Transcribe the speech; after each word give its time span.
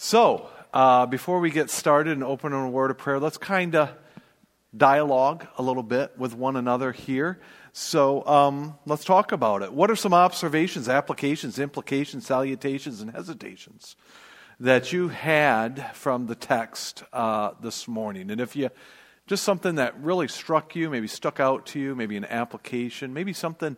So, 0.00 0.48
uh, 0.72 1.06
before 1.06 1.40
we 1.40 1.50
get 1.50 1.70
started 1.70 2.12
and 2.12 2.22
open 2.22 2.52
on 2.52 2.64
a 2.64 2.70
word 2.70 2.92
of 2.92 2.98
prayer, 2.98 3.18
let's 3.18 3.36
kind 3.36 3.74
of 3.74 3.90
dialogue 4.74 5.48
a 5.58 5.62
little 5.62 5.82
bit 5.82 6.16
with 6.16 6.36
one 6.36 6.54
another 6.54 6.92
here. 6.92 7.40
So, 7.72 8.24
um, 8.24 8.78
let's 8.86 9.02
talk 9.02 9.32
about 9.32 9.62
it. 9.62 9.72
What 9.72 9.90
are 9.90 9.96
some 9.96 10.14
observations, 10.14 10.88
applications, 10.88 11.58
implications, 11.58 12.26
salutations, 12.26 13.00
and 13.00 13.10
hesitations 13.10 13.96
that 14.60 14.92
you 14.92 15.08
had 15.08 15.90
from 15.96 16.26
the 16.26 16.36
text 16.36 17.02
uh, 17.12 17.54
this 17.60 17.88
morning? 17.88 18.30
And 18.30 18.40
if 18.40 18.54
you 18.54 18.70
just 19.26 19.42
something 19.42 19.74
that 19.74 20.00
really 20.00 20.28
struck 20.28 20.76
you, 20.76 20.90
maybe 20.90 21.08
stuck 21.08 21.40
out 21.40 21.66
to 21.66 21.80
you, 21.80 21.96
maybe 21.96 22.16
an 22.16 22.24
application, 22.26 23.12
maybe 23.12 23.32
something 23.32 23.76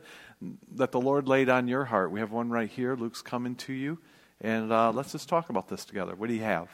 that 0.74 0.92
the 0.92 1.00
Lord 1.00 1.28
laid 1.28 1.48
on 1.48 1.66
your 1.66 1.86
heart. 1.86 2.10
We 2.10 2.20
have 2.20 2.30
one 2.30 2.50
right 2.50 2.68
here. 2.68 2.94
Luke's 2.94 3.22
coming 3.22 3.54
to 3.54 3.72
you. 3.72 3.98
And 4.40 4.72
uh, 4.72 4.92
let's 4.92 5.12
just 5.12 5.28
talk 5.28 5.50
about 5.50 5.68
this 5.68 5.84
together. 5.84 6.14
What 6.14 6.28
do 6.28 6.34
you 6.34 6.42
have? 6.42 6.68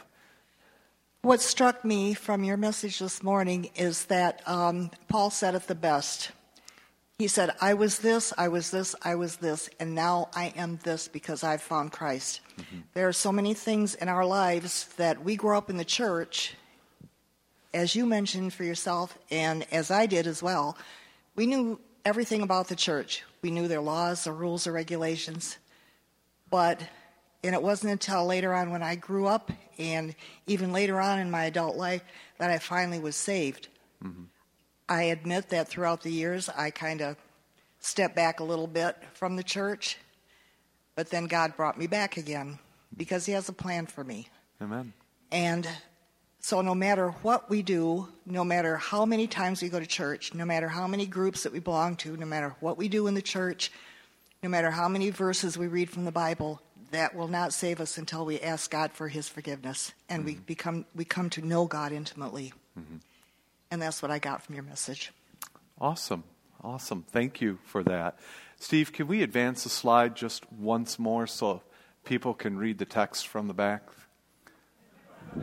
What 1.22 1.40
struck 1.40 1.84
me 1.84 2.14
from 2.14 2.44
your 2.44 2.56
message 2.56 3.00
this 3.00 3.22
morning 3.22 3.70
is 3.74 4.04
that 4.04 4.42
um, 4.46 4.92
Paul 5.08 5.30
said 5.30 5.56
it 5.56 5.66
the 5.66 5.74
best. 5.74 6.30
He 7.18 7.26
said, 7.26 7.50
I 7.60 7.74
was 7.74 7.98
this, 7.98 8.32
I 8.36 8.48
was 8.48 8.70
this, 8.70 8.94
I 9.02 9.14
was 9.14 9.36
this, 9.36 9.68
and 9.80 9.94
now 9.94 10.28
I 10.36 10.52
am 10.56 10.78
this 10.84 11.08
because 11.08 11.42
I've 11.42 11.62
found 11.62 11.90
Christ. 11.90 12.42
Mm-hmm. 12.58 12.76
There 12.94 13.08
are 13.08 13.12
so 13.12 13.32
many 13.32 13.54
things 13.54 13.94
in 13.94 14.08
our 14.08 14.24
lives 14.24 14.86
that 14.98 15.24
we 15.24 15.34
grow 15.34 15.58
up 15.58 15.70
in 15.70 15.78
the 15.78 15.84
church, 15.84 16.54
as 17.72 17.96
you 17.96 18.06
mentioned 18.06 18.52
for 18.52 18.64
yourself, 18.64 19.18
and 19.30 19.66
as 19.72 19.90
I 19.90 20.06
did 20.06 20.26
as 20.26 20.42
well. 20.42 20.76
We 21.34 21.46
knew 21.46 21.80
everything 22.04 22.42
about 22.42 22.68
the 22.68 22.76
church. 22.76 23.24
We 23.42 23.50
knew 23.50 23.66
their 23.66 23.80
laws, 23.80 24.24
their 24.24 24.32
rules, 24.32 24.64
their 24.64 24.72
regulations. 24.72 25.56
But 26.50 26.80
and 27.44 27.54
it 27.54 27.62
wasn't 27.62 27.92
until 27.92 28.26
later 28.26 28.52
on 28.54 28.70
when 28.70 28.82
I 28.82 28.96
grew 28.96 29.26
up 29.26 29.50
and 29.78 30.14
even 30.46 30.72
later 30.72 31.00
on 31.00 31.18
in 31.18 31.30
my 31.30 31.44
adult 31.44 31.76
life 31.76 32.02
that 32.38 32.50
I 32.50 32.58
finally 32.58 32.98
was 32.98 33.16
saved. 33.16 33.68
Mm-hmm. 34.02 34.24
I 34.88 35.02
admit 35.04 35.48
that 35.50 35.68
throughout 35.68 36.02
the 36.02 36.10
years 36.10 36.48
I 36.48 36.70
kind 36.70 37.00
of 37.00 37.16
stepped 37.80 38.16
back 38.16 38.40
a 38.40 38.44
little 38.44 38.66
bit 38.66 38.96
from 39.14 39.36
the 39.36 39.42
church, 39.42 39.98
but 40.94 41.10
then 41.10 41.26
God 41.26 41.56
brought 41.56 41.78
me 41.78 41.86
back 41.86 42.16
again 42.16 42.58
because 42.96 43.26
He 43.26 43.32
has 43.32 43.48
a 43.48 43.52
plan 43.52 43.86
for 43.86 44.02
me. 44.04 44.28
Amen. 44.60 44.92
And 45.30 45.68
so, 46.40 46.60
no 46.62 46.74
matter 46.74 47.10
what 47.22 47.50
we 47.50 47.62
do, 47.62 48.08
no 48.24 48.44
matter 48.44 48.76
how 48.76 49.04
many 49.04 49.26
times 49.26 49.62
we 49.62 49.68
go 49.68 49.80
to 49.80 49.86
church, 49.86 50.32
no 50.32 50.44
matter 50.44 50.68
how 50.68 50.86
many 50.86 51.04
groups 51.04 51.42
that 51.42 51.52
we 51.52 51.58
belong 51.58 51.96
to, 51.96 52.16
no 52.16 52.26
matter 52.26 52.54
what 52.60 52.78
we 52.78 52.88
do 52.88 53.08
in 53.08 53.14
the 53.14 53.22
church, 53.22 53.72
no 54.42 54.48
matter 54.48 54.70
how 54.70 54.88
many 54.88 55.10
verses 55.10 55.58
we 55.58 55.66
read 55.66 55.90
from 55.90 56.04
the 56.04 56.12
Bible, 56.12 56.60
that 56.90 57.14
will 57.14 57.28
not 57.28 57.52
save 57.52 57.80
us 57.80 57.98
until 57.98 58.24
we 58.24 58.40
ask 58.40 58.70
God 58.70 58.92
for 58.92 59.08
His 59.08 59.28
forgiveness 59.28 59.92
and 60.08 60.20
mm-hmm. 60.20 60.26
we 60.26 60.34
become 60.46 60.86
we 60.94 61.04
come 61.04 61.30
to 61.30 61.42
know 61.42 61.66
God 61.66 61.92
intimately. 61.92 62.52
Mm-hmm. 62.78 62.96
And 63.70 63.82
that's 63.82 64.02
what 64.02 64.10
I 64.10 64.18
got 64.18 64.42
from 64.42 64.54
your 64.54 64.64
message. 64.64 65.12
Awesome, 65.80 66.24
awesome. 66.62 67.04
Thank 67.10 67.40
you 67.40 67.58
for 67.64 67.82
that, 67.84 68.18
Steve. 68.58 68.92
Can 68.92 69.06
we 69.06 69.22
advance 69.22 69.64
the 69.64 69.68
slide 69.68 70.14
just 70.14 70.50
once 70.52 70.98
more 70.98 71.26
so 71.26 71.62
people 72.04 72.34
can 72.34 72.56
read 72.56 72.78
the 72.78 72.84
text 72.84 73.26
from 73.26 73.48
the 73.48 73.54
back? 73.54 73.82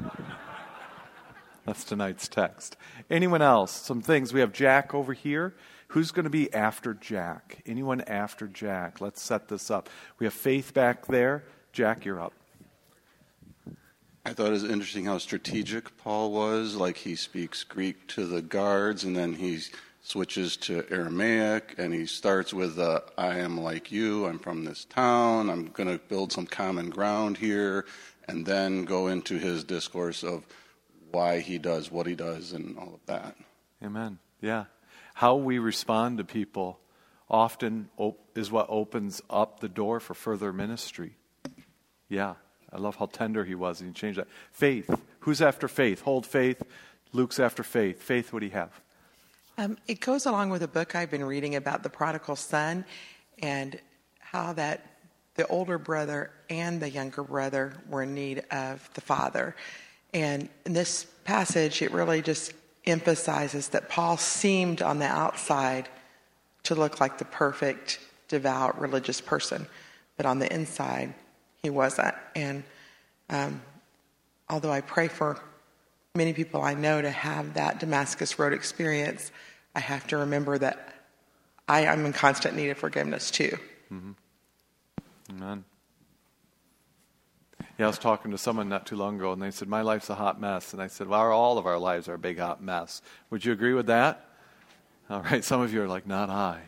That's 1.65 1.83
tonight's 1.83 2.27
text. 2.27 2.75
Anyone 3.09 3.41
else? 3.41 3.71
Some 3.71 4.01
things. 4.01 4.33
We 4.33 4.41
have 4.41 4.51
Jack 4.51 4.93
over 4.93 5.13
here. 5.13 5.55
Who's 5.93 6.09
going 6.09 6.23
to 6.23 6.31
be 6.31 6.51
after 6.51 6.95
Jack? 6.95 7.61
Anyone 7.67 8.01
after 8.01 8.47
Jack? 8.47 8.99
Let's 8.99 9.21
set 9.21 9.47
this 9.47 9.69
up. 9.69 9.91
We 10.17 10.25
have 10.25 10.33
Faith 10.33 10.73
back 10.73 11.05
there. 11.05 11.43
Jack, 11.71 12.03
you're 12.03 12.19
up. 12.19 12.33
I 14.25 14.33
thought 14.33 14.47
it 14.47 14.53
was 14.53 14.63
interesting 14.63 15.05
how 15.05 15.19
strategic 15.19 15.95
Paul 15.97 16.31
was. 16.31 16.75
Like 16.75 16.97
he 16.97 17.15
speaks 17.15 17.63
Greek 17.63 18.07
to 18.07 18.25
the 18.25 18.41
guards, 18.41 19.03
and 19.03 19.15
then 19.15 19.33
he 19.33 19.59
switches 20.01 20.57
to 20.57 20.83
Aramaic, 20.89 21.75
and 21.77 21.93
he 21.93 22.07
starts 22.07 22.55
with, 22.55 22.79
uh, 22.79 23.01
I 23.15 23.37
am 23.37 23.61
like 23.61 23.91
you, 23.91 24.25
I'm 24.25 24.39
from 24.39 24.65
this 24.65 24.85
town, 24.85 25.47
I'm 25.51 25.67
going 25.67 25.89
to 25.89 26.03
build 26.03 26.31
some 26.31 26.47
common 26.47 26.89
ground 26.89 27.37
here, 27.37 27.85
and 28.27 28.47
then 28.47 28.85
go 28.85 29.09
into 29.09 29.37
his 29.37 29.63
discourse 29.63 30.23
of 30.23 30.43
why 31.11 31.39
he 31.39 31.59
does 31.59 31.91
what 31.91 32.07
he 32.07 32.15
does 32.15 32.51
and 32.51 32.79
all 32.79 32.95
of 32.95 33.05
that. 33.05 33.35
Amen. 33.83 34.17
Yeah 34.41 34.65
how 35.13 35.35
we 35.35 35.59
respond 35.59 36.17
to 36.17 36.23
people 36.23 36.79
often 37.29 37.89
op- 37.97 38.19
is 38.35 38.51
what 38.51 38.67
opens 38.69 39.21
up 39.29 39.59
the 39.59 39.69
door 39.69 39.99
for 39.99 40.13
further 40.13 40.51
ministry. 40.51 41.15
Yeah, 42.09 42.35
I 42.71 42.77
love 42.77 42.95
how 42.95 43.05
tender 43.05 43.45
he 43.45 43.55
was, 43.55 43.79
and 43.81 43.89
he 43.89 43.93
changed 43.93 44.19
that. 44.19 44.27
Faith. 44.51 44.89
Who's 45.21 45.41
after 45.41 45.67
faith? 45.67 46.01
Hold 46.01 46.25
faith. 46.25 46.61
Luke's 47.11 47.39
after 47.39 47.63
faith. 47.63 48.01
Faith, 48.01 48.33
what 48.33 48.39
do 48.39 48.45
you 48.47 48.51
have? 48.51 48.71
Um, 49.57 49.77
it 49.87 49.99
goes 49.99 50.25
along 50.25 50.49
with 50.49 50.63
a 50.63 50.67
book 50.67 50.95
I've 50.95 51.11
been 51.11 51.23
reading 51.23 51.55
about 51.55 51.83
the 51.83 51.89
prodigal 51.89 52.35
son 52.35 52.85
and 53.41 53.79
how 54.19 54.53
that 54.53 54.85
the 55.35 55.45
older 55.47 55.77
brother 55.77 56.31
and 56.49 56.81
the 56.81 56.89
younger 56.89 57.23
brother 57.23 57.73
were 57.87 58.03
in 58.03 58.13
need 58.15 58.43
of 58.51 58.87
the 58.95 59.01
father. 59.01 59.55
And 60.13 60.49
in 60.65 60.73
this 60.73 61.05
passage, 61.23 61.81
it 61.81 61.91
really 61.91 62.21
just 62.21 62.53
emphasizes 62.85 63.69
that 63.69 63.89
Paul 63.89 64.17
seemed 64.17 64.81
on 64.81 64.99
the 64.99 65.05
outside 65.05 65.89
to 66.63 66.75
look 66.75 66.99
like 66.99 67.17
the 67.17 67.25
perfect, 67.25 67.99
devout, 68.27 68.79
religious 68.79 69.21
person, 69.21 69.67
but 70.17 70.25
on 70.25 70.39
the 70.39 70.53
inside, 70.53 71.13
he 71.61 71.69
wasn't. 71.69 72.15
And 72.35 72.63
um, 73.29 73.61
although 74.49 74.71
I 74.71 74.81
pray 74.81 75.07
for 75.07 75.39
many 76.15 76.33
people 76.33 76.61
I 76.61 76.73
know 76.73 77.01
to 77.01 77.09
have 77.09 77.55
that 77.55 77.79
Damascus 77.79 78.37
Road 78.37 78.53
experience, 78.53 79.31
I 79.75 79.79
have 79.79 80.05
to 80.07 80.17
remember 80.17 80.57
that 80.57 80.93
I 81.67 81.81
am 81.81 82.05
in 82.05 82.13
constant 82.13 82.55
need 82.55 82.69
of 82.69 82.77
forgiveness 82.77 83.31
too. 83.31 83.57
Mm-hmm. 83.91 84.11
Amen. 85.31 85.63
Yeah, 87.77 87.85
I 87.85 87.87
was 87.87 87.97
talking 87.97 88.29
to 88.31 88.37
someone 88.37 88.69
not 88.69 88.85
too 88.85 88.95
long 88.95 89.15
ago, 89.15 89.33
and 89.33 89.41
they 89.41 89.49
said, 89.49 89.67
My 89.67 89.81
life's 89.81 90.09
a 90.09 90.15
hot 90.15 90.39
mess. 90.39 90.73
And 90.73 90.81
I 90.81 90.87
said, 90.87 91.07
Well, 91.07 91.31
all 91.31 91.57
of 91.57 91.65
our 91.65 91.79
lives 91.79 92.07
are 92.07 92.13
a 92.13 92.19
big 92.19 92.37
hot 92.37 92.61
mess. 92.61 93.01
Would 93.31 93.45
you 93.45 93.51
agree 93.51 93.73
with 93.73 93.87
that? 93.87 94.29
All 95.09 95.21
right, 95.21 95.43
some 95.43 95.61
of 95.61 95.73
you 95.73 95.81
are 95.81 95.87
like, 95.87 96.05
Not 96.05 96.29
I. 96.29 96.61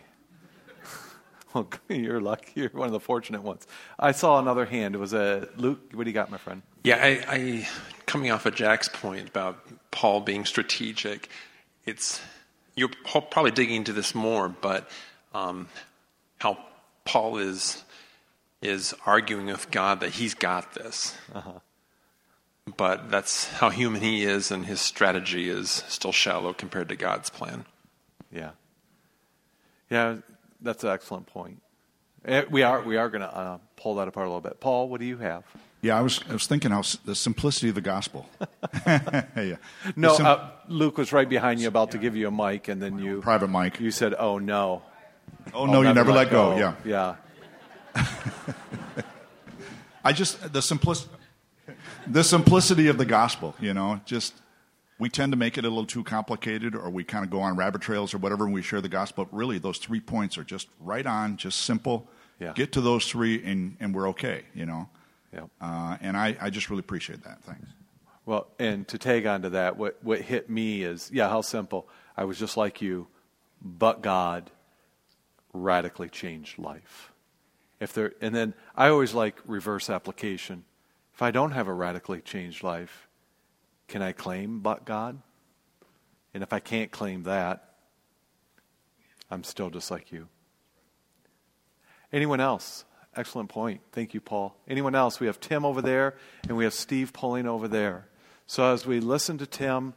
well, 1.53 1.69
you're 1.89 2.21
lucky. 2.21 2.61
You're 2.61 2.69
one 2.69 2.87
of 2.87 2.91
the 2.91 2.99
fortunate 2.99 3.43
ones. 3.43 3.67
I 3.99 4.13
saw 4.13 4.39
another 4.39 4.65
hand. 4.65 4.95
It 4.95 4.97
was 4.97 5.13
a 5.13 5.47
Luke. 5.57 5.79
What 5.93 6.05
do 6.05 6.09
you 6.09 6.13
got, 6.13 6.31
my 6.31 6.37
friend? 6.37 6.63
Yeah, 6.83 6.97
I, 6.97 7.23
I 7.27 7.67
coming 8.07 8.31
off 8.31 8.47
of 8.47 8.55
Jack's 8.55 8.89
point 8.89 9.29
about 9.29 9.59
Paul 9.91 10.21
being 10.21 10.45
strategic. 10.45 11.29
It's 11.85 12.19
you're 12.75 12.89
probably 13.29 13.51
digging 13.51 13.77
into 13.77 13.93
this 13.93 14.15
more, 14.15 14.49
but 14.49 14.89
um, 15.35 15.69
how 16.39 16.57
Paul 17.05 17.37
is 17.37 17.83
is 18.67 18.93
arguing 19.05 19.47
with 19.47 19.71
God 19.71 19.99
that 19.99 20.11
he's 20.11 20.33
got 20.33 20.73
this. 20.73 21.15
Uh-huh. 21.33 21.59
But 22.77 23.11
that's 23.11 23.45
how 23.45 23.69
human 23.69 24.01
he 24.01 24.23
is, 24.23 24.49
and 24.49 24.65
his 24.65 24.81
strategy 24.81 25.49
is 25.49 25.83
still 25.87 26.11
shallow 26.11 26.51
compared 26.51 26.89
to 26.89 26.95
God's 26.95 27.29
plan. 27.29 27.65
Yeah. 28.31 28.51
Yeah, 29.89 30.17
that's 30.61 30.83
an 30.83 30.89
excellent 30.89 31.27
point. 31.27 31.61
Eh, 32.25 32.43
we 32.49 32.63
are 32.63 32.81
we 32.81 32.97
are 32.97 33.07
going 33.09 33.21
to 33.21 33.37
uh, 33.37 33.59
pull 33.75 33.95
that 33.95 34.07
apart 34.07 34.25
a 34.25 34.29
little 34.29 34.41
bit. 34.41 34.59
Paul, 34.59 34.89
what 34.89 34.99
do 34.99 35.05
you 35.05 35.17
have? 35.17 35.43
Yeah, 35.81 35.99
I 35.99 36.01
was 36.01 36.21
I 36.27 36.33
was 36.33 36.47
thinking 36.47 36.71
how 36.71 36.81
the 37.05 37.13
simplicity 37.13 37.69
of 37.69 37.75
the 37.75 37.81
gospel. 37.81 38.27
yeah. 38.87 39.57
No, 39.95 40.15
sim- 40.15 40.25
uh, 40.25 40.49
Luke 40.67 40.97
was 40.97 41.13
right 41.13 41.29
behind 41.29 41.59
you, 41.59 41.67
about 41.67 41.89
yeah. 41.89 41.91
to 41.91 41.97
give 41.99 42.15
you 42.15 42.27
a 42.27 42.31
mic, 42.31 42.67
and 42.67 42.81
then 42.81 42.97
you 42.97 43.21
private 43.21 43.49
mic. 43.49 43.79
You 43.79 43.91
said, 43.91 44.15
"Oh 44.17 44.39
no." 44.39 44.81
Oh 45.53 45.67
no, 45.67 45.81
you 45.81 45.93
never 45.93 46.11
let 46.11 46.31
go. 46.31 46.53
go. 46.53 46.57
Yeah. 46.57 46.73
Yeah. 46.83 47.15
I 50.03 50.13
just 50.13 50.53
the 50.53 50.61
simplicity, 50.61 51.11
the 52.07 52.23
simplicity 52.23 52.87
of 52.87 52.97
the 52.97 53.05
gospel. 53.05 53.55
You 53.59 53.73
know, 53.73 54.01
just 54.05 54.33
we 54.99 55.09
tend 55.09 55.31
to 55.33 55.37
make 55.37 55.57
it 55.57 55.65
a 55.65 55.69
little 55.69 55.85
too 55.85 56.03
complicated, 56.03 56.75
or 56.75 56.89
we 56.89 57.03
kind 57.03 57.25
of 57.25 57.31
go 57.31 57.41
on 57.41 57.55
rabbit 57.55 57.81
trails 57.81 58.13
or 58.13 58.17
whatever. 58.17 58.45
when 58.45 58.53
we 58.53 58.61
share 58.61 58.81
the 58.81 58.89
gospel. 58.89 59.25
But 59.25 59.35
really, 59.35 59.57
those 59.57 59.77
three 59.77 59.99
points 59.99 60.37
are 60.37 60.43
just 60.43 60.67
right 60.79 61.05
on, 61.05 61.37
just 61.37 61.61
simple. 61.61 62.07
Yeah. 62.39 62.53
Get 62.53 62.73
to 62.73 62.81
those 62.81 63.07
three, 63.07 63.43
and 63.43 63.77
and 63.79 63.95
we're 63.95 64.09
okay. 64.09 64.43
You 64.53 64.65
know. 64.65 64.89
Yeah. 65.33 65.45
Uh, 65.59 65.97
and 66.01 66.15
I, 66.15 66.37
I 66.39 66.49
just 66.49 66.69
really 66.69 66.79
appreciate 66.79 67.23
that. 67.23 67.43
Thanks. 67.43 67.67
Well, 68.25 68.47
and 68.57 68.87
to 68.87 68.97
tag 68.97 69.25
on 69.25 69.43
to 69.43 69.49
that, 69.51 69.77
what 69.77 69.97
what 70.01 70.21
hit 70.21 70.49
me 70.49 70.83
is 70.83 71.09
yeah, 71.13 71.29
how 71.29 71.41
simple. 71.41 71.87
I 72.17 72.25
was 72.25 72.39
just 72.39 72.57
like 72.57 72.81
you, 72.81 73.07
but 73.61 74.01
God 74.01 74.49
radically 75.53 76.09
changed 76.09 76.57
life. 76.57 77.11
If 77.79 77.93
there, 77.93 78.13
and 78.21 78.33
then 78.33 78.53
I 78.75 78.87
always 78.87 79.13
like 79.13 79.37
reverse 79.45 79.89
application. 79.89 80.63
If 81.13 81.21
I 81.21 81.31
don't 81.31 81.51
have 81.51 81.67
a 81.67 81.73
radically 81.73 82.21
changed 82.21 82.63
life, 82.63 83.07
can 83.87 84.01
I 84.01 84.11
claim 84.11 84.59
but 84.59 84.85
God? 84.85 85.21
And 86.33 86.43
if 86.43 86.51
I 86.51 86.59
can't 86.59 86.91
claim 86.91 87.23
that, 87.23 87.75
I'm 89.29 89.43
still 89.43 89.69
just 89.69 89.91
like 89.91 90.11
you. 90.11 90.27
Anyone 92.11 92.39
else? 92.39 92.85
Excellent 93.15 93.49
point. 93.49 93.81
Thank 93.91 94.13
you, 94.13 94.21
Paul. 94.21 94.55
Anyone 94.67 94.95
else? 94.95 95.19
We 95.19 95.27
have 95.27 95.39
Tim 95.39 95.65
over 95.65 95.81
there, 95.81 96.15
and 96.47 96.57
we 96.57 96.65
have 96.65 96.73
Steve 96.73 97.13
Poling 97.13 97.47
over 97.47 97.67
there. 97.67 98.07
So 98.47 98.73
as 98.73 98.85
we 98.85 98.99
listen 98.99 99.37
to 99.37 99.45
Tim, 99.45 99.93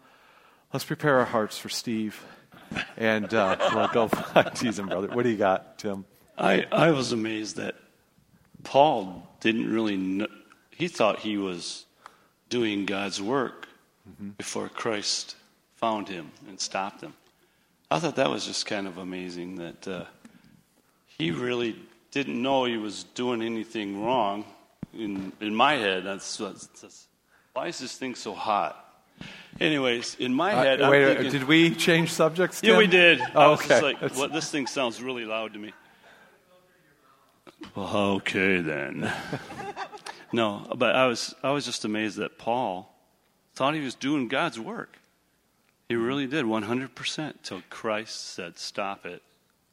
let's 0.72 0.84
prepare 0.84 1.18
our 1.18 1.24
hearts 1.24 1.58
for 1.58 1.68
Steve. 1.68 2.24
And 2.96 3.32
uh, 3.34 3.56
we'll 3.74 3.88
go. 3.88 4.08
Teasing, 4.54 4.86
brother. 4.86 5.08
What 5.08 5.24
do 5.24 5.30
you 5.30 5.36
got, 5.36 5.78
Tim? 5.78 6.04
I, 6.38 6.66
I 6.70 6.90
was 6.92 7.12
amazed 7.12 7.56
that 7.56 7.74
Paul 8.64 9.28
didn't 9.40 9.72
really 9.72 9.96
know, 9.96 10.26
he 10.70 10.88
thought 10.88 11.18
he 11.20 11.36
was 11.36 11.84
doing 12.48 12.86
God's 12.86 13.20
work 13.20 13.64
Mm-hmm. 14.08 14.30
before 14.38 14.70
Christ 14.70 15.36
found 15.76 16.08
him 16.08 16.30
and 16.48 16.58
stopped 16.58 17.02
him. 17.02 17.12
I 17.90 17.98
thought 17.98 18.16
that 18.16 18.30
was 18.30 18.46
just 18.46 18.64
kind 18.64 18.86
of 18.86 18.96
amazing 18.96 19.56
that 19.56 19.86
uh, 19.86 20.04
he 21.18 21.30
really 21.30 21.76
didn't 22.10 22.40
know 22.40 22.64
he 22.64 22.78
was 22.78 23.04
doing 23.14 23.42
anything 23.42 24.02
wrong. 24.02 24.46
In 24.94 25.30
in 25.42 25.54
my 25.54 25.74
head, 25.74 26.04
that's, 26.04 26.38
that's, 26.38 26.66
that's 26.68 27.06
why 27.52 27.66
is 27.68 27.78
this 27.80 27.98
thing 27.98 28.14
so 28.14 28.32
hot? 28.32 28.82
Anyways, 29.60 30.14
in 30.18 30.32
my 30.32 30.52
head, 30.52 30.80
Uh, 30.80 30.84
I'm 30.86 30.90
wait, 30.90 31.04
thinking, 31.16 31.32
did 31.32 31.44
we 31.44 31.74
change 31.74 32.10
subjects? 32.10 32.62
yeah, 32.64 32.78
we 32.78 32.86
did. 32.86 33.20
I 33.20 33.26
Oh, 33.34 33.50
was 33.50 33.60
okay. 33.60 33.68
just 33.68 33.82
like, 33.82 34.00
what, 34.16 34.32
this 34.32 34.50
thing 34.50 34.66
sounds 34.66 35.02
really 35.02 35.26
loud 35.26 35.52
to 35.52 35.58
me. 35.58 35.72
Okay 37.76 38.60
then. 38.60 39.12
no, 40.32 40.66
but 40.76 40.94
I 40.94 41.06
was 41.06 41.34
I 41.42 41.50
was 41.50 41.64
just 41.64 41.84
amazed 41.84 42.18
that 42.18 42.38
Paul 42.38 42.94
thought 43.54 43.74
he 43.74 43.80
was 43.80 43.94
doing 43.94 44.28
God's 44.28 44.58
work. 44.58 44.98
He 45.88 45.96
really 45.96 46.26
did, 46.26 46.44
100%, 46.44 47.34
till 47.42 47.62
Christ 47.70 48.34
said, 48.34 48.58
"Stop 48.58 49.06
it, 49.06 49.22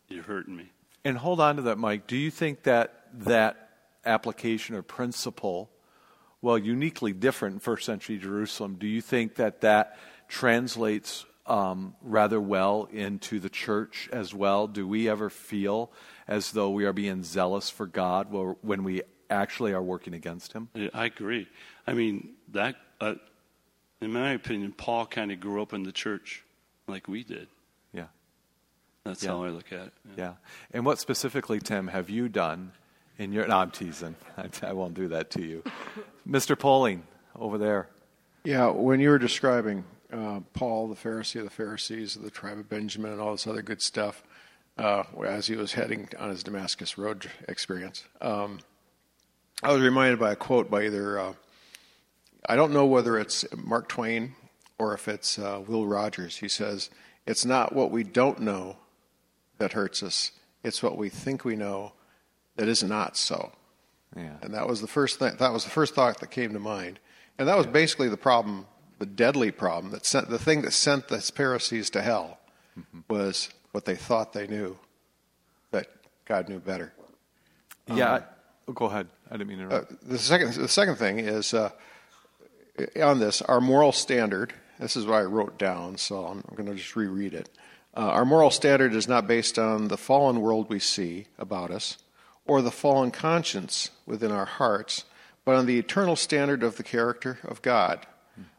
you're 0.07 0.23
hurting 0.23 0.55
me." 0.55 0.71
And 1.03 1.17
hold 1.17 1.39
on 1.39 1.57
to 1.57 1.61
that, 1.63 1.77
Mike. 1.77 2.07
Do 2.07 2.15
you 2.15 2.31
think 2.31 2.63
that 2.63 3.05
that 3.13 3.69
application 4.05 4.75
or 4.75 4.81
principle, 4.81 5.69
well, 6.41 6.57
uniquely 6.57 7.13
different 7.13 7.55
in 7.55 7.59
first 7.59 7.85
century 7.85 8.17
Jerusalem, 8.17 8.77
do 8.79 8.87
you 8.87 9.01
think 9.01 9.35
that 9.35 9.61
that 9.61 9.99
translates 10.27 11.25
um, 11.45 11.95
rather 12.01 12.41
well 12.41 12.87
into 12.91 13.39
the 13.39 13.49
church 13.49 14.09
as 14.11 14.33
well? 14.33 14.67
Do 14.67 14.87
we 14.87 15.09
ever 15.09 15.29
feel 15.29 15.91
as 16.27 16.51
though 16.51 16.69
we 16.71 16.85
are 16.85 16.93
being 16.93 17.23
zealous 17.23 17.69
for 17.69 17.85
God 17.85 18.27
when 18.61 18.83
we 18.83 19.01
actually 19.29 19.73
are 19.73 19.81
working 19.81 20.13
against 20.13 20.53
Him? 20.53 20.69
Yeah, 20.73 20.89
I 20.93 21.05
agree. 21.05 21.47
I 21.87 21.93
mean, 21.93 22.29
that 22.51 22.75
uh, 23.01 23.15
in 24.01 24.11
my 24.11 24.31
opinion, 24.31 24.73
Paul 24.73 25.05
kind 25.05 25.31
of 25.31 25.39
grew 25.39 25.61
up 25.61 25.73
in 25.73 25.83
the 25.83 25.91
church 25.91 26.43
like 26.87 27.07
we 27.07 27.23
did. 27.23 27.47
Yeah. 27.93 28.05
That's 29.03 29.23
Yeah. 29.23 29.31
how 29.31 29.43
I 29.43 29.49
look 29.49 29.71
at 29.71 29.87
it. 29.87 29.93
Yeah. 30.17 30.33
And 30.71 30.85
what 30.85 30.99
specifically, 30.99 31.59
Tim, 31.59 31.87
have 31.87 32.09
you 32.09 32.29
done 32.29 32.71
in 33.17 33.31
your. 33.31 33.47
No, 33.47 33.57
I'm 33.57 33.71
teasing. 33.71 34.15
I, 34.37 34.49
I 34.63 34.73
won't 34.73 34.93
do 34.93 35.07
that 35.09 35.29
to 35.31 35.41
you. 35.43 35.63
Mr. 36.27 36.57
Poling, 36.57 37.03
over 37.35 37.57
there. 37.57 37.87
Yeah, 38.43 38.69
when 38.69 38.99
you 38.99 39.09
were 39.09 39.17
describing 39.19 39.83
uh, 40.13 40.41
Paul, 40.53 40.87
the 40.87 40.95
Pharisee 40.95 41.37
of 41.39 41.45
the 41.45 41.49
Pharisees, 41.49 42.15
of 42.15 42.21
the 42.21 42.29
tribe 42.29 42.59
of 42.59 42.69
Benjamin, 42.69 43.11
and 43.11 43.21
all 43.21 43.31
this 43.31 43.47
other 43.47 43.61
good 43.63 43.81
stuff, 43.81 44.23
uh, 44.77 45.03
as 45.25 45.47
he 45.47 45.55
was 45.55 45.73
heading 45.73 46.09
on 46.19 46.29
his 46.29 46.43
Damascus 46.43 46.97
Road 46.97 47.29
experience, 47.47 48.05
um, 48.21 48.59
I 49.63 49.71
was 49.71 49.81
reminded 49.81 50.19
by 50.19 50.33
a 50.33 50.35
quote 50.35 50.69
by 50.69 50.85
either, 50.85 51.19
uh, 51.19 51.33
I 52.47 52.55
don't 52.55 52.73
know 52.73 52.85
whether 52.85 53.17
it's 53.17 53.45
Mark 53.55 53.87
Twain 53.87 54.35
or 54.77 54.93
if 54.93 55.07
it's 55.07 55.39
uh, 55.39 55.61
Will 55.65 55.87
Rogers. 55.87 56.37
He 56.37 56.49
says, 56.49 56.89
It's 57.25 57.45
not 57.45 57.73
what 57.73 57.91
we 57.91 58.03
don't 58.03 58.39
know 58.39 58.77
that 59.57 59.73
hurts 59.73 60.03
us, 60.03 60.31
it's 60.63 60.83
what 60.83 60.97
we 60.97 61.09
think 61.09 61.45
we 61.45 61.55
know 61.55 61.93
that 62.57 62.67
is 62.67 62.83
not 62.83 63.15
so. 63.15 63.53
Yeah. 64.15 64.35
And 64.41 64.53
that 64.53 64.67
was 64.67 64.81
the 64.81 64.87
first 64.87 65.19
thing, 65.19 65.35
that 65.39 65.53
was 65.53 65.63
the 65.63 65.69
first 65.69 65.95
thought 65.95 66.19
that 66.19 66.31
came 66.31 66.53
to 66.53 66.59
mind. 66.59 66.99
And 67.37 67.47
that 67.47 67.57
was 67.57 67.67
basically 67.67 68.09
the 68.09 68.17
problem, 68.17 68.65
the 68.99 69.05
deadly 69.05 69.51
problem 69.51 69.91
that 69.91 70.05
sent 70.05 70.29
the 70.29 70.39
thing 70.39 70.61
that 70.61 70.71
sent 70.71 71.07
the 71.09 71.19
Pharisees 71.19 71.89
to 71.91 72.01
hell 72.01 72.39
was 73.09 73.49
what 73.75 73.83
they 73.83 73.95
thought 73.95 74.31
they 74.31 74.47
knew, 74.47 74.77
that 75.71 75.87
God 76.23 76.47
knew 76.47 76.59
better. 76.59 76.93
Yeah. 77.93 78.13
I- 78.13 78.23
oh, 78.69 78.71
go 78.73 78.85
ahead. 78.85 79.07
I 79.29 79.35
didn't 79.35 79.49
mean 79.49 79.57
to 79.57 79.63
Uh, 79.65 79.67
interrupt. 79.67 80.07
the 80.09 80.17
second, 80.17 80.53
the 80.53 80.67
second 80.69 80.95
thing 80.95 81.19
is 81.19 81.53
uh, 81.53 81.71
on 83.03 83.19
this 83.19 83.41
our 83.41 83.59
moral 83.59 83.91
standard. 83.91 84.53
This 84.79 84.95
is 84.95 85.05
what 85.05 85.15
I 85.15 85.23
wrote 85.23 85.57
down, 85.59 85.97
so 85.97 86.25
I'm 86.25 86.41
going 86.55 86.67
to 86.69 86.75
just 86.75 86.95
reread 86.95 87.33
it. 87.33 87.49
Uh, 87.95 87.99
our 88.01 88.23
moral 88.25 88.49
standard 88.49 88.93
is 88.93 89.07
not 89.09 89.27
based 89.27 89.59
on 89.59 89.89
the 89.89 89.97
fallen 89.97 90.39
world 90.41 90.69
we 90.69 90.79
see 90.79 91.27
about 91.37 91.69
us, 91.69 91.97
or 92.45 92.61
the 92.61 92.71
fallen 92.71 93.11
conscience 93.11 93.89
within 94.05 94.31
our 94.31 94.45
hearts, 94.45 95.03
but 95.43 95.55
on 95.55 95.65
the 95.65 95.77
eternal 95.79 96.15
standard 96.15 96.63
of 96.63 96.77
the 96.77 96.83
character 96.83 97.39
of 97.43 97.61
God. 97.61 98.05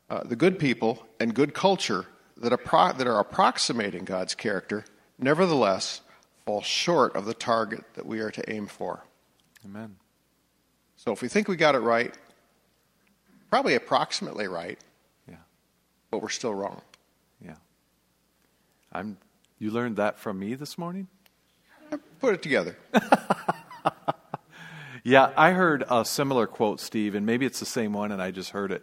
Uh, 0.09 0.23
the 0.25 0.37
good 0.37 0.59
people 0.59 1.05
and 1.19 1.35
good 1.35 1.53
culture 1.53 2.07
that, 2.37 2.53
appro- 2.53 2.97
that 2.97 3.07
are 3.09 3.19
approximating 3.19 4.05
God's 4.05 4.35
character, 4.37 4.85
nevertheless, 5.19 6.01
fall 6.45 6.63
short 6.63 7.15
of 7.17 7.25
the 7.25 7.35
target 7.35 7.85
that 7.95 8.07
we 8.07 8.21
are 8.21 8.31
to 8.31 8.51
aim 8.53 8.67
for. 8.67 9.05
Amen. 9.65 9.97
So 10.97 11.13
if 11.13 11.23
we 11.23 11.29
think 11.29 11.49
we 11.49 11.57
got 11.57 11.75
it 11.75 11.81
right, 11.81 12.15
probably 13.51 13.75
approximately 13.75 14.49
right, 14.49 14.79
Yeah. 15.29 15.37
but 16.11 16.23
we're 16.23 16.29
still 16.29 16.55
wrong. 16.55 16.83
Yeah. 17.45 17.57
I'm. 18.93 19.19
You 19.59 19.71
learned 19.71 19.97
that 19.97 20.19
from 20.19 20.39
me 20.39 20.55
this 20.55 20.77
morning. 20.77 21.09
Put 22.21 22.35
it 22.35 22.43
together. 22.43 22.77
Yeah, 25.09 25.31
I 25.37 25.53
heard 25.53 25.85
a 25.89 26.05
similar 26.05 26.49
quote, 26.49 26.81
Steve, 26.81 27.15
and 27.15 27.25
maybe 27.25 27.47
it's 27.47 27.61
the 27.61 27.65
same 27.65 27.93
one, 27.93 28.11
and 28.11 28.21
I 28.21 28.33
just 28.33 28.51
heard 28.51 28.73
it 28.73 28.83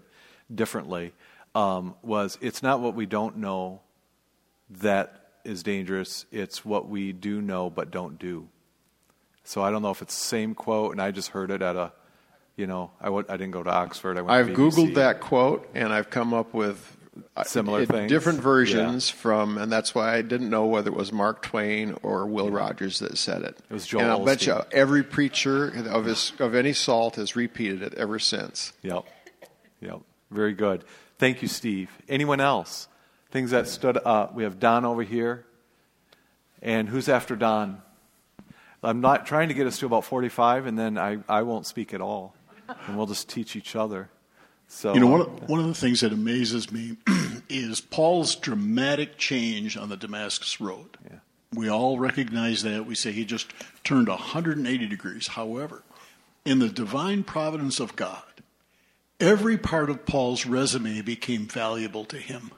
differently. 0.55 1.11
Um, 1.53 1.95
was 2.01 2.37
it's 2.39 2.63
not 2.63 2.79
what 2.79 2.95
we 2.95 3.05
don't 3.05 3.39
know 3.39 3.81
that 4.69 5.22
is 5.43 5.63
dangerous; 5.63 6.25
it's 6.31 6.63
what 6.63 6.87
we 6.87 7.13
do 7.13 7.41
know 7.41 7.69
but 7.69 7.91
don't 7.91 8.19
do. 8.19 8.47
So 9.43 9.61
I 9.61 9.71
don't 9.71 9.81
know 9.81 9.91
if 9.91 10.01
it's 10.01 10.15
the 10.17 10.25
same 10.25 10.55
quote, 10.55 10.93
and 10.93 11.01
I 11.01 11.11
just 11.11 11.29
heard 11.29 11.51
it 11.51 11.61
at 11.61 11.75
a, 11.75 11.91
you 12.55 12.65
know, 12.65 12.91
I 13.01 13.05
w- 13.05 13.25
I 13.27 13.33
didn't 13.33 13.51
go 13.51 13.63
to 13.63 13.69
Oxford. 13.69 14.17
I 14.17 14.21
went 14.21 14.31
I've 14.31 14.55
Googled 14.55 14.95
that 14.95 15.19
quote 15.19 15.69
and 15.73 15.91
I've 15.91 16.09
come 16.09 16.33
up 16.33 16.53
with 16.53 16.97
uh, 17.35 17.43
Similar 17.43 17.81
uh, 17.81 17.85
things? 17.85 18.09
different 18.09 18.39
versions 18.39 19.09
from, 19.09 19.57
and 19.57 19.71
that's 19.71 19.93
why 19.93 20.15
I 20.15 20.21
didn't 20.21 20.49
know 20.49 20.65
whether 20.65 20.89
it 20.89 20.95
was 20.95 21.11
Mark 21.11 21.41
Twain 21.41 21.95
or 22.01 22.25
Will 22.25 22.49
Rogers 22.49 22.99
that 22.99 23.17
said 23.17 23.43
it. 23.43 23.57
It 23.69 23.73
was 23.73 23.85
Joel 23.85 24.01
And 24.01 24.11
I'll 24.11 24.25
bet 24.25 24.45
you 24.45 24.61
every 24.71 25.03
preacher 25.03 25.67
of, 25.67 26.05
his, 26.05 26.33
of 26.39 26.55
any 26.55 26.73
salt 26.73 27.17
has 27.17 27.35
repeated 27.35 27.83
it 27.83 27.93
ever 27.95 28.17
since. 28.17 28.73
Yep. 28.81 29.05
Yep. 29.81 29.99
Very 30.31 30.53
good. 30.53 30.83
Thank 31.19 31.41
you, 31.41 31.47
Steve. 31.47 31.89
Anyone 32.09 32.39
else? 32.39 32.87
Things 33.33 33.49
that 33.49 33.67
stood 33.67 33.97
up. 34.05 34.35
We 34.35 34.43
have 34.43 34.59
Don 34.59 34.85
over 34.85 35.01
here. 35.01 35.43
And 36.61 36.87
who's 36.87 37.09
after 37.09 37.35
Don? 37.35 37.81
I'm 38.83 39.01
not 39.01 39.25
trying 39.25 39.47
to 39.47 39.55
get 39.55 39.65
us 39.65 39.79
to 39.79 39.87
about 39.87 40.05
45, 40.05 40.67
and 40.67 40.77
then 40.77 40.99
I, 40.99 41.17
I 41.27 41.41
won't 41.41 41.65
speak 41.65 41.95
at 41.95 41.99
all. 41.99 42.35
And 42.85 42.95
we'll 42.95 43.07
just 43.07 43.27
teach 43.27 43.55
each 43.55 43.75
other. 43.75 44.11
So, 44.67 44.93
You 44.93 44.99
know, 44.99 45.07
one 45.07 45.21
of, 45.21 45.27
uh, 45.27 45.45
one 45.47 45.59
of 45.59 45.65
the 45.65 45.73
things 45.73 46.01
that 46.01 46.13
amazes 46.13 46.71
me 46.71 46.97
is 47.49 47.81
Paul's 47.81 48.35
dramatic 48.35 49.17
change 49.17 49.77
on 49.77 49.89
the 49.89 49.97
Damascus 49.97 50.61
Road. 50.61 50.95
Yeah. 51.03 51.17
We 51.55 51.67
all 51.71 51.97
recognize 51.97 52.61
that. 52.61 52.85
We 52.85 52.93
say 52.93 53.11
he 53.13 53.25
just 53.25 53.51
turned 53.83 54.09
180 54.09 54.85
degrees. 54.85 55.25
However, 55.29 55.81
in 56.45 56.59
the 56.59 56.69
divine 56.69 57.23
providence 57.23 57.79
of 57.79 57.95
God, 57.95 58.21
every 59.19 59.57
part 59.57 59.89
of 59.89 60.05
Paul's 60.05 60.45
resume 60.45 61.01
became 61.01 61.47
valuable 61.47 62.05
to 62.05 62.17
him. 62.17 62.51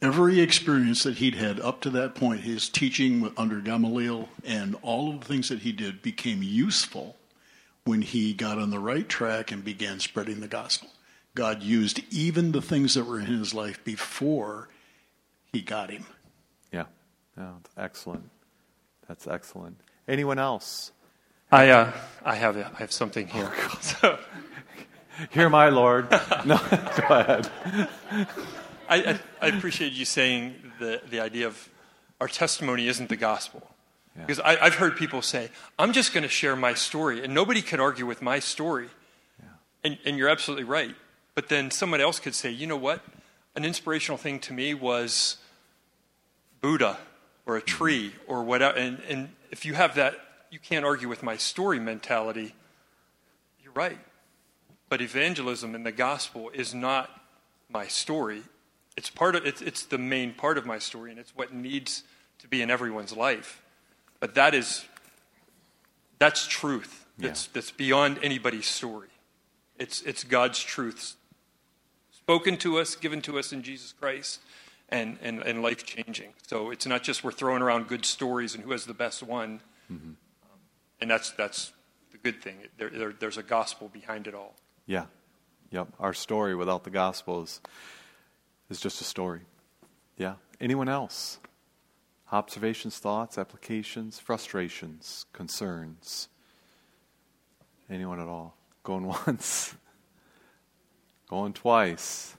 Every 0.00 0.40
experience 0.40 1.02
that 1.02 1.16
he'd 1.16 1.34
had 1.34 1.58
up 1.58 1.80
to 1.80 1.90
that 1.90 2.14
point, 2.14 2.42
his 2.42 2.68
teaching 2.68 3.32
under 3.36 3.60
Gamaliel 3.60 4.28
and 4.44 4.76
all 4.82 5.10
of 5.12 5.20
the 5.20 5.26
things 5.26 5.48
that 5.48 5.60
he 5.60 5.72
did 5.72 6.02
became 6.02 6.40
useful 6.42 7.16
when 7.84 8.02
he 8.02 8.32
got 8.32 8.58
on 8.58 8.70
the 8.70 8.78
right 8.78 9.08
track 9.08 9.50
and 9.50 9.64
began 9.64 9.98
spreading 9.98 10.38
the 10.40 10.46
gospel. 10.46 10.88
God 11.34 11.62
used 11.62 12.00
even 12.12 12.52
the 12.52 12.62
things 12.62 12.94
that 12.94 13.04
were 13.04 13.18
in 13.18 13.26
his 13.26 13.52
life 13.54 13.82
before 13.84 14.68
he 15.52 15.60
got 15.62 15.90
him. 15.90 16.06
yeah. 16.72 16.84
No, 17.36 17.56
excellent. 17.76 18.28
That's 19.08 19.26
excellent. 19.26 19.80
Anyone 20.06 20.38
else? 20.38 20.92
I 21.50 21.70
uh, 21.70 21.92
I 22.24 22.34
have 22.34 22.56
I 22.56 22.78
have 22.78 22.92
something 22.92 23.26
here. 23.28 23.52
So, 23.80 24.18
Hear 25.30 25.48
my 25.48 25.68
Lord. 25.70 26.08
No, 26.44 26.56
go 26.70 27.14
ahead. 27.14 27.48
I, 28.88 28.96
I 28.96 29.20
I 29.40 29.46
appreciate 29.48 29.92
you 29.92 30.04
saying 30.04 30.54
the 30.78 31.00
the 31.08 31.20
idea 31.20 31.46
of 31.46 31.68
our 32.20 32.28
testimony 32.28 32.88
isn't 32.88 33.08
the 33.08 33.16
gospel. 33.16 33.62
Yeah. 34.16 34.22
Because 34.22 34.40
I, 34.40 34.56
I've 34.56 34.74
heard 34.74 34.96
people 34.96 35.22
say, 35.22 35.50
I'm 35.78 35.92
just 35.92 36.12
going 36.12 36.22
to 36.24 36.28
share 36.28 36.56
my 36.56 36.74
story, 36.74 37.22
and 37.22 37.32
nobody 37.32 37.62
can 37.62 37.78
argue 37.78 38.06
with 38.06 38.20
my 38.20 38.40
story. 38.40 38.88
And, 39.84 39.96
and 40.04 40.18
you're 40.18 40.28
absolutely 40.28 40.64
right. 40.64 40.96
But 41.36 41.48
then 41.48 41.70
someone 41.70 42.00
else 42.00 42.18
could 42.18 42.34
say, 42.34 42.50
you 42.50 42.66
know 42.66 42.76
what? 42.76 43.00
An 43.54 43.64
inspirational 43.64 44.18
thing 44.18 44.40
to 44.40 44.52
me 44.52 44.74
was 44.74 45.36
Buddha 46.60 46.98
or 47.46 47.56
a 47.56 47.60
mm-hmm. 47.60 47.66
tree 47.66 48.12
or 48.26 48.42
whatever. 48.42 48.76
And, 48.76 48.98
and 49.08 49.28
if 49.52 49.64
you 49.64 49.74
have 49.74 49.94
that 49.94 50.16
you 50.50 50.58
can't 50.58 50.84
argue 50.84 51.08
with 51.08 51.22
my 51.22 51.36
story 51.36 51.78
mentality, 51.78 52.54
you're 53.62 53.72
right. 53.72 53.98
But 54.88 55.00
evangelism 55.00 55.74
and 55.74 55.84
the 55.84 55.92
gospel 55.92 56.50
is 56.54 56.74
not 56.74 57.10
my 57.70 57.86
story. 57.86 58.42
It's 58.98 59.10
part 59.10 59.36
of 59.36 59.46
it's, 59.46 59.62
it's 59.62 59.84
the 59.84 59.98
main 59.98 60.34
part 60.34 60.58
of 60.58 60.66
my 60.66 60.78
story, 60.78 61.10
and 61.12 61.20
it's 61.20 61.34
what 61.36 61.54
needs 61.54 62.02
to 62.40 62.48
be 62.48 62.62
in 62.62 62.70
everyone's 62.70 63.14
life. 63.16 63.62
But 64.20 64.34
that 64.34 64.54
is 64.54 64.84
that's 66.18 66.46
truth. 66.48 67.06
That's 67.16 67.44
Yeah. 67.44 67.50
that's 67.54 67.70
beyond 67.70 68.18
anybody's 68.22 68.66
story. 68.66 69.12
It's 69.78 70.02
it's 70.02 70.24
God's 70.24 70.58
truths 70.58 71.16
spoken 72.28 72.56
to 72.58 72.78
us, 72.78 72.96
given 72.96 73.22
to 73.22 73.38
us 73.38 73.52
in 73.54 73.62
Jesus 73.62 73.94
Christ, 73.98 74.40
and, 74.90 75.16
and, 75.22 75.40
and 75.42 75.62
life 75.62 75.82
changing. 75.84 76.34
So 76.46 76.70
it's 76.70 76.84
not 76.86 77.02
just 77.02 77.24
we're 77.24 77.32
throwing 77.32 77.62
around 77.62 77.88
good 77.88 78.04
stories 78.04 78.54
and 78.54 78.62
who 78.64 78.72
has 78.72 78.84
the 78.84 78.92
best 78.92 79.22
one. 79.22 79.60
Um, 79.90 80.16
and 81.00 81.10
that's, 81.10 81.30
that's 81.30 81.72
the 82.12 82.18
good 82.18 82.42
thing. 82.42 82.56
There, 82.76 82.90
there, 82.90 83.14
there's 83.18 83.38
a 83.38 83.42
gospel 83.42 83.88
behind 83.88 84.26
it 84.26 84.34
all. 84.34 84.54
Yeah. 84.86 85.06
Yep. 85.70 85.88
Our 85.98 86.12
story 86.12 86.54
without 86.54 86.84
the 86.84 86.90
gospel 86.90 87.44
is, 87.44 87.62
is 88.70 88.80
just 88.80 89.00
a 89.00 89.04
story. 89.04 89.40
Yeah. 90.16 90.34
Anyone 90.60 90.88
else? 90.88 91.38
Observations, 92.30 92.98
thoughts, 92.98 93.38
applications, 93.38 94.18
frustrations, 94.18 95.24
concerns? 95.32 96.28
Anyone 97.88 98.20
at 98.20 98.28
all? 98.28 98.56
Going 98.82 99.06
once? 99.26 99.74
Going 101.28 101.52
twice? 101.52 102.36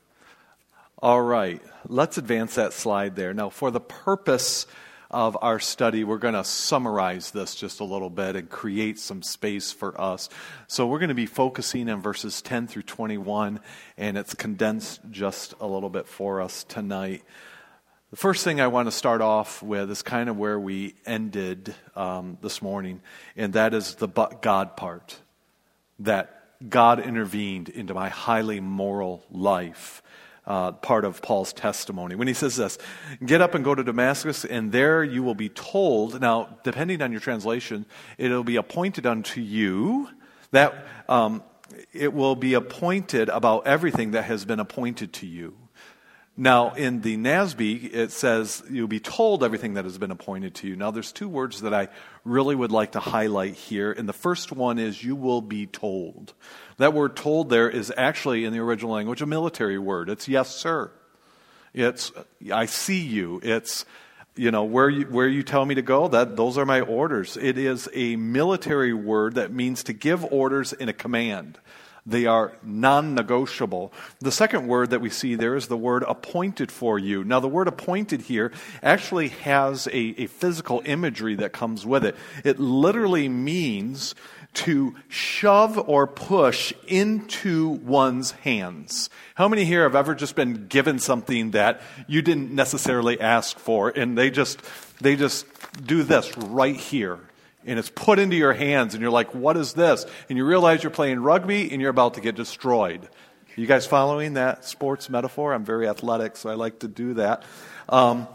All 1.02 1.22
right. 1.22 1.62
Let's 1.88 2.18
advance 2.18 2.56
that 2.56 2.74
slide 2.74 3.16
there. 3.16 3.34
Now, 3.34 3.50
for 3.50 3.72
the 3.72 3.80
purpose 3.80 4.68
of 5.12 5.38
our 5.42 5.60
study, 5.60 6.04
we're 6.04 6.18
going 6.18 6.36
to 6.36 6.44
summarize 6.44 7.32
this 7.32 7.56
just 7.56 7.80
a 7.80 7.84
little 7.84 8.10
bit 8.10 8.36
and 8.36 8.50
create 8.50 9.00
some 9.00 9.24
space 9.24 9.72
for 9.72 10.00
us. 10.00 10.30
So, 10.68 10.86
we're 10.86 11.00
going 11.00 11.10
to 11.10 11.16
be 11.16 11.25
focusing 11.25 11.89
on 11.89 12.01
verses 12.01 12.42
10 12.42 12.68
through 12.68 12.84
21, 12.84 13.60
and 13.98 14.18
it's 14.18 14.36
condensed 14.36 15.01
just 15.10 15.56
a 15.60 15.68
little 15.68 15.89
bit 15.89 16.08
for 16.08 16.42
us 16.42 16.63
tonight. 16.63 17.24
The 18.12 18.18
first 18.18 18.44
thing 18.44 18.60
I 18.60 18.68
want 18.68 18.88
to 18.88 18.92
start 18.92 19.22
off 19.22 19.62
with 19.62 19.92
is 19.92 20.01
kind 20.01 20.30
of 20.30 20.38
where 20.38 20.60
we 20.60 20.96
ended 21.06 21.75
um, 21.96 22.39
this 22.42 22.60
morning, 22.60 23.01
and 23.38 23.54
that 23.54 23.75
is 23.75 23.96
the 23.96 24.08
but 24.08 24.42
God 24.42 24.75
part. 24.75 25.20
That 26.00 26.39
God 26.68 27.00
intervened 27.00 27.70
into 27.70 27.94
my 27.94 28.10
highly 28.10 28.60
moral 28.60 29.24
life. 29.32 30.01
Uh, 30.50 30.72
part 30.72 31.06
of 31.06 31.22
Paul's 31.22 31.53
testimony. 31.53 32.15
When 32.15 32.27
he 32.27 32.34
says 32.34 32.56
this, 32.56 32.79
get 33.24 33.39
up 33.39 33.53
and 33.53 33.63
go 33.63 33.75
to 33.75 33.84
Damascus, 33.84 34.46
and 34.46 34.72
there 34.72 35.03
you 35.03 35.22
will 35.22 35.36
be 35.36 35.48
told. 35.48 36.20
Now, 36.20 36.58
depending 36.63 37.03
on 37.03 37.12
your 37.12 37.22
translation, 37.22 37.86
it'll 38.18 38.44
be 38.44 38.56
appointed 38.56 39.06
unto 39.06 39.41
you 39.41 40.10
that 40.50 40.88
um, 41.08 41.44
it 41.94 42.13
will 42.13 42.36
be 42.36 42.56
appointed 42.56 43.29
about 43.29 43.68
everything 43.68 44.12
that 44.12 44.24
has 44.24 44.44
been 44.44 44.60
appointed 44.60 45.13
to 45.13 45.27
you. 45.27 45.56
Now, 46.39 46.72
in 46.72 47.01
the 47.01 47.17
NASB, 47.17 47.93
it 47.93 48.13
says 48.13 48.63
you'll 48.72 48.88
be 48.88 49.01
told 49.01 49.43
everything 49.43 49.74
that 49.74 49.84
has 49.84 49.98
been 49.98 50.10
appointed 50.10 50.55
to 50.55 50.69
you. 50.69 50.77
Now, 50.77 50.89
there's 50.89 51.12
two 51.12 51.27
words 51.27 51.60
that 51.63 51.74
I 51.74 51.89
really 52.24 52.55
would 52.55 52.72
like 52.72 52.93
to 52.93 53.01
highlight 53.01 53.55
here. 53.55 53.91
And 53.91 54.08
the 54.08 54.13
first 54.13 54.53
one 54.53 54.79
is 54.79 55.03
you 55.03 55.17
will 55.17 55.41
be 55.41 55.65
told. 55.65 56.34
That 56.77 56.93
word 56.93 57.17
told 57.17 57.50
there 57.50 57.69
is 57.69 57.91
actually, 57.98 58.46
in 58.46 58.53
the 58.53 58.60
original 58.60 58.93
language, 58.93 59.22
a 59.22 59.25
military 59.25 59.77
word. 59.77 60.10
It's 60.10 60.29
yes, 60.29 60.55
sir. 60.55 60.91
It's 61.74 62.13
I 62.53 62.67
see 62.67 63.01
you. 63.01 63.41
It's 63.43 63.84
you 64.38 64.51
know 64.51 64.63
where 64.63 64.89
you 64.89 65.08
where 65.08 65.27
you 65.27 65.43
tell 65.43 65.65
me 65.65 65.75
to 65.75 65.81
go 65.81 66.08
that 66.08 66.38
those 66.38 66.58
are 66.58 66.65
my 66.65 66.79
orders 66.79 67.36
it 67.36 67.58
is 67.58 67.89
a 67.93 68.15
military 68.15 68.93
word 68.93 69.36
that 69.36 69.51
means 69.51 69.84
to 69.84 69.91
give 69.91 70.24
orders 70.31 70.72
in 70.72 70.88
a 70.88 70.93
command 70.93 71.58
they 72.10 72.25
are 72.25 72.54
non-negotiable. 72.63 73.94
The 74.20 74.32
second 74.32 74.68
word 74.68 74.89
that 74.89 75.01
we 75.01 75.10
see 75.10 75.36
there 75.36 75.56
is 75.56 75.68
the 75.68 75.78
word 75.78 76.04
appointed 76.08 76.72
for 76.72 76.98
you. 76.98 77.24
Now 77.24 77.39
the 77.39 77.48
word 77.48 77.68
appointed 77.68 78.22
here 78.22 78.51
actually 78.82 79.30
has 79.30 79.88
a, 79.88 79.98
a 80.18 80.28
physical 80.28 80.82
imagery 80.86 81.36
that 81.36 81.54
comes 81.54 81.86
with 81.86 82.04
it. 82.04 82.16
It 82.44 82.60
literally 82.60 83.30
means 83.30 84.16
to 84.51 84.96
shove 85.08 85.78
or 85.78 86.08
push 86.08 86.74
into 86.88 87.70
one's 87.70 88.32
hands. 88.32 89.10
How 89.36 89.48
many 89.48 89.63
here 89.63 89.84
have 89.84 89.96
ever 89.96 90.16
just 90.16 90.36
been 90.36 90.68
given 90.68 90.98
something 91.00 91.51
that 91.51 91.82
you 92.08 92.22
didn't 92.22 92.51
necessarily 92.51 93.22
ask 93.22 93.60
for 93.60 93.89
and 93.89 94.18
they 94.18 94.32
just 94.32 94.60
they 95.01 95.16
just 95.16 95.46
do 95.86 96.04
this 96.04 96.36
right 96.38 96.75
here 96.75 97.20
and 97.66 97.78
it's 97.78 97.89
put 97.89 98.20
into 98.20 98.36
your 98.36 98.54
hands 98.54 98.94
and 98.94 99.01
you're 99.01 99.12
like 99.12 99.34
what 99.34 99.58
is 99.58 99.74
this? 99.74 100.06
And 100.30 100.38
you 100.38 100.46
realize 100.46 100.84
you're 100.84 100.92
playing 100.92 101.20
rugby 101.20 101.72
and 101.72 101.82
you're 101.82 101.89
about 101.89 102.16
to 102.16 102.22
get 102.22 102.36
destroyed. 102.36 103.08
You 103.56 103.68
guys 103.68 103.86
following 103.86 104.36
that 104.36 104.63
sports 104.63 105.10
metaphor? 105.10 105.54
I'm 105.54 105.66
very 105.66 105.88
athletic 105.88 106.38
so 106.38 106.50
I 106.50 106.54
like 106.54 106.80
to 106.80 106.88
do 106.88 107.16
that. 107.16 107.44
Um, 107.89 108.28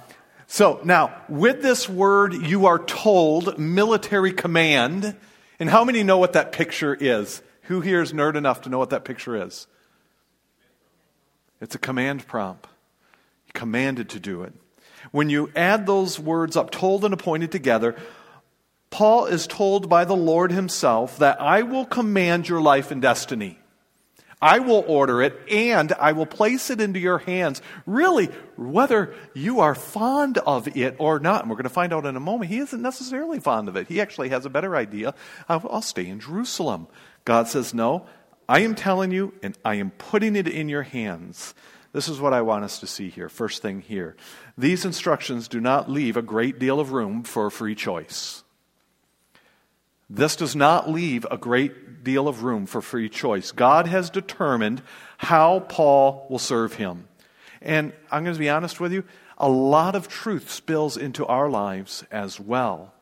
so 0.47 0.81
now, 0.85 1.23
with 1.29 1.63
this 1.63 1.89
word, 1.89 2.35
you 2.35 2.67
are 2.67 2.79
told 2.79 3.59
military 3.59 4.33
command. 4.33 5.17
And 5.59 5.71
how 5.71 5.85
many 5.85 6.03
know 6.03 6.19
what 6.19 6.35
that 6.35 6.53
picture 6.53 6.95
is? 6.95 7.43
Who 7.63 7.81
here 7.81 8.03
is 8.03 8.13
nerd 8.13 8.37
enough 8.37 8.63
to 8.63 8.69
know 8.69 8.79
what 8.79 8.91
that 8.91 9.05
picture 9.05 9.43
is? 9.47 9.67
It's 11.61 11.75
a 11.75 11.79
command 11.79 12.27
prompt. 12.27 12.67
Commanded 13.55 14.11
to 14.11 14.21
do 14.21 14.43
it. 14.43 14.53
When 15.13 15.31
you 15.31 15.51
add 15.55 15.87
those 15.87 16.19
words 16.19 16.57
up, 16.57 16.71
told 16.71 17.05
and 17.05 17.15
appointed 17.15 17.53
together, 17.53 17.97
Paul 18.95 19.27
is 19.27 19.49
told 19.49 19.89
by 19.89 20.05
the 20.05 20.15
Lord 20.15 20.53
himself 20.53 21.19
that 21.19 21.41
I 21.41 21.63
will 21.63 21.85
command 21.85 22.49
your 22.49 22.61
life 22.61 22.93
and 22.93 23.03
destiny. 23.03 23.59
I 24.41 24.61
will 24.61 24.85
order 24.87 25.21
it 25.21 25.37
and 25.51 25.93
I 25.95 26.13
will 26.13 26.27
place 26.27 26.71
it 26.71 26.81
into 26.81 27.01
your 27.01 27.19
hands. 27.19 27.61
Really, 27.87 28.27
whether 28.57 29.13
you 29.35 29.59
are 29.59 29.75
fond 29.75 30.39
of 30.39 30.77
it 30.77 30.95
or 31.01 31.19
not, 31.19 31.41
and 31.41 31.51
we're 31.51 31.57
going 31.57 31.65
to 31.65 31.71
find 31.71 31.93
out 31.93 32.07
in 32.07 32.15
a 32.15 32.21
moment, 32.21 32.53
he 32.53 32.59
isn't 32.59 32.81
necessarily 32.81 33.41
fond 33.41 33.69
of 33.69 33.75
it. 33.75 33.89
He 33.89 34.01
actually 34.01 34.29
has 34.29 34.47
a 34.47 34.49
better 34.49 34.77
idea. 34.77 35.17
I'll 35.49 35.83
stay 35.83 36.07
in 36.07 36.21
Jerusalem. 36.21 36.87
God 37.25 37.49
says, 37.49 37.75
No, 37.75 38.07
I 38.49 38.61
am 38.61 38.77
telling 38.77 39.11
you 39.11 39.35
and 39.43 39.59
I 39.65 39.75
am 39.75 39.91
putting 39.91 40.37
it 40.37 40.47
in 40.47 40.69
your 40.69 40.85
hands. 40.85 41.53
This 41.93 42.07
is 42.07 42.21
what 42.21 42.33
I 42.33 42.43
want 42.43 42.63
us 42.63 42.79
to 42.79 42.87
see 42.87 43.09
here. 43.09 43.29
First 43.29 43.61
thing 43.61 43.81
here. 43.81 44.15
These 44.57 44.85
instructions 44.85 45.49
do 45.49 45.61
not 45.61 45.91
leave 45.91 46.17
a 46.17 46.23
great 46.23 46.61
deal 46.61 46.79
of 46.79 46.93
room 46.93 47.25
for 47.25 47.51
free 47.51 47.75
choice. 47.75 48.44
This 50.09 50.37
does 50.37 50.55
not 50.55 50.91
leave 50.91 51.27
a 51.31 51.39
great 51.39 52.05
deal 52.05 52.29
of 52.29 52.43
room 52.43 52.67
for 52.67 52.83
free 52.83 53.09
choice. 53.09 53.53
God 53.53 53.87
has 53.87 54.11
determined 54.11 54.83
how 55.17 55.61
Paul 55.61 56.27
will 56.29 56.39
serve 56.39 56.75
him. 56.75 57.09
And 57.63 57.93
I'm 58.11 58.25
going 58.25 58.35
to 58.35 58.41
be 58.41 58.51
honest 58.51 58.79
with 58.79 58.93
you, 58.93 59.05
a 59.39 59.49
lot 59.49 59.95
of 59.95 60.09
truth 60.09 60.51
spills 60.51 60.97
into 60.97 61.25
our 61.27 61.49
lives 61.49 62.05
as 62.11 62.39
well. 62.39 62.93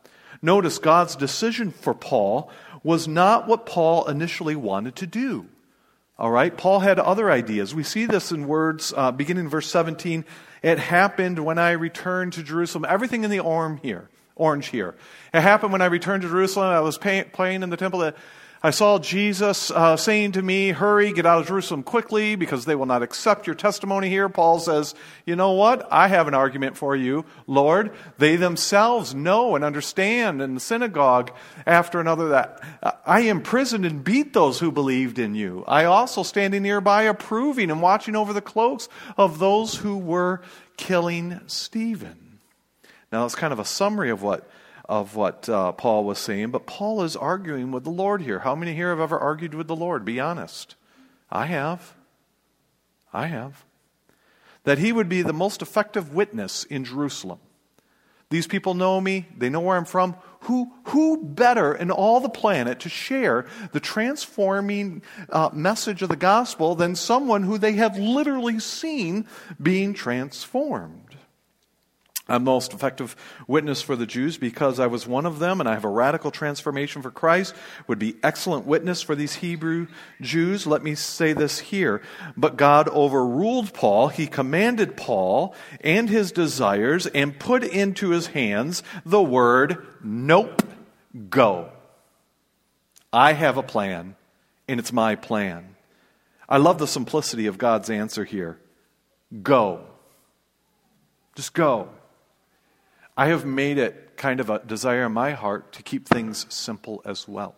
Notice 0.41 0.79
God's 0.79 1.15
decision 1.15 1.71
for 1.71 1.93
Paul 1.93 2.49
was 2.83 3.07
not 3.07 3.47
what 3.47 3.65
Paul 3.65 4.07
initially 4.07 4.55
wanted 4.55 4.95
to 4.97 5.07
do. 5.07 5.47
All 6.17 6.31
right, 6.31 6.55
Paul 6.55 6.79
had 6.79 6.99
other 6.99 7.29
ideas. 7.29 7.73
We 7.73 7.83
see 7.83 8.05
this 8.05 8.31
in 8.31 8.47
words 8.47 8.93
uh, 8.95 9.11
beginning 9.11 9.45
in 9.45 9.49
verse 9.49 9.69
17. 9.69 10.25
It 10.61 10.79
happened 10.79 11.43
when 11.43 11.57
I 11.57 11.71
returned 11.71 12.33
to 12.33 12.43
Jerusalem. 12.43 12.85
Everything 12.87 13.23
in 13.23 13.29
the 13.29 13.39
arm 13.39 13.77
here 13.77 14.09
orange 14.35 14.67
here. 14.67 14.95
It 15.33 15.41
happened 15.41 15.71
when 15.71 15.81
I 15.81 15.85
returned 15.85 16.23
to 16.23 16.29
Jerusalem. 16.29 16.67
I 16.67 16.79
was 16.79 16.97
pay, 16.97 17.23
playing 17.23 17.63
in 17.63 17.69
the 17.69 17.77
temple. 17.77 18.01
That 18.01 18.15
I 18.65 18.71
saw 18.71 18.97
Jesus 18.97 19.71
uh, 19.71 19.97
saying 19.97 20.31
to 20.33 20.41
me, 20.41 20.69
Hurry, 20.69 21.11
get 21.11 21.25
out 21.25 21.41
of 21.41 21.47
Jerusalem 21.47 21.83
quickly 21.83 22.37
because 22.37 22.63
they 22.63 22.75
will 22.75 22.85
not 22.85 23.03
accept 23.03 23.45
your 23.45 23.57
testimony 23.57 24.07
here. 24.07 24.29
Paul 24.29 24.57
says, 24.59 24.95
You 25.25 25.35
know 25.35 25.51
what? 25.51 25.85
I 25.91 26.07
have 26.07 26.29
an 26.29 26.33
argument 26.33 26.77
for 26.77 26.95
you, 26.95 27.25
Lord. 27.45 27.91
They 28.19 28.37
themselves 28.37 29.13
know 29.13 29.55
and 29.57 29.65
understand 29.65 30.41
in 30.41 30.53
the 30.53 30.61
synagogue 30.61 31.31
after 31.65 31.99
another 31.99 32.29
that 32.29 32.61
I 33.05 33.21
imprisoned 33.21 33.85
and 33.85 34.01
beat 34.01 34.31
those 34.31 34.61
who 34.61 34.71
believed 34.71 35.19
in 35.19 35.35
you. 35.35 35.65
I 35.67 35.83
also 35.83 36.23
standing 36.23 36.63
nearby 36.63 37.03
approving 37.03 37.69
and 37.69 37.81
watching 37.81 38.15
over 38.15 38.31
the 38.31 38.39
cloaks 38.39 38.87
of 39.17 39.39
those 39.39 39.75
who 39.75 39.97
were 39.97 40.41
killing 40.77 41.41
Stephen. 41.47 42.22
Now, 43.13 43.25
it's 43.25 43.35
kind 43.35 43.53
of 43.53 43.59
a 43.59 43.65
summary 43.65 44.09
of 44.09 44.23
what, 44.23 44.49
of 44.89 45.15
what 45.15 45.47
uh, 45.47 45.73
Paul 45.73 46.03
was 46.03 46.17
saying, 46.17 46.49
but 46.49 46.65
Paul 46.65 47.03
is 47.03 47.15
arguing 47.15 47.71
with 47.71 47.83
the 47.83 47.91
Lord 47.91 48.23
here. 48.23 48.39
How 48.39 48.55
many 48.55 48.73
here 48.73 48.89
have 48.89 48.99
ever 48.99 49.19
argued 49.19 49.53
with 49.53 49.67
the 49.67 49.75
Lord? 49.75 50.03
Be 50.03 50.19
honest. 50.19 50.73
I 51.29 51.45
have. 51.45 51.93
I 53.13 53.27
have. 53.27 53.65
That 54.63 54.79
he 54.79 54.91
would 54.91 55.09
be 55.09 55.21
the 55.21 55.31
most 55.31 55.61
effective 55.61 56.15
witness 56.15 56.63
in 56.63 56.85
Jerusalem. 56.85 57.37
These 58.31 58.47
people 58.47 58.73
know 58.73 58.99
me, 58.99 59.27
they 59.37 59.51
know 59.51 59.59
where 59.59 59.77
I'm 59.77 59.85
from. 59.85 60.15
Who, 60.45 60.73
who 60.85 61.23
better 61.23 61.75
in 61.75 61.91
all 61.91 62.19
the 62.19 62.29
planet 62.29 62.79
to 62.79 62.89
share 62.89 63.45
the 63.73 63.79
transforming 63.79 65.03
uh, 65.29 65.51
message 65.53 66.01
of 66.01 66.09
the 66.09 66.15
gospel 66.15 66.73
than 66.73 66.95
someone 66.95 67.43
who 67.43 67.59
they 67.59 67.73
have 67.73 67.95
literally 67.95 68.57
seen 68.57 69.27
being 69.61 69.93
transformed? 69.93 71.02
I'm 72.27 72.45
most 72.45 72.71
effective 72.73 73.17
witness 73.47 73.81
for 73.81 73.97
the 73.97 74.05
Jews 74.05 74.37
because 74.37 74.79
I 74.79 74.87
was 74.87 75.05
one 75.05 75.25
of 75.25 75.39
them 75.39 75.59
and 75.59 75.67
I 75.67 75.73
have 75.73 75.83
a 75.83 75.89
radical 75.89 76.31
transformation 76.31 77.01
for 77.01 77.11
Christ, 77.11 77.53
would 77.85 77.99
be 77.99 78.15
excellent 78.23 78.65
witness 78.65 79.01
for 79.01 79.13
these 79.13 79.35
Hebrew 79.35 79.87
Jews. 80.21 80.65
Let 80.65 80.83
me 80.83 80.95
say 80.95 81.33
this 81.33 81.59
here. 81.59 82.01
But 82.37 82.55
God 82.55 82.87
overruled 82.87 83.73
Paul. 83.73 84.07
He 84.07 84.27
commanded 84.27 84.95
Paul 84.95 85.53
and 85.81 86.09
his 86.09 86.31
desires 86.31 87.07
and 87.07 87.37
put 87.37 87.61
into 87.61 88.11
his 88.11 88.27
hands 88.27 88.83
the 89.05 89.21
word, 89.21 89.85
nope, 90.01 90.63
go. 91.29 91.71
I 93.11 93.33
have 93.33 93.57
a 93.57 93.63
plan 93.63 94.15
and 94.69 94.79
it's 94.79 94.93
my 94.93 95.15
plan. 95.15 95.75
I 96.47 96.55
love 96.55 96.77
the 96.77 96.87
simplicity 96.87 97.47
of 97.47 97.57
God's 97.57 97.89
answer 97.89 98.23
here. 98.23 98.59
Go. 99.41 99.81
Just 101.35 101.53
go. 101.53 101.89
I 103.15 103.27
have 103.27 103.45
made 103.45 103.77
it 103.77 104.17
kind 104.17 104.39
of 104.39 104.49
a 104.49 104.59
desire 104.59 105.05
in 105.05 105.11
my 105.11 105.31
heart 105.31 105.71
to 105.73 105.83
keep 105.83 106.07
things 106.07 106.45
simple 106.49 107.01
as 107.05 107.27
well. 107.27 107.55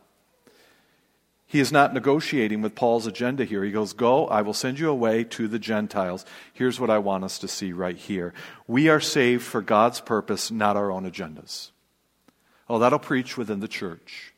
He 1.47 1.59
is 1.59 1.71
not 1.71 1.93
negotiating 1.93 2.61
with 2.61 2.75
Paul's 2.75 3.07
agenda 3.07 3.45
here. 3.45 3.63
He 3.63 3.71
goes, 3.71 3.93
Go, 3.93 4.27
I 4.27 4.41
will 4.41 4.53
send 4.53 4.79
you 4.79 4.89
away 4.89 5.23
to 5.25 5.47
the 5.47 5.59
Gentiles. 5.59 6.25
Here's 6.53 6.79
what 6.79 6.89
I 6.89 6.97
want 6.97 7.23
us 7.23 7.39
to 7.39 7.47
see 7.47 7.71
right 7.71 7.95
here. 7.95 8.33
We 8.67 8.89
are 8.89 8.99
saved 8.99 9.43
for 9.43 9.61
God's 9.61 10.01
purpose, 10.01 10.51
not 10.51 10.75
our 10.75 10.91
own 10.91 11.09
agendas. 11.09 11.71
Oh, 12.67 12.79
that'll 12.79 12.99
preach 12.99 13.37
within 13.37 13.59
the 13.59 13.67
church. 13.67 14.33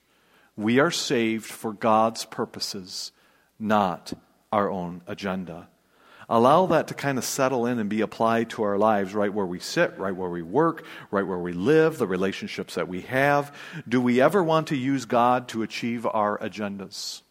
We 0.56 0.80
are 0.80 0.92
saved 0.92 1.46
for 1.46 1.72
God's 1.72 2.26
purposes, 2.26 3.12
not 3.58 4.14
our 4.52 4.70
own 4.70 5.02
agenda. 5.08 5.70
Allow 6.30 6.66
that 6.68 6.90
to 6.90 6.94
kind 6.94 7.18
of 7.18 7.24
settle 7.24 7.66
in 7.66 7.80
and 7.80 7.90
be 7.90 8.02
applied 8.02 8.50
to 8.52 8.64
our 8.64 8.78
lives 8.78 9.14
right 9.14 9.34
where 9.34 9.46
we 9.46 9.60
sit, 9.60 9.98
right 9.98 10.16
where 10.16 10.30
we 10.30 10.42
work, 10.42 10.84
right 11.10 11.26
where 11.26 11.38
we 11.38 11.54
live, 11.54 11.98
the 11.98 12.08
relationships 12.08 12.76
that 12.76 12.90
we 12.90 13.02
have. 13.02 13.56
Do 13.88 14.02
we 14.02 14.20
ever 14.20 14.44
want 14.44 14.68
to 14.68 14.76
use 14.76 15.06
God 15.06 15.48
to 15.50 15.64
achieve 15.64 16.06
our 16.06 16.38
agendas? 16.40 17.22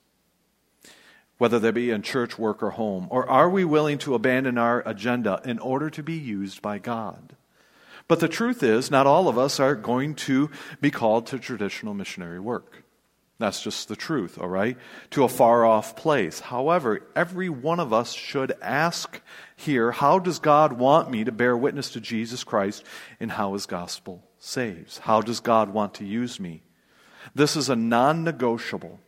Whether 1.37 1.59
they 1.59 1.73
be 1.73 1.91
in 1.91 2.01
church, 2.01 2.39
work, 2.39 2.63
or 2.63 2.71
home. 2.71 3.09
Or 3.11 3.29
are 3.29 3.51
we 3.51 3.67
willing 3.67 3.99
to 3.99 4.15
abandon 4.15 4.57
our 4.57 4.83
agenda 4.87 5.43
in 5.45 5.59
order 5.59 5.91
to 5.91 6.03
be 6.03 6.17
used 6.17 6.63
by 6.63 6.79
God? 6.79 7.37
But 8.09 8.21
the 8.21 8.29
truth 8.29 8.63
is, 8.63 8.91
not 8.91 9.07
all 9.07 9.29
of 9.29 9.37
us 9.37 9.61
are 9.61 9.75
going 9.75 10.15
to 10.15 10.49
be 10.81 10.91
called 10.91 11.27
to 11.27 11.39
traditional 11.39 11.93
missionary 11.93 12.41
work. 12.41 12.85
That's 13.39 13.63
just 13.63 13.89
the 13.89 13.97
truth, 13.97 14.39
all 14.39 14.49
right? 14.49 14.79
To 15.11 15.25
a 15.25 15.29
far 15.29 15.67
off 15.67 15.95
place. 15.95 16.41
However, 16.41 17.03
every 17.15 17.51
one 17.51 17.81
of 17.81 17.93
us 17.93 18.15
should 18.15 18.53
ask 18.63 19.21
here 19.57 19.93
how 19.93 20.19
does 20.19 20.39
God 20.39 20.73
want 20.73 21.11
me 21.11 21.25
to 21.25 21.33
bear 21.33 21.55
witness 21.57 21.91
to 21.91 22.01
Jesus 22.01 22.45
Christ 22.45 22.83
and 23.21 23.31
how 23.31 23.53
his 23.53 23.67
gospel 23.67 24.25
saves? 24.39 24.99
How 24.99 25.21
does 25.21 25.41
God 25.41 25.71
want 25.71 25.95
to 25.95 26.05
use 26.07 26.41
me? 26.41 26.63
This 27.35 27.57
is 27.57 27.69
a 27.69 27.77
non 27.77 28.25
negotiable. 28.25 29.01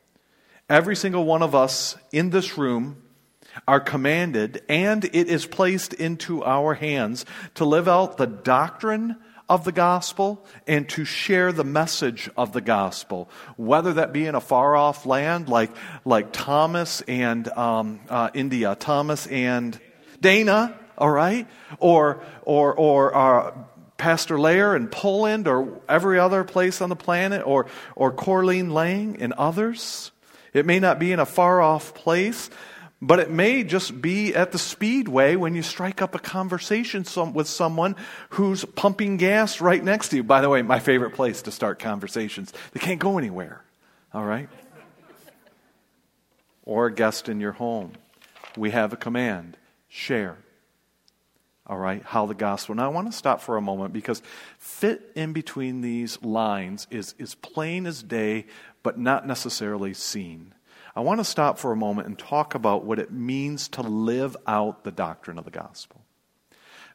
Every 0.69 0.97
single 0.97 1.25
one 1.25 1.43
of 1.43 1.55
us 1.55 1.97
in 2.13 2.29
this 2.29 2.59
room 2.59 3.03
are 3.67 3.81
commanded, 3.81 4.63
and 4.69 5.05
it 5.07 5.29
is 5.29 5.47
placed 5.47 5.95
into 5.95 6.45
our 6.45 6.75
hands 6.75 7.25
to 7.55 7.65
live 7.65 7.89
out 7.89 8.19
the 8.19 8.27
doctrine 8.27 9.17
of 9.49 9.65
the 9.65 9.73
gospel 9.73 10.45
and 10.67 10.89
to 10.91 11.05
share 11.05 11.53
the 11.53 11.65
message 11.65 12.29
of 12.37 12.53
the 12.53 12.61
gospel, 12.61 13.31
whether 13.57 13.95
that 13.95 14.13
be 14.13 14.27
in 14.27 14.35
a 14.35 14.41
far 14.41 14.77
off 14.77 15.07
land 15.07 15.49
like, 15.49 15.71
like 16.05 16.33
Thomas 16.33 17.01
and 17.09 17.49
um, 17.49 18.01
uh, 18.09 18.31
India, 18.35 18.77
Thomas 18.79 19.27
and 19.27 19.79
Dana, 20.21 20.79
all 20.99 21.11
right, 21.11 21.47
or, 21.79 22.23
or, 22.43 22.75
or 22.75 23.17
uh, 23.17 23.55
Pastor 23.97 24.39
Lair 24.39 24.77
in 24.77 24.89
Poland 24.89 25.49
or 25.49 25.81
every 25.89 26.19
other 26.19 26.45
place 26.45 26.81
on 26.81 26.89
the 26.89 26.97
planet, 26.97 27.43
or, 27.45 27.67
or 27.97 28.13
Corleen 28.13 28.73
Lang 28.73 29.17
and 29.21 29.33
others. 29.33 30.13
It 30.53 30.67
may 30.67 30.79
not 30.79 30.99
be 30.99 31.13
in 31.13 31.21
a 31.21 31.27
far 31.27 31.61
off 31.61 31.95
place, 31.95 32.49
but 33.01 33.21
it 33.21 33.31
may 33.31 33.63
just 33.63 34.01
be 34.01 34.35
at 34.35 34.51
the 34.51 34.59
speedway 34.59 35.37
when 35.37 35.55
you 35.55 35.63
strike 35.63 36.03
up 36.03 36.15
a 36.15 36.19
conversation 36.19 37.05
with 37.33 37.47
someone 37.47 37.95
who's 38.31 38.65
pumping 38.65 39.17
gas 39.19 39.61
right 39.61 39.83
next 39.83 40.09
to 40.09 40.17
you. 40.17 40.25
By 40.25 40.41
the 40.41 40.49
way, 40.49 40.63
my 40.63 40.81
favorite 40.81 41.15
place 41.15 41.43
to 41.43 41.53
start 41.53 41.79
conversations. 41.79 42.53
They 42.73 42.81
can't 42.81 42.99
go 42.99 43.17
anywhere. 43.17 43.63
All 44.13 44.25
right? 44.25 44.49
Or 46.65 46.87
a 46.87 46.93
guest 46.93 47.29
in 47.29 47.41
your 47.41 47.53
home. 47.53 47.93
We 48.57 48.71
have 48.73 48.93
a 48.93 48.97
command 48.97 49.57
share. 49.89 50.37
All 51.69 51.79
right? 51.79 52.03
How 52.03 52.27
the 52.27 52.35
gospel. 52.35 52.75
Now, 52.75 52.87
I 52.87 52.89
want 52.89 53.11
to 53.11 53.17
stop 53.17 53.43
for 53.43 53.57
a 53.57 53.63
moment 53.63 53.93
because 53.93 54.23
fit 54.59 55.13
in 55.15 55.33
between 55.33 55.83
these 55.83 56.21
lines 56.23 56.89
is, 56.91 57.15
is 57.17 57.37
plain 57.37 57.87
as 57.87 58.03
day, 58.03 58.47
but 58.83 58.99
not 58.99 59.25
necessarily 59.25 59.95
seen. 59.95 60.53
I 60.99 61.01
want 61.01 61.21
to 61.21 61.25
stop 61.25 61.61
for 61.61 61.71
a 61.71 61.77
moment 61.77 62.09
and 62.09 62.19
talk 62.19 62.57
about 62.57 62.85
what 62.85 62.99
it 62.99 63.13
means 63.13 63.69
to 63.69 63.83
live 63.83 64.37
out 64.49 64.83
the 64.83 64.91
doctrine 64.91 65.39
of 65.39 65.45
the 65.45 65.51
gospel. 65.53 66.01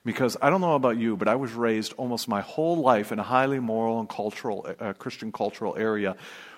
Because 0.04 0.36
I 0.42 0.50
don't 0.50 0.60
know 0.60 0.76
about 0.76 0.98
you, 0.98 1.16
but 1.16 1.30
I 1.30 1.36
was 1.36 1.54
raised 1.54 1.94
almost 1.94 2.28
my 2.28 2.42
whole 2.42 2.76
life 2.76 3.14
in 3.14 3.20
a 3.20 3.24
highly 3.24 3.62
moral 3.62 4.02
and 4.02 4.10
cultural, 4.10 4.68
uh, 4.78 4.92
Christian 4.92 5.32
cultural 5.32 5.78
area 5.78 6.18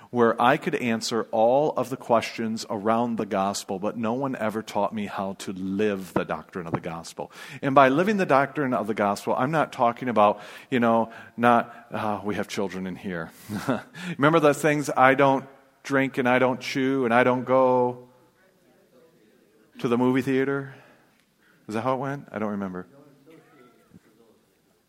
where 0.10 0.41
I 0.41 0.58
could 0.58 0.73
answer 0.73 1.27
all 1.29 1.73
of 1.77 1.91
the 1.91 1.97
questions 1.97 2.65
around 2.67 3.17
the 3.17 3.27
gospel, 3.27 3.77
but 3.77 3.95
no 3.95 4.13
one 4.13 4.36
ever 4.36 4.63
taught 4.63 4.91
me 4.91 5.05
how 5.05 5.34
to 5.39 5.51
live 5.51 6.15
the 6.15 6.23
doctrine 6.23 6.65
of 6.65 6.73
the 6.73 6.79
gospel. 6.79 7.31
And 7.62 7.75
by 7.75 7.89
living 7.89 8.17
the 8.17 8.25
doctrine 8.25 8.73
of 8.73 8.88
the 8.88 8.95
gospel, 8.95 9.36
I'm 9.38 9.51
not 9.51 9.71
talking 9.71 10.10
about, 10.10 10.41
you 10.71 10.79
know, 10.79 11.12
not, 11.38 11.75
uh, 11.91 12.21
we 12.23 12.36
have 12.36 12.47
children 12.47 12.88
in 12.88 12.95
here. 12.95 13.29
Remember 14.17 14.39
the 14.39 14.55
things 14.55 14.89
I 14.89 15.13
don't 15.13 15.45
drink 15.86 16.17
and 16.17 16.28
I 16.28 16.39
don't 16.39 16.60
chew 16.60 17.06
and 17.06 17.13
I 17.13 17.24
don't 17.24 17.45
go 17.45 18.10
to 19.80 19.88
the 19.88 19.98
movie 19.98 20.21
theater? 20.21 20.76
Is 21.67 21.76
that 21.76 21.82
how 21.82 21.93
it 21.95 22.00
went? 22.00 22.28
I 22.32 22.39
don't 22.39 22.52
remember. 22.52 22.88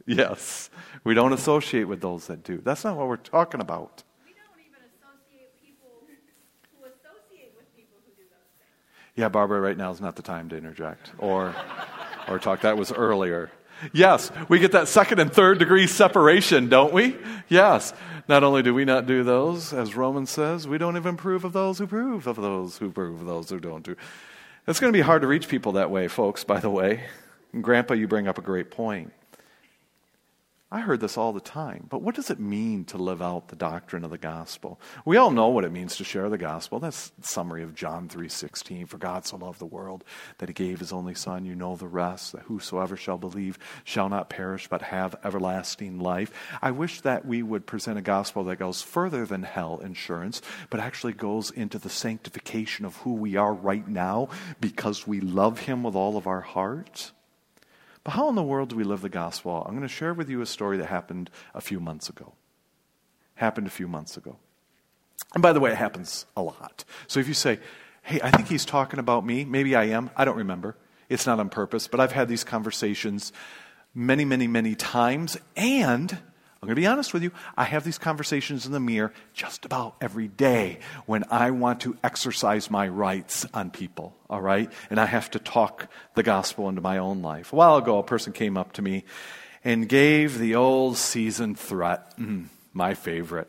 Yes, 0.09 0.71
we 1.03 1.15
don't 1.15 1.33
associate 1.33 1.85
with 1.85 2.01
those 2.01 2.29
that 2.29 2.45
do. 2.45 2.61
That's 2.63 2.85
not 2.85 2.97
what 2.97 3.09
we're 3.09 3.17
talking 3.17 3.61
about. 3.61 4.05
We 4.25 4.35
don't 4.35 4.61
even 4.61 4.79
associate 4.87 5.51
people 5.61 5.91
who 6.79 6.87
associate 6.87 7.55
with 7.57 7.77
people 7.77 7.99
who 8.07 8.13
do 8.13 8.23
those 8.31 8.47
things. 8.57 9.17
Yeah, 9.17 9.29
Barbara, 9.29 9.61
right 9.61 9.77
now 9.77 9.91
is 9.91 10.01
not 10.01 10.15
the 10.15 10.23
time 10.23 10.49
to 10.51 10.57
interject 10.57 11.11
or, 11.19 11.57
or 12.29 12.39
talk. 12.39 12.61
That 12.61 12.77
was 12.77 12.93
earlier. 12.93 13.51
Yes, 13.93 14.31
we 14.49 14.59
get 14.59 14.73
that 14.73 14.89
second 14.89 15.19
and 15.19 15.33
third 15.33 15.59
degree 15.59 15.87
separation, 15.87 16.69
don't 16.69 16.93
we? 16.93 17.17
Yes. 17.49 17.93
Not 18.29 18.43
only 18.43 18.63
do 18.63 18.75
we 18.75 18.85
not 18.85 19.07
do 19.07 19.23
those, 19.23 19.73
as 19.73 19.95
Romans 19.95 20.31
says, 20.31 20.67
we 20.67 20.79
don't 20.79 20.97
even 20.97 21.15
approve 21.15 21.45
of 21.45 21.53
those 21.53 21.79
who 21.79 21.87
prove 21.87 22.27
of 22.27 22.37
those 22.37 22.79
who 22.79 22.91
prove 22.91 23.21
of 23.21 23.27
those 23.27 23.51
who 23.51 23.61
don't 23.61 23.85
do. 23.85 23.97
It's 24.67 24.81
going 24.81 24.93
to 24.93 24.97
be 24.97 25.03
hard 25.03 25.23
to 25.23 25.29
reach 25.29 25.49
people 25.49 25.73
that 25.73 25.91
way, 25.91 26.09
folks, 26.09 26.43
by 26.43 26.59
the 26.59 26.71
way. 26.71 27.05
And 27.53 27.63
Grandpa, 27.63 27.95
you 27.95 28.09
bring 28.09 28.27
up 28.27 28.37
a 28.37 28.43
great 28.43 28.71
point. 28.71 29.13
I 30.69 30.81
heard 30.81 30.99
this 30.99 31.17
all 31.17 31.33
the 31.33 31.39
time, 31.39 31.87
but 31.89 32.03
what 32.03 32.17
does 32.17 32.29
it 32.29 32.41
mean 32.41 32.87
to 32.87 32.99
live 32.99 33.23
out 33.23 33.47
the 33.47 33.55
doctrine 33.55 34.03
of 34.03 34.11
the 34.11 34.19
gospel? 34.19 34.81
We 35.05 35.17
all 35.17 35.31
know 35.31 35.47
what 35.47 35.65
it 35.65 35.71
means 35.71 35.95
to 35.97 36.05
share 36.05 36.29
the 36.29 36.37
gospel. 36.37 36.81
That's 36.81 37.11
the 37.11 37.27
summary 37.29 37.63
of 37.63 37.77
John 37.77 38.09
3:16. 38.09 38.87
For 38.87 38.99
God 38.99 39.25
so 39.25 39.37
loved 39.37 39.61
the 39.61 39.65
world 39.65 40.03
that 40.39 40.49
he 40.49 40.53
gave 40.53 40.81
his 40.81 40.93
only 40.93 41.15
son. 41.15 41.45
You 41.45 41.55
know 41.55 41.77
the 41.77 41.87
rest, 41.87 42.33
that 42.33 42.43
whosoever 42.43 42.97
shall 42.97 43.17
believe 43.17 43.61
shall 43.85 44.09
not 44.09 44.29
perish 44.29 44.67
but 44.67 44.83
have 44.83 45.15
everlasting 45.23 46.01
life. 46.01 46.33
I 46.61 46.73
wish 46.73 47.01
that 47.03 47.25
we 47.25 47.45
would 47.45 47.67
present 47.67 47.97
a 47.97 48.03
gospel 48.03 48.43
that 48.45 48.59
goes 48.59 48.83
further 48.83 49.25
than 49.25 49.45
hell 49.45 49.79
insurance, 49.79 50.43
but 50.69 50.81
actually 50.81 51.13
goes 51.13 51.53
into 51.53 51.79
the 51.79 51.91
sanctification 51.91 52.85
of 52.85 52.97
who 52.97 53.13
we 53.13 53.37
are 53.37 53.55
right 53.55 53.87
now 53.87 54.31
because 54.61 55.07
we 55.07 55.21
love 55.21 55.61
him 55.61 55.85
with 55.85 55.95
all 55.95 56.17
of 56.17 56.27
our 56.27 56.41
heart. 56.41 57.13
But 58.07 58.13
how 58.13 58.29
in 58.29 58.37
the 58.37 58.43
world 58.45 58.69
do 58.69 58.77
we 58.77 58.85
live 58.85 59.01
the 59.01 59.09
gospel? 59.09 59.65
I'm 59.67 59.73
going 59.73 59.83
to 59.83 59.93
share 59.93 60.15
with 60.15 60.31
you 60.31 60.41
a 60.41 60.47
story 60.47 60.77
that 60.77 60.87
happened 60.87 61.29
a 61.57 61.61
few 61.61 61.81
months 61.81 62.09
ago. 62.09 62.35
Happened 63.35 63.67
a 63.67 63.71
few 63.71 63.89
months 63.89 64.17
ago. 64.17 64.37
And 65.35 65.43
by 65.43 65.53
the 65.53 65.59
way, 65.59 65.73
it 65.73 65.77
happens 65.77 66.25
a 66.37 66.43
lot. 66.43 66.85
So 67.09 67.19
if 67.19 67.27
you 67.27 67.35
say, 67.35 67.59
hey, 68.03 68.21
I 68.23 68.31
think 68.31 68.47
he's 68.47 68.65
talking 68.65 69.01
about 69.01 69.27
me, 69.27 69.45
maybe 69.45 69.75
I 69.75 69.87
am, 69.87 70.11
I 70.15 70.25
don't 70.25 70.37
remember. 70.37 70.77
It's 71.09 71.27
not 71.27 71.41
on 71.41 71.49
purpose, 71.49 71.89
but 71.89 71.99
I've 71.99 72.13
had 72.13 72.29
these 72.29 72.45
conversations 72.45 73.33
many, 73.93 74.25
many, 74.25 74.47
many 74.47 74.77
times, 74.77 75.37
and 75.57 76.17
I'm 76.67 76.71
going 76.71 76.83
to 76.83 76.83
be 76.83 76.87
honest 76.89 77.15
with 77.15 77.23
you. 77.23 77.31
I 77.57 77.63
have 77.63 77.85
these 77.85 77.97
conversations 77.97 78.67
in 78.67 78.73
the 78.73 78.81
mirror 78.81 79.13
just 79.33 79.65
about 79.65 79.95
every 80.01 80.27
day 80.27 80.81
when 81.05 81.23
I 81.31 81.53
want 81.53 81.83
to 81.83 81.97
exercise 82.03 82.73
my 82.73 82.89
rights 82.89 83.47
on 83.55 83.71
people, 83.71 84.17
all 84.29 84.41
right? 84.41 84.69
And 84.91 84.99
I 84.99 85.07
have 85.07 85.31
to 85.31 85.39
talk 85.39 85.89
the 86.17 86.25
gospel 86.25 86.69
into 86.69 86.81
my 86.81 86.99
own 86.99 87.23
life. 87.23 87.53
A 87.53 87.55
while 87.55 87.77
ago, 87.77 88.01
a 88.01 88.03
person 88.03 88.33
came 88.33 88.57
up 88.57 88.73
to 88.73 88.83
me 88.83 89.05
and 89.63 89.89
gave 89.89 90.41
the 90.41 90.57
old 90.57 90.97
seasoned 90.97 91.57
threat. 91.57 92.19
Mm, 92.19 92.47
my 92.73 92.95
favorite. 92.95 93.49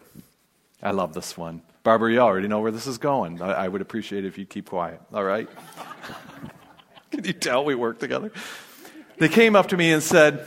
I 0.84 0.92
love 0.92 1.16
this 1.16 1.36
one. 1.36 1.64
Barbara, 1.82 2.14
you 2.14 2.20
already 2.20 2.48
know 2.48 2.60
where 2.60 2.72
this 2.72 2.86
is 2.86 3.00
going. 3.00 3.42
I, 3.42 3.64
I 3.64 3.68
would 3.68 3.82
appreciate 3.82 4.26
it 4.26 4.28
if 4.28 4.38
you'd 4.38 4.52
keep 4.52 4.70
quiet, 4.70 5.02
all 5.12 5.24
right? 5.24 5.50
Can 7.10 7.24
you 7.24 7.34
tell 7.34 7.66
we 7.66 7.74
work 7.74 7.98
together? 7.98 8.32
They 9.18 9.28
came 9.28 9.56
up 9.56 9.70
to 9.70 9.78
me 9.78 9.92
and 9.92 10.04
said, 10.04 10.46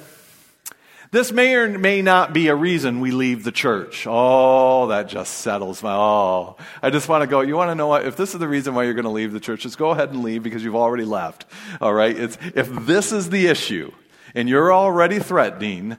This 1.12 1.32
may 1.32 1.56
or 1.56 1.76
may 1.76 2.02
not 2.02 2.32
be 2.32 2.46
a 2.46 2.54
reason 2.54 3.00
we 3.00 3.10
leave 3.10 3.42
the 3.42 3.50
church. 3.50 4.06
Oh, 4.08 4.86
that 4.88 5.08
just 5.08 5.38
settles 5.38 5.82
my. 5.82 5.92
Oh, 5.92 6.56
I 6.80 6.90
just 6.90 7.08
want 7.08 7.22
to 7.22 7.26
go. 7.26 7.40
You 7.40 7.56
want 7.56 7.72
to 7.72 7.74
know 7.74 7.88
what? 7.88 8.06
If 8.06 8.16
this 8.16 8.32
is 8.32 8.38
the 8.38 8.46
reason 8.46 8.76
why 8.76 8.84
you're 8.84 8.94
going 8.94 9.04
to 9.04 9.10
leave 9.10 9.32
the 9.32 9.40
church, 9.40 9.62
just 9.62 9.76
go 9.76 9.90
ahead 9.90 10.10
and 10.10 10.22
leave 10.22 10.44
because 10.44 10.62
you've 10.62 10.76
already 10.76 11.04
left. 11.04 11.46
All 11.80 11.92
right? 11.92 12.16
It's, 12.16 12.38
if 12.54 12.68
this 12.86 13.10
is 13.10 13.28
the 13.28 13.48
issue 13.48 13.90
and 14.36 14.48
you're 14.48 14.72
already 14.72 15.18
threatening, 15.18 15.96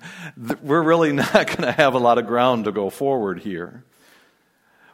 we're 0.62 0.82
really 0.82 1.12
not 1.12 1.34
going 1.34 1.64
to 1.64 1.74
have 1.74 1.94
a 1.94 2.00
lot 2.00 2.18
of 2.18 2.26
ground 2.26 2.64
to 2.66 2.72
go 2.72 2.90
forward 2.90 3.40
here. 3.40 3.84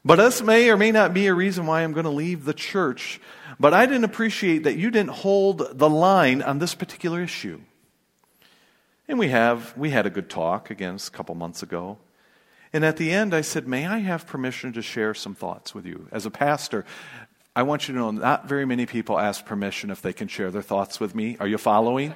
But 0.03 0.15
this 0.15 0.41
may 0.41 0.71
or 0.71 0.77
may 0.77 0.91
not 0.91 1.13
be 1.13 1.27
a 1.27 1.34
reason 1.36 1.67
why 1.67 1.84
I'm 1.84 1.93
going 1.93 2.06
to 2.06 2.10
leave 2.10 2.43
the 2.43 2.56
church. 2.56 3.21
But 3.60 3.75
I 3.75 3.86
didn't 3.86 4.06
appreciate 4.06 4.63
that 4.63 4.77
you 4.77 4.89
didn't 4.89 5.12
hold 5.12 5.77
the 5.77 5.89
line 5.89 6.41
on 6.41 6.58
this 6.58 6.73
particular 6.73 7.21
issue. 7.21 7.62
And 9.08 9.17
we 9.17 9.30
have 9.30 9.76
we 9.78 9.91
had 9.91 10.06
a 10.06 10.10
good 10.10 10.30
talk 10.30 10.70
again 10.70 10.96
a 10.96 11.10
couple 11.10 11.34
months 11.36 11.63
ago. 11.63 11.98
And 12.74 12.84
at 12.84 12.98
the 12.98 13.12
end 13.12 13.34
I 13.34 13.41
said, 13.41 13.67
"May 13.67 13.88
I 13.88 14.00
have 14.00 14.28
permission 14.28 14.74
to 14.74 14.82
share 14.82 15.13
some 15.13 15.34
thoughts 15.34 15.74
with 15.74 15.86
you?" 15.86 16.08
As 16.12 16.26
a 16.26 16.32
pastor, 16.32 16.84
I 17.56 17.63
want 17.63 17.88
you 17.88 17.93
to 17.93 18.00
know 18.00 18.12
not 18.12 18.50
very 18.50 18.65
many 18.65 18.86
people 18.86 19.17
ask 19.17 19.46
permission 19.46 19.89
if 19.89 20.02
they 20.02 20.13
can 20.13 20.28
share 20.28 20.52
their 20.52 20.62
thoughts 20.62 21.00
with 21.00 21.15
me. 21.15 21.38
Are 21.39 21.48
you 21.48 21.58
following? 21.58 22.13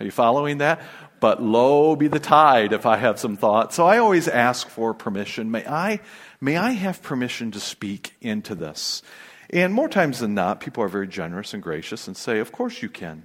Are 0.00 0.04
you 0.04 0.10
following 0.10 0.58
that? 0.58 0.80
But 1.20 1.42
low 1.42 1.96
be 1.96 2.08
the 2.08 2.18
tide 2.18 2.72
if 2.72 2.84
I 2.86 2.96
have 2.96 3.18
some 3.18 3.36
thoughts. 3.36 3.76
So 3.76 3.86
I 3.86 3.98
always 3.98 4.28
ask 4.28 4.68
for 4.68 4.94
permission. 4.94 5.50
May 5.50 5.66
I 5.66 6.00
may 6.40 6.56
I 6.56 6.72
have 6.72 7.02
permission 7.02 7.50
to 7.52 7.60
speak 7.60 8.14
into 8.22 8.54
this? 8.54 9.02
And 9.50 9.72
more 9.72 9.88
times 9.88 10.18
than 10.18 10.34
not, 10.34 10.60
people 10.60 10.82
are 10.82 10.88
very 10.88 11.06
generous 11.06 11.54
and 11.54 11.62
gracious 11.62 12.08
and 12.08 12.16
say, 12.16 12.38
Of 12.38 12.52
course 12.52 12.82
you 12.82 12.88
can. 12.88 13.24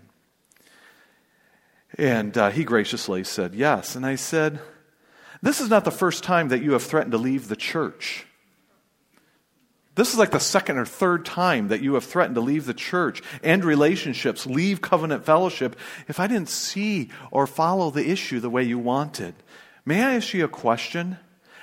And 1.97 2.37
uh, 2.37 2.49
he 2.51 2.63
graciously 2.63 3.23
said, 3.23 3.53
Yes. 3.53 3.95
And 3.95 4.05
I 4.05 4.15
said, 4.15 4.59
This 5.41 5.59
is 5.59 5.69
not 5.69 5.85
the 5.85 5.91
first 5.91 6.23
time 6.23 6.49
that 6.49 6.63
you 6.63 6.73
have 6.73 6.83
threatened 6.83 7.11
to 7.11 7.17
leave 7.17 7.47
the 7.47 7.55
church. 7.55 8.25
This 9.95 10.13
is 10.13 10.17
like 10.17 10.31
the 10.31 10.39
second 10.39 10.77
or 10.77 10.85
third 10.85 11.25
time 11.25 11.67
that 11.67 11.81
you 11.81 11.95
have 11.95 12.05
threatened 12.05 12.35
to 12.35 12.41
leave 12.41 12.65
the 12.65 12.73
church, 12.73 13.21
end 13.43 13.65
relationships, 13.65 14.45
leave 14.45 14.79
covenant 14.79 15.25
fellowship, 15.25 15.75
if 16.07 16.19
I 16.19 16.27
didn't 16.27 16.49
see 16.49 17.09
or 17.29 17.45
follow 17.45 17.91
the 17.91 18.09
issue 18.09 18.39
the 18.39 18.49
way 18.49 18.63
you 18.63 18.79
wanted. 18.79 19.35
May 19.85 20.01
I 20.01 20.15
ask 20.15 20.33
you 20.33 20.45
a 20.45 20.49
question? 20.49 21.17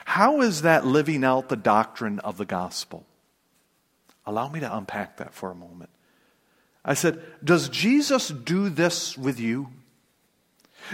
How 0.05 0.43
is 0.43 0.63
that 0.63 0.87
living 0.87 1.25
out 1.25 1.49
the 1.49 1.57
doctrine 1.57 2.19
of 2.19 2.37
the 2.37 2.45
gospel? 2.45 3.07
Allow 4.27 4.51
me 4.51 4.61
to 4.61 4.77
unpack 4.77 5.17
that 5.17 5.33
for 5.33 5.51
a 5.51 5.55
moment. 5.55 5.91
I 6.85 6.95
said, 6.95 7.23
Does 7.43 7.71
Jesus 7.71 8.29
do 8.29 8.69
this 8.69 9.17
with 9.17 9.41
you? 9.41 9.69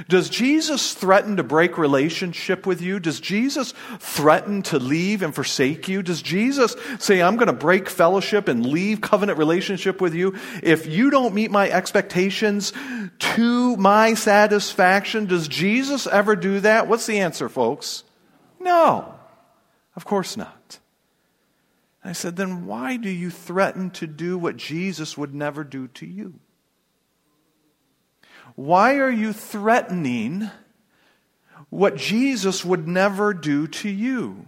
Does 0.09 0.29
Jesus 0.29 0.95
threaten 0.95 1.37
to 1.37 1.43
break 1.43 1.79
relationship 1.79 2.67
with 2.67 2.81
you? 2.81 3.01
Does 3.01 3.21
Jesus 3.21 3.75
threaten 3.99 4.63
to 4.65 4.79
leave 4.79 5.23
and 5.23 5.35
forsake 5.35 5.89
you? 5.89 6.03
Does 6.03 6.23
Jesus 6.23 6.77
say, 6.99 7.23
I'm 7.23 7.37
going 7.37 7.47
to 7.47 7.53
break 7.53 7.89
fellowship 7.89 8.49
and 8.49 8.67
leave 8.67 9.01
covenant 9.01 9.39
relationship 9.39 10.01
with 10.01 10.15
you? 10.15 10.35
If 10.63 10.87
you 10.87 11.11
don't 11.11 11.35
meet 11.35 11.51
my 11.51 11.71
expectations 11.71 12.73
to 13.19 13.77
my 13.77 14.15
satisfaction, 14.15 15.27
does 15.27 15.49
Jesus 15.49 16.07
ever 16.07 16.37
do 16.37 16.61
that? 16.61 16.89
What's 16.89 17.07
the 17.07 17.21
answer, 17.21 17.49
folks? 17.49 18.05
No. 18.61 19.15
Of 19.97 20.05
course 20.05 20.37
not. 20.37 20.79
I 22.05 22.13
said, 22.13 22.37
then 22.37 22.67
why 22.67 22.99
do 22.99 23.09
you 23.09 23.31
threaten 23.31 23.91
to 23.93 24.07
do 24.07 24.37
what 24.37 24.57
Jesus 24.57 25.17
would 25.17 25.35
never 25.35 25.65
do 25.65 25.89
to 25.89 26.07
you? 26.07 26.35
Why 28.55 28.97
are 28.97 29.11
you 29.11 29.33
threatening 29.33 30.51
what 31.71 31.97
Jesus 31.97 32.65
would 32.65 32.87
never 32.87 33.35
do 33.35 33.67
to 33.67 33.89
you? 33.89 34.47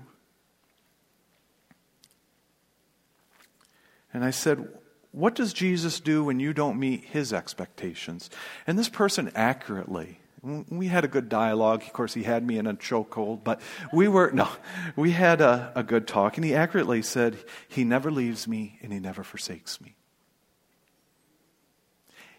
And 4.13 4.25
I 4.25 4.31
said, 4.31 4.69
What 5.13 5.35
does 5.35 5.53
Jesus 5.53 6.01
do 6.01 6.25
when 6.25 6.41
you 6.41 6.53
don't 6.53 6.79
meet 6.79 7.05
his 7.05 7.33
expectations? 7.33 8.31
And 8.67 8.79
this 8.79 8.89
person 8.89 9.31
accurately 9.35 10.21
we 10.47 10.87
had 10.87 11.05
a 11.05 11.09
good 11.09 11.29
dialogue. 11.29 11.83
Of 11.83 11.93
course, 11.93 12.15
he 12.15 12.23
had 12.23 12.47
me 12.47 12.59
in 12.59 12.67
a 12.67 12.75
chokehold, 12.75 13.43
but 13.43 13.61
we 13.93 14.07
were, 14.07 14.31
no, 14.33 14.49
we 14.95 15.11
had 15.11 15.41
a, 15.41 15.73
a 15.75 15.83
good 15.83 16.07
talk. 16.07 16.37
And 16.37 16.45
he 16.45 16.55
accurately 16.55 17.03
said, 17.03 17.39
He 17.69 17.85
never 17.85 18.11
leaves 18.11 18.47
me 18.47 18.79
and 18.83 18.93
He 18.93 19.01
never 19.01 19.25
forsakes 19.25 19.81
me. 19.81 19.97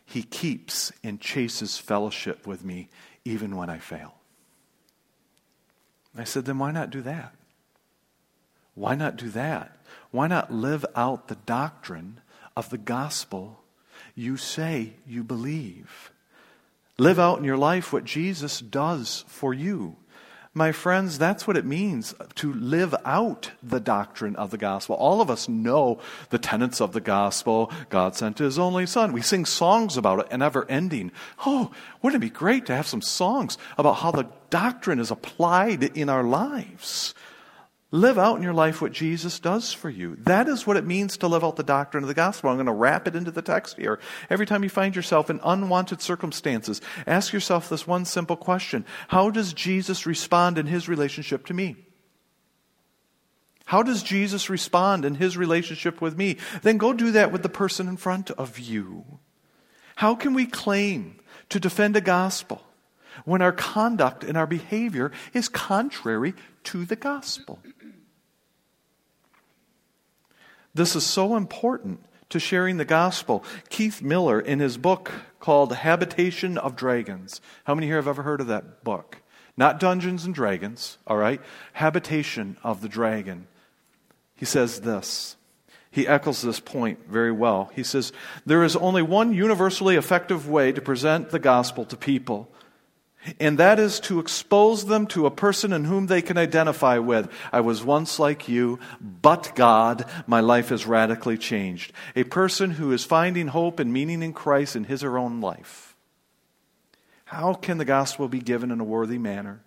He 0.10 0.24
keeps 0.24 0.94
and 1.04 1.20
chases 1.20 1.78
fellowship 1.78 2.48
with 2.48 2.64
me 2.64 2.88
even 3.26 3.58
when 3.58 3.70
I 3.70 3.78
fail. 3.78 4.16
I 6.18 6.24
said, 6.24 6.46
Then 6.46 6.58
why 6.58 6.72
not 6.72 6.90
do 6.90 7.02
that? 7.02 7.36
Why 8.74 8.96
not 8.96 9.18
do 9.18 9.30
that? 9.30 9.78
Why 10.12 10.28
not 10.28 10.52
live 10.52 10.86
out 10.96 11.28
the 11.28 11.36
doctrine 11.36 12.22
of 12.56 12.70
the 12.70 12.78
gospel 12.78 13.60
you 14.16 14.38
say 14.38 14.94
you 15.06 15.24
believe? 15.24 16.12
Live 16.98 17.20
out 17.20 17.38
in 17.38 17.44
your 17.44 17.58
life 17.58 17.92
what 17.92 18.06
Jesus 18.06 18.62
does 18.62 19.26
for 19.28 19.54
you. 19.54 19.98
My 20.58 20.72
friends, 20.72 21.20
that's 21.20 21.46
what 21.46 21.56
it 21.56 21.66
means 21.66 22.16
to 22.34 22.52
live 22.52 22.96
out 23.06 23.52
the 23.62 23.80
doctrine 23.80 24.36
of 24.38 24.50
the 24.50 24.58
gospel. 24.58 24.96
All 24.96 25.22
of 25.22 25.30
us 25.30 25.48
know 25.48 26.00
the 26.32 26.40
tenets 26.40 26.82
of 26.82 26.94
the 26.94 27.00
gospel. 27.00 27.72
God 27.90 28.16
sent 28.16 28.40
his 28.40 28.58
only 28.58 28.88
son. 28.88 29.14
We 29.14 29.22
sing 29.22 29.46
songs 29.46 29.98
about 29.98 30.22
it, 30.22 30.28
and 30.32 30.42
ever 30.42 30.66
ending. 30.68 31.12
Oh, 31.46 31.70
wouldn't 32.02 32.24
it 32.24 32.26
be 32.26 32.34
great 32.34 32.66
to 32.66 32.76
have 32.76 32.88
some 32.88 33.04
songs 33.04 33.60
about 33.78 33.98
how 33.98 34.10
the 34.10 34.30
doctrine 34.50 34.98
is 34.98 35.12
applied 35.12 35.84
in 35.84 36.10
our 36.10 36.24
lives? 36.24 37.14
Live 37.90 38.18
out 38.18 38.36
in 38.36 38.44
your 38.44 38.54
life 38.54 38.82
what 38.82 38.92
Jesus 38.92 39.40
does 39.40 39.72
for 39.72 39.90
you. 39.90 40.18
That 40.18 40.50
is 40.50 40.68
what 40.68 40.76
it 40.76 40.86
means 40.86 41.16
to 41.18 41.28
live 41.30 41.44
out 41.44 41.56
the 41.56 41.64
doctrine 41.64 42.04
of 42.04 42.10
the 42.10 42.14
gospel. 42.14 42.50
I'm 42.50 42.58
going 42.58 42.66
to 42.66 42.74
wrap 42.74 43.08
it 43.08 43.16
into 43.16 43.32
the 43.32 43.42
text 43.42 43.78
here. 43.78 43.98
Every 44.30 44.46
time 44.46 44.62
you 44.64 44.70
find 44.70 44.94
yourself 44.94 45.30
in 45.30 45.40
unwanted 45.42 46.02
circumstances, 46.02 46.82
ask 47.06 47.32
yourself 47.32 47.70
this 47.70 47.88
one 47.88 48.04
simple 48.04 48.36
question 48.36 48.86
How 49.08 49.30
does 49.30 49.54
Jesus 49.54 50.06
respond 50.06 50.58
in 50.58 50.66
his 50.66 50.90
relationship 50.90 51.46
to 51.46 51.54
me? 51.54 51.78
How 53.68 53.84
does 53.84 54.04
Jesus 54.04 54.50
respond 54.50 55.06
in 55.06 55.16
his 55.16 55.38
relationship 55.38 56.02
with 56.02 56.18
me? 56.18 56.38
Then 56.64 56.78
go 56.78 56.92
do 56.92 57.12
that 57.12 57.32
with 57.32 57.44
the 57.44 57.50
person 57.50 57.88
in 57.88 57.96
front 57.96 58.32
of 58.32 58.60
you. 58.60 59.20
How 59.96 60.14
can 60.14 60.34
we 60.34 60.46
claim 60.46 61.20
to 61.50 61.60
defend 61.60 61.96
a 61.96 62.02
gospel 62.02 62.62
when 63.26 63.42
our 63.42 63.52
conduct 63.52 64.24
and 64.24 64.38
our 64.38 64.48
behavior 64.48 65.12
is 65.34 65.50
contrary 65.50 66.34
to 66.66 66.86
the 66.86 66.96
gospel? 66.96 67.60
This 70.74 70.96
is 70.96 71.04
so 71.04 71.36
important 71.36 72.04
to 72.30 72.40
sharing 72.40 72.78
the 72.78 72.86
gospel. 72.86 73.44
Keith 73.70 74.02
Miller, 74.02 74.40
in 74.40 74.60
his 74.60 74.78
book 74.78 75.12
called 75.40 75.74
Habitation 75.74 76.58
of 76.58 76.76
Dragons, 76.76 77.42
how 77.64 77.74
many 77.74 77.88
here 77.88 77.96
have 77.96 78.08
ever 78.08 78.24
heard 78.24 78.42
of 78.42 78.48
that 78.48 78.84
book? 78.84 79.22
Not 79.56 79.80
Dungeons 79.80 80.26
and 80.26 80.36
Dragons, 80.36 81.00
all 81.08 81.18
right? 81.18 81.42
Habitation 81.74 82.58
of 82.64 82.82
the 82.82 82.90
Dragon. 82.90 83.48
He 84.36 84.46
says 84.46 84.82
this. 84.82 85.36
He 85.90 86.08
echoes 86.08 86.44
this 86.44 86.60
point 86.60 87.10
very 87.10 87.32
well. 87.32 87.72
He 87.74 87.82
says, 87.82 88.12
There 88.46 88.64
is 88.64 88.76
only 88.76 89.02
one 89.02 89.34
universally 89.34 89.96
effective 89.96 90.48
way 90.48 90.72
to 90.72 90.82
present 90.82 91.32
the 91.32 91.40
gospel 91.40 91.86
to 91.86 91.98
people 91.98 92.52
and 93.40 93.58
that 93.58 93.80
is 93.80 94.00
to 94.02 94.20
expose 94.20 94.86
them 94.86 95.08
to 95.08 95.26
a 95.26 95.32
person 95.32 95.74
in 95.74 95.86
whom 95.86 96.08
they 96.08 96.22
can 96.22 96.38
identify 96.38 96.98
with. 97.00 97.30
I 97.52 97.62
was 97.62 97.84
once 97.84 98.20
like 98.20 98.48
you, 98.48 98.80
but 99.02 99.52
God, 99.56 100.06
my 100.26 100.40
life 100.40 100.70
has 100.70 100.86
radically 100.86 101.38
changed. 101.38 101.92
A 102.16 102.24
person 102.24 102.72
who 102.72 102.92
is 102.92 103.04
finding 103.04 103.48
hope 103.48 103.80
and 103.80 103.92
meaning 103.92 104.22
in 104.22 104.34
Christ 104.34 104.76
in 104.76 104.86
his 104.86 105.04
or 105.04 105.12
her 105.12 105.18
own 105.18 105.42
life. 105.42 105.96
How 107.26 107.54
can 107.54 107.78
the 107.78 107.86
gospel 107.86 108.28
be 108.28 108.40
given 108.40 108.72
in 108.72 108.80
a 108.80 108.86
worthy 108.86 109.18
manner 109.18 109.62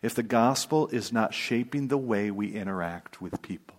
if 0.00 0.14
the 0.14 0.22
gospel 0.22 0.88
is 0.88 1.12
not 1.12 1.34
shaping 1.34 1.88
the 1.88 1.98
way 1.98 2.30
we 2.30 2.52
interact 2.52 3.20
with 3.20 3.42
people? 3.42 3.76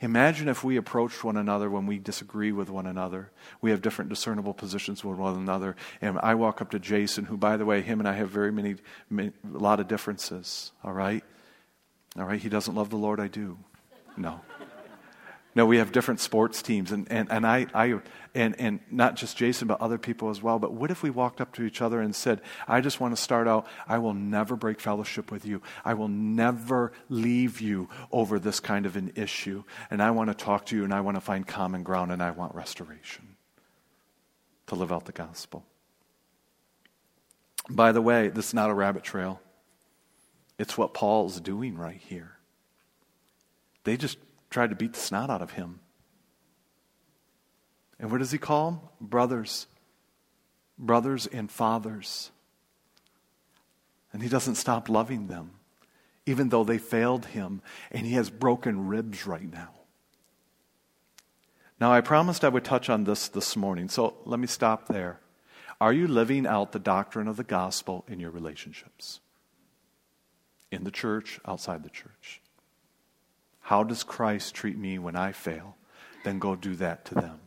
Imagine 0.00 0.48
if 0.48 0.62
we 0.62 0.76
approached 0.76 1.24
one 1.24 1.36
another 1.36 1.70
when 1.70 1.86
we 1.86 1.98
disagree 1.98 2.52
with 2.52 2.68
one 2.68 2.86
another. 2.86 3.30
We 3.60 3.70
have 3.70 3.80
different 3.80 4.10
discernible 4.10 4.54
positions 4.54 5.04
with 5.04 5.16
one 5.16 5.34
another. 5.34 5.76
And 6.00 6.18
I 6.22 6.34
walk 6.34 6.60
up 6.60 6.70
to 6.72 6.78
Jason, 6.78 7.24
who, 7.24 7.36
by 7.36 7.56
the 7.56 7.64
way, 7.64 7.80
him 7.80 7.98
and 7.98 8.08
I 8.08 8.12
have 8.14 8.28
very 8.28 8.52
many, 8.52 8.76
many 9.08 9.32
a 9.54 9.58
lot 9.58 9.80
of 9.80 9.88
differences. 9.88 10.72
All 10.84 10.92
right? 10.92 11.24
All 12.18 12.24
right? 12.24 12.40
He 12.40 12.48
doesn't 12.48 12.74
love 12.74 12.90
the 12.90 12.96
Lord, 12.96 13.20
I 13.20 13.28
do. 13.28 13.58
No. 14.16 14.40
No, 15.54 15.66
we 15.66 15.76
have 15.76 15.92
different 15.92 16.20
sports 16.20 16.62
teams, 16.62 16.92
and, 16.92 17.06
and, 17.10 17.30
and 17.30 17.46
I, 17.46 17.66
I 17.74 18.00
and, 18.34 18.58
and 18.58 18.80
not 18.90 19.16
just 19.16 19.36
Jason, 19.36 19.68
but 19.68 19.80
other 19.82 19.98
people 19.98 20.30
as 20.30 20.42
well. 20.42 20.58
But 20.58 20.72
what 20.72 20.90
if 20.90 21.02
we 21.02 21.10
walked 21.10 21.42
up 21.42 21.52
to 21.54 21.64
each 21.64 21.82
other 21.82 22.00
and 22.00 22.16
said, 22.16 22.40
I 22.66 22.80
just 22.80 23.00
want 23.00 23.14
to 23.14 23.20
start 23.20 23.46
out, 23.46 23.66
I 23.86 23.98
will 23.98 24.14
never 24.14 24.56
break 24.56 24.80
fellowship 24.80 25.30
with 25.30 25.44
you. 25.44 25.60
I 25.84 25.92
will 25.92 26.08
never 26.08 26.92
leave 27.10 27.60
you 27.60 27.90
over 28.10 28.38
this 28.38 28.60
kind 28.60 28.86
of 28.86 28.96
an 28.96 29.12
issue. 29.14 29.64
And 29.90 30.02
I 30.02 30.10
want 30.12 30.30
to 30.30 30.34
talk 30.34 30.64
to 30.66 30.76
you, 30.76 30.84
and 30.84 30.94
I 30.94 31.02
want 31.02 31.18
to 31.18 31.20
find 31.20 31.46
common 31.46 31.82
ground, 31.82 32.12
and 32.12 32.22
I 32.22 32.30
want 32.30 32.54
restoration 32.54 33.36
to 34.68 34.74
live 34.74 34.90
out 34.90 35.04
the 35.04 35.12
gospel. 35.12 35.66
By 37.68 37.92
the 37.92 38.00
way, 38.00 38.28
this 38.28 38.48
is 38.48 38.54
not 38.54 38.70
a 38.70 38.74
rabbit 38.74 39.02
trail. 39.02 39.40
It's 40.58 40.78
what 40.78 40.94
Paul's 40.94 41.40
doing 41.40 41.76
right 41.76 42.00
here. 42.00 42.38
They 43.84 43.96
just 43.96 44.16
tried 44.52 44.70
to 44.70 44.76
beat 44.76 44.92
the 44.92 45.00
snot 45.00 45.30
out 45.30 45.42
of 45.42 45.52
him. 45.52 45.80
And 47.98 48.10
what 48.10 48.18
does 48.18 48.30
he 48.30 48.38
call 48.38 48.70
them? 48.70 48.80
Brothers. 49.00 49.66
Brothers 50.78 51.26
and 51.26 51.50
fathers. 51.50 52.30
And 54.12 54.22
he 54.22 54.28
doesn't 54.28 54.56
stop 54.56 54.88
loving 54.88 55.26
them, 55.26 55.52
even 56.26 56.50
though 56.50 56.64
they 56.64 56.78
failed 56.78 57.26
him, 57.26 57.62
and 57.90 58.06
he 58.06 58.12
has 58.12 58.28
broken 58.28 58.88
ribs 58.88 59.26
right 59.26 59.50
now. 59.50 59.70
Now, 61.80 61.92
I 61.92 62.00
promised 62.00 62.44
I 62.44 62.48
would 62.48 62.64
touch 62.64 62.88
on 62.90 63.04
this 63.04 63.28
this 63.28 63.56
morning, 63.56 63.88
so 63.88 64.14
let 64.24 64.38
me 64.38 64.46
stop 64.46 64.86
there. 64.86 65.20
Are 65.80 65.92
you 65.92 66.06
living 66.06 66.46
out 66.46 66.70
the 66.70 66.78
doctrine 66.78 67.26
of 67.26 67.36
the 67.36 67.42
gospel 67.42 68.04
in 68.06 68.20
your 68.20 68.30
relationships? 68.30 69.20
In 70.70 70.84
the 70.84 70.92
church, 70.92 71.40
outside 71.44 71.82
the 71.82 71.90
church? 71.90 72.40
How 73.62 73.82
does 73.82 74.02
Christ 74.02 74.54
treat 74.54 74.76
me 74.76 74.98
when 74.98 75.16
I 75.16 75.32
fail? 75.32 75.76
Then 76.24 76.38
go 76.38 76.54
do 76.54 76.76
that 76.76 77.04
to 77.06 77.14
them. 77.14 77.40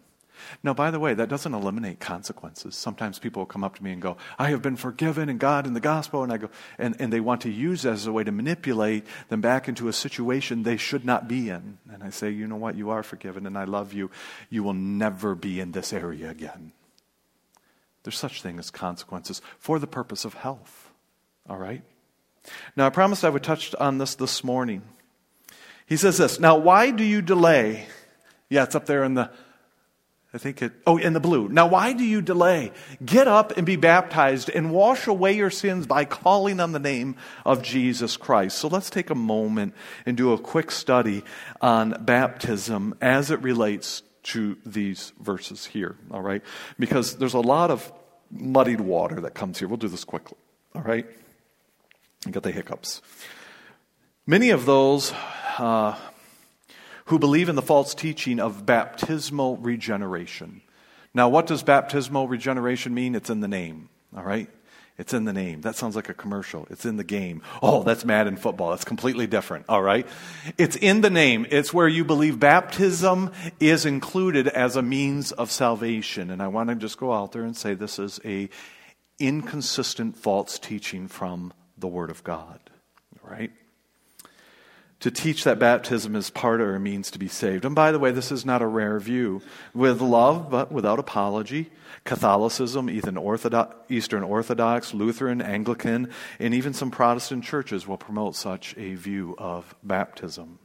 Now, 0.63 0.73
by 0.73 0.91
the 0.91 0.99
way, 0.99 1.13
that 1.13 1.29
doesn't 1.29 1.53
eliminate 1.53 1.99
consequences. 1.99 2.75
Sometimes 2.75 3.19
people 3.19 3.41
will 3.41 3.47
come 3.47 3.63
up 3.63 3.75
to 3.75 3.83
me 3.83 3.91
and 3.91 4.01
go, 4.01 4.17
I 4.37 4.49
have 4.49 4.61
been 4.61 4.75
forgiven 4.75 5.29
in 5.29 5.37
God 5.37 5.65
and 5.65 5.75
the 5.75 5.81
gospel. 5.81 6.23
And 6.23 6.31
I 6.31 6.37
go, 6.37 6.49
and, 6.77 6.95
and 6.99 7.11
they 7.11 7.19
want 7.19 7.41
to 7.41 7.49
use 7.49 7.83
that 7.83 7.93
as 7.93 8.07
a 8.07 8.11
way 8.11 8.23
to 8.23 8.31
manipulate 8.31 9.05
them 9.29 9.41
back 9.41 9.67
into 9.67 9.87
a 9.87 9.93
situation 9.93 10.63
they 10.63 10.77
should 10.77 11.05
not 11.05 11.27
be 11.27 11.49
in. 11.49 11.77
And 11.91 12.03
I 12.03 12.09
say, 12.09 12.29
you 12.29 12.47
know 12.47 12.57
what? 12.57 12.75
You 12.75 12.89
are 12.89 13.03
forgiven 13.03 13.45
and 13.47 13.57
I 13.57 13.63
love 13.63 13.93
you. 13.93 14.11
You 14.49 14.63
will 14.63 14.73
never 14.73 15.35
be 15.35 15.59
in 15.59 15.71
this 15.71 15.93
area 15.93 16.29
again. 16.29 16.71
There's 18.03 18.17
such 18.17 18.41
thing 18.41 18.59
as 18.59 18.69
consequences 18.69 19.41
for 19.57 19.79
the 19.79 19.87
purpose 19.87 20.25
of 20.25 20.35
health. 20.35 20.91
All 21.49 21.57
right? 21.57 21.81
Now, 22.75 22.85
I 22.85 22.89
promised 22.89 23.25
I 23.25 23.29
would 23.29 23.43
touch 23.43 23.73
on 23.75 23.97
this 23.97 24.15
this 24.15 24.43
morning. 24.43 24.83
He 25.85 25.97
says 25.97 26.17
this 26.17 26.39
Now, 26.39 26.57
why 26.57 26.91
do 26.91 27.03
you 27.03 27.21
delay? 27.21 27.87
Yeah, 28.49 28.63
it's 28.63 28.75
up 28.75 28.85
there 28.85 29.03
in 29.03 29.15
the 29.15 29.31
I 30.35 30.37
think 30.37 30.61
it, 30.61 30.73
oh, 30.85 30.97
in 30.97 31.13
the 31.13 31.21
blue. 31.21 31.47
Now, 31.47 31.67
why 31.67 31.93
do 31.93 32.03
you 32.03 32.21
delay? 32.21 32.73
Get 33.05 33.25
up 33.25 33.55
and 33.55 33.65
be 33.65 33.77
baptized 33.77 34.49
and 34.49 34.69
wash 34.69 35.07
away 35.07 35.31
your 35.31 35.49
sins 35.49 35.87
by 35.87 36.03
calling 36.03 36.59
on 36.59 36.73
the 36.73 36.79
name 36.79 37.15
of 37.45 37.61
Jesus 37.63 38.17
Christ. 38.17 38.57
So 38.57 38.67
let's 38.67 38.89
take 38.89 39.09
a 39.09 39.15
moment 39.15 39.73
and 40.05 40.17
do 40.17 40.33
a 40.33 40.37
quick 40.37 40.71
study 40.71 41.23
on 41.61 42.03
baptism 42.03 42.95
as 42.99 43.31
it 43.31 43.41
relates 43.43 44.03
to 44.23 44.57
these 44.65 45.13
verses 45.21 45.67
here, 45.67 45.95
all 46.11 46.21
right? 46.21 46.41
Because 46.77 47.15
there's 47.15 47.33
a 47.33 47.39
lot 47.39 47.71
of 47.71 47.93
muddied 48.29 48.81
water 48.81 49.21
that 49.21 49.35
comes 49.35 49.59
here. 49.59 49.69
We'll 49.69 49.77
do 49.77 49.87
this 49.87 50.03
quickly, 50.03 50.37
all 50.73 50.81
right? 50.81 51.05
I 52.27 52.31
got 52.31 52.43
the 52.43 52.51
hiccups. 52.51 53.01
Many 54.27 54.49
of 54.49 54.65
those, 54.65 55.13
uh, 55.57 55.95
who 57.05 57.19
believe 57.19 57.49
in 57.49 57.55
the 57.55 57.61
false 57.61 57.93
teaching 57.93 58.39
of 58.39 58.65
baptismal 58.65 59.57
regeneration. 59.57 60.61
Now, 61.13 61.29
what 61.29 61.47
does 61.47 61.63
baptismal 61.63 62.27
regeneration 62.27 62.93
mean? 62.93 63.15
It's 63.15 63.29
in 63.29 63.39
the 63.39 63.47
name, 63.47 63.89
all 64.15 64.23
right? 64.23 64.49
It's 64.97 65.13
in 65.13 65.25
the 65.25 65.33
name. 65.33 65.61
That 65.61 65.75
sounds 65.75 65.95
like 65.95 66.07
a 66.07 66.13
commercial. 66.13 66.67
It's 66.69 66.85
in 66.85 66.95
the 66.95 67.03
game. 67.03 67.41
Oh, 67.61 67.83
that's 67.83 68.05
Madden 68.05 68.37
football. 68.37 68.69
That's 68.69 68.85
completely 68.85 69.27
different, 69.27 69.65
all 69.67 69.81
right? 69.81 70.07
It's 70.57 70.77
in 70.77 71.01
the 71.01 71.09
name. 71.09 71.45
It's 71.49 71.73
where 71.73 71.87
you 71.87 72.05
believe 72.05 72.39
baptism 72.39 73.31
is 73.59 73.85
included 73.85 74.47
as 74.47 74.77
a 74.77 74.81
means 74.81 75.33
of 75.33 75.51
salvation. 75.51 76.31
And 76.31 76.41
I 76.41 76.47
want 76.47 76.69
to 76.69 76.75
just 76.75 76.97
go 76.97 77.11
out 77.11 77.33
there 77.33 77.43
and 77.43 77.57
say 77.57 77.73
this 77.73 77.99
is 77.99 78.21
a 78.23 78.49
inconsistent 79.19 80.17
false 80.17 80.59
teaching 80.59 81.07
from 81.07 81.53
the 81.77 81.87
Word 81.87 82.09
of 82.09 82.23
God, 82.23 82.59
all 83.21 83.29
right? 83.29 83.51
To 85.01 85.11
teach 85.11 85.43
that 85.43 85.59
baptism 85.59 86.15
is 86.15 86.29
part 86.29 86.61
or 86.61 86.75
a 86.75 86.79
means 86.79 87.11
to 87.11 87.19
be 87.19 87.27
saved. 87.27 87.65
And 87.65 87.75
by 87.75 87.91
the 87.91 87.99
way, 87.99 88.11
this 88.11 88.31
is 88.31 88.45
not 88.45 88.61
a 88.61 88.67
rare 88.67 88.99
view. 88.99 89.41
With 89.73 90.01
love, 90.01 90.49
but 90.49 90.71
without 90.71 90.99
apology, 90.99 91.69
Catholicism, 92.05 92.89
Eastern 92.89 93.17
Orthodox, 93.17 94.93
Lutheran, 94.93 95.41
Anglican, 95.41 96.11
and 96.39 96.53
even 96.53 96.73
some 96.73 96.91
Protestant 96.91 97.43
churches 97.43 97.87
will 97.87 97.97
promote 97.97 98.35
such 98.35 98.75
a 98.77 98.95
view 98.95 99.35
of 99.37 99.75
baptism. 99.83 100.59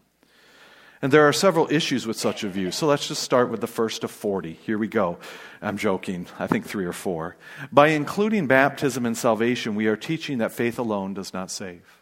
And 1.03 1.11
there 1.11 1.27
are 1.27 1.33
several 1.33 1.67
issues 1.71 2.07
with 2.07 2.19
such 2.19 2.45
a 2.45 2.49
view. 2.49 2.71
So 2.71 2.87
let's 2.87 3.09
just 3.09 3.23
start 3.23 3.51
with 3.51 3.63
the 3.63 3.67
first 3.67 4.05
of 4.05 4.11
40. 4.11 4.53
Here 4.53 4.77
we 4.77 4.87
go. 4.87 5.19
I'm 5.63 5.79
joking. 5.79 6.27
I 6.39 6.47
think 6.47 6.67
three 6.67 6.85
or 6.85 6.93
four. 6.93 7.37
By 7.73 7.89
including 7.89 8.47
baptism 8.47 9.07
and 9.07 9.17
salvation, 9.17 9.75
we 9.75 9.87
are 9.87 9.97
teaching 9.97 10.39
that 10.39 10.53
faith 10.53 10.79
alone 10.79 11.15
does 11.15 11.33
not 11.33 11.51
save. 11.51 12.00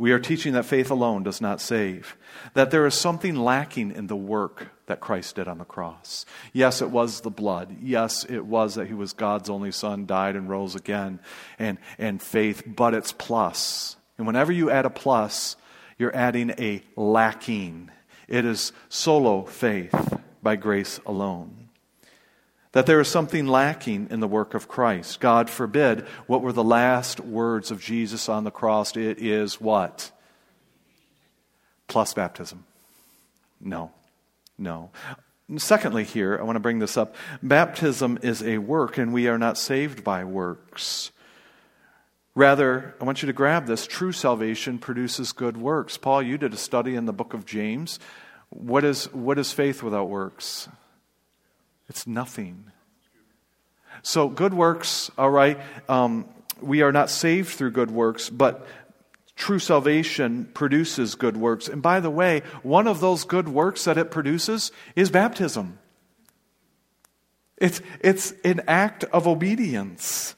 We 0.00 0.12
are 0.12 0.18
teaching 0.18 0.54
that 0.54 0.64
faith 0.64 0.90
alone 0.90 1.24
does 1.24 1.42
not 1.42 1.60
save, 1.60 2.16
that 2.54 2.70
there 2.70 2.86
is 2.86 2.94
something 2.94 3.36
lacking 3.36 3.92
in 3.92 4.06
the 4.06 4.16
work 4.16 4.68
that 4.86 4.98
Christ 4.98 5.34
did 5.34 5.46
on 5.46 5.58
the 5.58 5.66
cross. 5.66 6.24
Yes, 6.54 6.80
it 6.80 6.88
was 6.88 7.20
the 7.20 7.28
blood. 7.28 7.76
Yes, 7.82 8.24
it 8.24 8.46
was 8.46 8.76
that 8.76 8.86
he 8.86 8.94
was 8.94 9.12
God's 9.12 9.50
only 9.50 9.72
son, 9.72 10.06
died 10.06 10.36
and 10.36 10.48
rose 10.48 10.74
again, 10.74 11.20
and, 11.58 11.76
and 11.98 12.22
faith, 12.22 12.62
but 12.66 12.94
it's 12.94 13.12
plus. 13.12 13.96
And 14.16 14.26
whenever 14.26 14.52
you 14.52 14.70
add 14.70 14.86
a 14.86 14.90
plus, 14.90 15.56
you're 15.98 16.16
adding 16.16 16.52
a 16.52 16.82
lacking. 16.96 17.90
It 18.26 18.46
is 18.46 18.72
solo 18.88 19.44
faith 19.44 20.18
by 20.42 20.56
grace 20.56 20.98
alone 21.04 21.68
that 22.72 22.86
there 22.86 23.00
is 23.00 23.08
something 23.08 23.46
lacking 23.46 24.08
in 24.10 24.20
the 24.20 24.28
work 24.28 24.54
of 24.54 24.68
Christ. 24.68 25.20
God 25.20 25.50
forbid, 25.50 26.02
what 26.26 26.42
were 26.42 26.52
the 26.52 26.64
last 26.64 27.20
words 27.20 27.70
of 27.70 27.80
Jesus 27.80 28.28
on 28.28 28.44
the 28.44 28.50
cross? 28.50 28.96
It 28.96 29.18
is 29.18 29.60
what? 29.60 30.12
Plus 31.88 32.14
baptism. 32.14 32.64
No, 33.60 33.90
no. 34.56 34.90
Secondly, 35.56 36.04
here, 36.04 36.38
I 36.38 36.44
want 36.44 36.56
to 36.56 36.60
bring 36.60 36.78
this 36.78 36.96
up. 36.96 37.16
Baptism 37.42 38.20
is 38.22 38.40
a 38.42 38.58
work, 38.58 38.98
and 38.98 39.12
we 39.12 39.26
are 39.26 39.38
not 39.38 39.58
saved 39.58 40.04
by 40.04 40.22
works. 40.22 41.10
Rather, 42.36 42.94
I 43.00 43.04
want 43.04 43.22
you 43.22 43.26
to 43.26 43.32
grab 43.32 43.66
this 43.66 43.88
true 43.88 44.12
salvation 44.12 44.78
produces 44.78 45.32
good 45.32 45.56
works. 45.56 45.96
Paul, 45.96 46.22
you 46.22 46.38
did 46.38 46.54
a 46.54 46.56
study 46.56 46.94
in 46.94 47.06
the 47.06 47.12
book 47.12 47.34
of 47.34 47.44
James. 47.44 47.98
What 48.50 48.84
is, 48.84 49.12
what 49.12 49.38
is 49.40 49.50
faith 49.52 49.82
without 49.82 50.08
works? 50.08 50.68
It's 51.90 52.06
nothing. 52.06 52.70
So, 54.02 54.28
good 54.28 54.54
works, 54.54 55.10
all 55.18 55.28
right, 55.28 55.58
um, 55.88 56.24
we 56.62 56.82
are 56.82 56.92
not 56.92 57.10
saved 57.10 57.48
through 57.48 57.72
good 57.72 57.90
works, 57.90 58.30
but 58.30 58.64
true 59.34 59.58
salvation 59.58 60.48
produces 60.54 61.16
good 61.16 61.36
works. 61.36 61.66
And 61.66 61.82
by 61.82 61.98
the 61.98 62.08
way, 62.08 62.42
one 62.62 62.86
of 62.86 63.00
those 63.00 63.24
good 63.24 63.48
works 63.48 63.84
that 63.84 63.98
it 63.98 64.12
produces 64.12 64.70
is 64.94 65.10
baptism. 65.10 65.80
It's, 67.56 67.82
it's 68.00 68.34
an 68.44 68.60
act 68.68 69.02
of 69.04 69.26
obedience, 69.26 70.36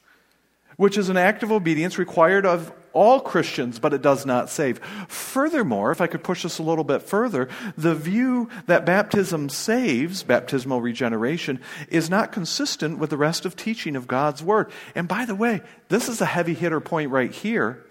which 0.77 0.97
is 0.97 1.07
an 1.09 1.17
act 1.17 1.43
of 1.43 1.51
obedience 1.51 1.99
required 1.99 2.47
of 2.47 2.73
all 2.93 3.19
Christians, 3.19 3.79
but 3.79 3.93
it 3.93 4.01
does 4.01 4.25
not 4.25 4.49
save. 4.49 4.79
Furthermore, 5.07 5.91
if 5.91 5.99
I 5.99 6.07
could 6.07 6.23
push 6.23 6.43
this 6.43 6.59
a 6.59 6.63
little 6.63 6.83
bit 6.83 7.01
further, 7.01 7.49
the 7.77 7.95
view 7.95 8.49
that 8.67 8.85
baptism 8.85 9.49
saves, 9.49 10.23
baptismal 10.23 10.81
regeneration, 10.81 11.59
is 11.89 12.09
not 12.09 12.31
consistent 12.31 12.99
with 12.99 13.09
the 13.09 13.17
rest 13.17 13.45
of 13.45 13.55
teaching 13.55 13.95
of 13.95 14.07
God's 14.07 14.43
Word. 14.43 14.71
And 14.95 15.07
by 15.07 15.25
the 15.25 15.35
way, 15.35 15.61
this 15.89 16.07
is 16.07 16.21
a 16.21 16.25
heavy 16.25 16.53
hitter 16.53 16.79
point 16.79 17.11
right 17.11 17.31
here 17.31 17.83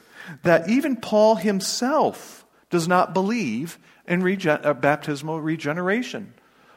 that 0.44 0.68
even 0.70 0.96
Paul 0.96 1.36
himself 1.36 2.44
does 2.70 2.88
not 2.88 3.12
believe 3.12 3.78
in 4.06 4.22
regen- 4.22 4.60
uh, 4.62 4.74
baptismal 4.74 5.40
regeneration. 5.40 6.34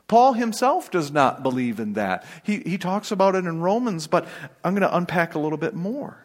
Paul 0.08 0.34
himself 0.34 0.92
does 0.92 1.12
not 1.12 1.42
believe 1.42 1.80
in 1.80 1.94
that. 1.94 2.26
He, 2.44 2.60
he 2.60 2.78
talks 2.78 3.12
about 3.12 3.36
it 3.36 3.46
in 3.46 3.62
Romans, 3.62 4.08
but 4.08 4.28
I'm 4.64 4.74
going 4.74 4.88
to 4.88 4.96
unpack 4.96 5.34
a 5.34 5.40
little 5.40 5.58
bit 5.58 5.74
more. 5.74 6.25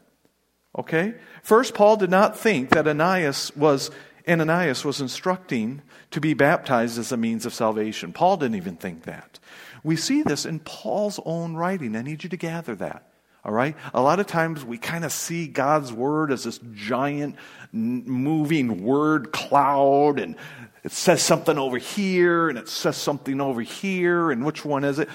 Okay? 0.78 1.14
First, 1.42 1.74
Paul 1.74 1.96
did 1.96 2.10
not 2.10 2.38
think 2.38 2.70
that 2.70 2.86
Ananias 2.86 3.54
was, 3.56 3.90
Ananias 4.28 4.84
was 4.84 5.00
instructing 5.00 5.82
to 6.10 6.20
be 6.20 6.34
baptized 6.34 6.98
as 6.98 7.12
a 7.12 7.16
means 7.16 7.46
of 7.46 7.54
salvation. 7.54 8.12
Paul 8.12 8.36
didn't 8.36 8.56
even 8.56 8.76
think 8.76 9.04
that. 9.04 9.38
We 9.82 9.96
see 9.96 10.22
this 10.22 10.44
in 10.44 10.60
Paul's 10.60 11.20
own 11.24 11.54
writing. 11.54 11.96
I 11.96 12.02
need 12.02 12.22
you 12.22 12.30
to 12.30 12.36
gather 12.36 12.74
that. 12.76 13.06
All 13.44 13.52
right? 13.52 13.74
A 13.94 14.02
lot 14.02 14.20
of 14.20 14.26
times 14.26 14.64
we 14.64 14.76
kind 14.76 15.04
of 15.04 15.12
see 15.12 15.46
God's 15.46 15.92
word 15.92 16.30
as 16.30 16.44
this 16.44 16.60
giant 16.74 17.36
moving 17.72 18.84
word 18.84 19.32
cloud 19.32 20.18
and 20.18 20.36
it 20.84 20.92
says 20.92 21.22
something 21.22 21.58
over 21.58 21.78
here 21.78 22.48
and 22.48 22.58
it 22.58 22.68
says 22.68 22.96
something 22.96 23.40
over 23.40 23.62
here 23.62 24.30
and 24.30 24.44
which 24.44 24.64
one 24.64 24.84
is 24.84 24.98
it? 24.98 25.08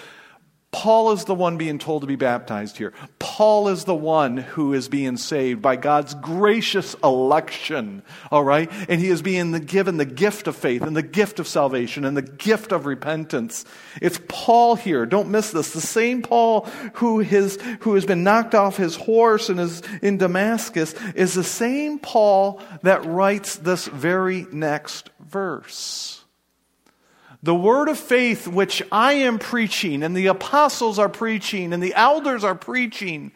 Paul 0.76 1.14
is 1.14 1.24
the 1.24 1.34
one 1.34 1.58
being 1.58 1.80
told 1.80 2.02
to 2.02 2.08
be 2.08 2.18
baptized 2.18 2.76
here. 2.76 2.92
Paul 3.18 3.70
is 3.70 3.86
the 3.86 3.96
one 3.96 4.36
who 4.36 4.74
is 4.74 4.90
being 4.90 5.16
saved 5.16 5.62
by 5.62 5.78
God's 5.78 6.14
gracious 6.16 6.98
election, 7.02 8.04
all 8.30 8.44
right? 8.44 8.70
And 8.90 9.00
he 9.00 9.08
is 9.08 9.22
being 9.22 9.54
given 9.54 9.96
the 9.96 10.04
gift 10.04 10.48
of 10.48 10.56
faith 10.58 10.82
and 10.82 10.94
the 10.94 11.02
gift 11.02 11.40
of 11.40 11.48
salvation 11.48 12.04
and 12.04 12.18
the 12.18 12.22
gift 12.22 12.74
of 12.74 12.86
repentance. 12.86 13.64
It's 14.02 14.20
Paul 14.28 14.76
here. 14.76 15.06
Don't 15.06 15.30
miss 15.30 15.52
this. 15.52 15.72
The 15.72 15.80
same 15.80 16.22
Paul 16.22 16.66
who, 16.96 17.22
has 17.22 17.58
who 17.80 17.96
has 17.96 18.06
been 18.06 18.26
knocked 18.26 18.54
off 18.54 18.76
his 18.76 18.98
horse 18.98 19.48
and 19.48 19.62
is 19.62 19.82
in 20.02 20.18
Damascus 20.18 20.94
is 21.16 21.36
the 21.36 21.44
same 21.46 22.00
Paul 22.00 22.62
that 22.82 23.06
writes 23.06 23.56
this 23.56 23.88
very 23.88 24.46
next 24.52 25.10
verse. 25.22 26.25
The 27.46 27.54
word 27.54 27.90
of 27.90 28.00
faith 28.00 28.48
which 28.48 28.82
I 28.92 29.14
am 29.14 29.38
preaching, 29.38 30.02
and 30.02 30.18
the 30.18 30.26
apostles 30.26 30.98
are 30.98 31.08
preaching, 31.08 31.74
and 31.74 31.84
the 31.84 31.94
elders 31.94 32.44
are 32.44 32.56
preaching, 32.56 33.32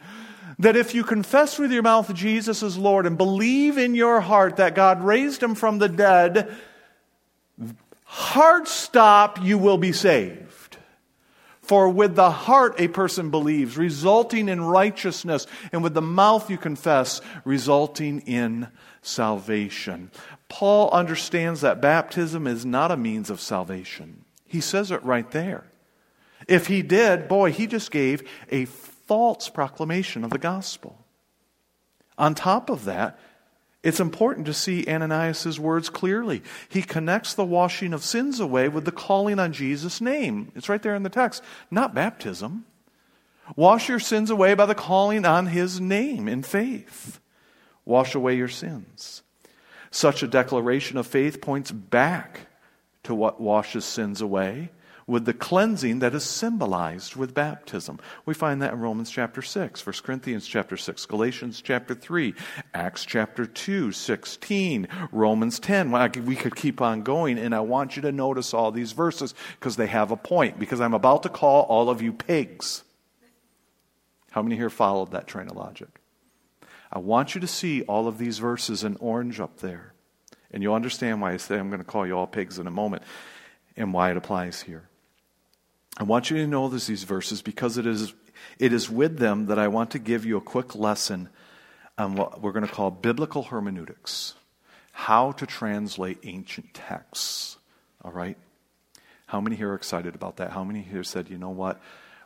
that 0.58 0.74
if 0.74 0.96
you 0.96 1.04
confess 1.04 1.60
with 1.60 1.70
your 1.70 1.84
mouth 1.84 2.12
Jesus 2.12 2.60
is 2.64 2.76
Lord 2.76 3.06
and 3.06 3.16
believe 3.16 3.78
in 3.78 3.94
your 3.94 4.20
heart 4.20 4.56
that 4.56 4.74
God 4.74 5.04
raised 5.04 5.40
him 5.40 5.54
from 5.54 5.78
the 5.78 5.88
dead, 5.88 6.52
heart 8.02 8.66
stop, 8.66 9.40
you 9.44 9.58
will 9.58 9.78
be 9.78 9.92
saved. 9.92 10.76
For 11.62 11.88
with 11.88 12.16
the 12.16 12.32
heart 12.32 12.80
a 12.80 12.88
person 12.88 13.30
believes, 13.30 13.78
resulting 13.78 14.48
in 14.48 14.60
righteousness, 14.60 15.46
and 15.70 15.84
with 15.84 15.94
the 15.94 16.02
mouth 16.02 16.50
you 16.50 16.58
confess, 16.58 17.20
resulting 17.44 18.22
in 18.22 18.66
salvation. 19.02 20.10
Paul 20.50 20.90
understands 20.90 21.62
that 21.62 21.80
baptism 21.80 22.46
is 22.46 22.66
not 22.66 22.90
a 22.90 22.96
means 22.96 23.30
of 23.30 23.40
salvation. 23.40 24.24
He 24.46 24.60
says 24.60 24.90
it 24.90 25.02
right 25.02 25.30
there. 25.30 25.64
If 26.48 26.66
he 26.66 26.82
did, 26.82 27.28
boy, 27.28 27.52
he 27.52 27.66
just 27.66 27.90
gave 27.90 28.28
a 28.50 28.64
false 28.66 29.48
proclamation 29.48 30.24
of 30.24 30.30
the 30.30 30.38
gospel. 30.38 30.98
On 32.18 32.34
top 32.34 32.68
of 32.68 32.84
that, 32.84 33.18
it's 33.82 34.00
important 34.00 34.46
to 34.46 34.52
see 34.52 34.84
Ananias' 34.86 35.58
words 35.58 35.88
clearly. 35.88 36.42
He 36.68 36.82
connects 36.82 37.32
the 37.32 37.44
washing 37.44 37.94
of 37.94 38.04
sins 38.04 38.40
away 38.40 38.68
with 38.68 38.84
the 38.84 38.92
calling 38.92 39.38
on 39.38 39.52
Jesus' 39.52 40.00
name. 40.00 40.50
It's 40.54 40.68
right 40.68 40.82
there 40.82 40.96
in 40.96 41.04
the 41.04 41.08
text, 41.08 41.42
not 41.70 41.94
baptism. 41.94 42.66
Wash 43.56 43.88
your 43.88 44.00
sins 44.00 44.30
away 44.30 44.54
by 44.54 44.66
the 44.66 44.74
calling 44.74 45.24
on 45.24 45.46
his 45.46 45.80
name 45.80 46.28
in 46.28 46.42
faith. 46.42 47.20
Wash 47.84 48.14
away 48.14 48.36
your 48.36 48.48
sins. 48.48 49.22
Such 49.90 50.22
a 50.22 50.28
declaration 50.28 50.96
of 50.96 51.06
faith 51.06 51.40
points 51.40 51.70
back 51.70 52.48
to 53.02 53.14
what 53.14 53.40
washes 53.40 53.84
sins 53.84 54.20
away 54.20 54.70
with 55.06 55.24
the 55.24 55.34
cleansing 55.34 55.98
that 55.98 56.14
is 56.14 56.22
symbolized 56.22 57.16
with 57.16 57.34
baptism. 57.34 57.98
We 58.24 58.32
find 58.32 58.62
that 58.62 58.72
in 58.72 58.78
Romans 58.78 59.10
chapter 59.10 59.42
6, 59.42 59.84
1 59.84 59.94
Corinthians 60.04 60.46
chapter 60.46 60.76
6, 60.76 61.06
Galatians 61.06 61.60
chapter 61.60 61.96
3, 61.96 62.32
Acts 62.72 63.04
chapter 63.04 63.44
2, 63.44 63.90
16, 63.90 64.86
Romans 65.10 65.58
10. 65.58 65.90
We 66.24 66.36
could 66.36 66.54
keep 66.54 66.80
on 66.80 67.02
going, 67.02 67.38
and 67.38 67.52
I 67.52 67.60
want 67.60 67.96
you 67.96 68.02
to 68.02 68.12
notice 68.12 68.54
all 68.54 68.70
these 68.70 68.92
verses 68.92 69.34
because 69.58 69.74
they 69.74 69.88
have 69.88 70.12
a 70.12 70.16
point, 70.16 70.60
because 70.60 70.80
I'm 70.80 70.94
about 70.94 71.24
to 71.24 71.28
call 71.28 71.62
all 71.64 71.90
of 71.90 72.00
you 72.00 72.12
pigs. 72.12 72.84
How 74.30 74.42
many 74.42 74.54
here 74.54 74.70
followed 74.70 75.10
that 75.10 75.26
train 75.26 75.48
of 75.48 75.56
logic? 75.56 75.99
I 76.92 76.98
want 76.98 77.34
you 77.34 77.40
to 77.40 77.46
see 77.46 77.82
all 77.82 78.08
of 78.08 78.18
these 78.18 78.38
verses 78.38 78.84
in 78.84 78.96
orange 78.96 79.40
up 79.40 79.58
there. 79.58 79.94
And 80.50 80.62
you'll 80.62 80.74
understand 80.74 81.20
why 81.20 81.32
I 81.32 81.36
say 81.36 81.58
I'm 81.58 81.70
going 81.70 81.80
to 81.80 81.86
call 81.86 82.06
you 82.06 82.16
all 82.16 82.26
pigs 82.26 82.58
in 82.58 82.66
a 82.66 82.72
moment 82.72 83.02
and 83.76 83.92
why 83.92 84.10
it 84.10 84.16
applies 84.16 84.62
here. 84.62 84.88
I 85.96 86.02
want 86.02 86.30
you 86.30 86.36
to 86.38 86.46
know 86.46 86.68
this, 86.68 86.86
these 86.86 87.04
verses 87.04 87.42
because 87.42 87.78
it 87.78 87.86
is, 87.86 88.14
it 88.58 88.72
is 88.72 88.90
with 88.90 89.18
them 89.18 89.46
that 89.46 89.58
I 89.58 89.68
want 89.68 89.92
to 89.92 89.98
give 89.98 90.24
you 90.24 90.36
a 90.36 90.40
quick 90.40 90.74
lesson 90.74 91.28
on 91.96 92.16
what 92.16 92.40
we're 92.40 92.52
going 92.52 92.66
to 92.66 92.72
call 92.72 92.90
biblical 92.90 93.44
hermeneutics 93.44 94.34
how 94.92 95.32
to 95.32 95.46
translate 95.46 96.18
ancient 96.24 96.74
texts. 96.74 97.56
All 98.04 98.12
right? 98.12 98.36
How 99.26 99.40
many 99.40 99.56
here 99.56 99.70
are 99.70 99.74
excited 99.74 100.14
about 100.14 100.36
that? 100.36 100.50
How 100.50 100.62
many 100.62 100.82
here 100.82 101.04
said, 101.04 101.30
you 101.30 101.38
know 101.38 101.50
what? 101.50 101.80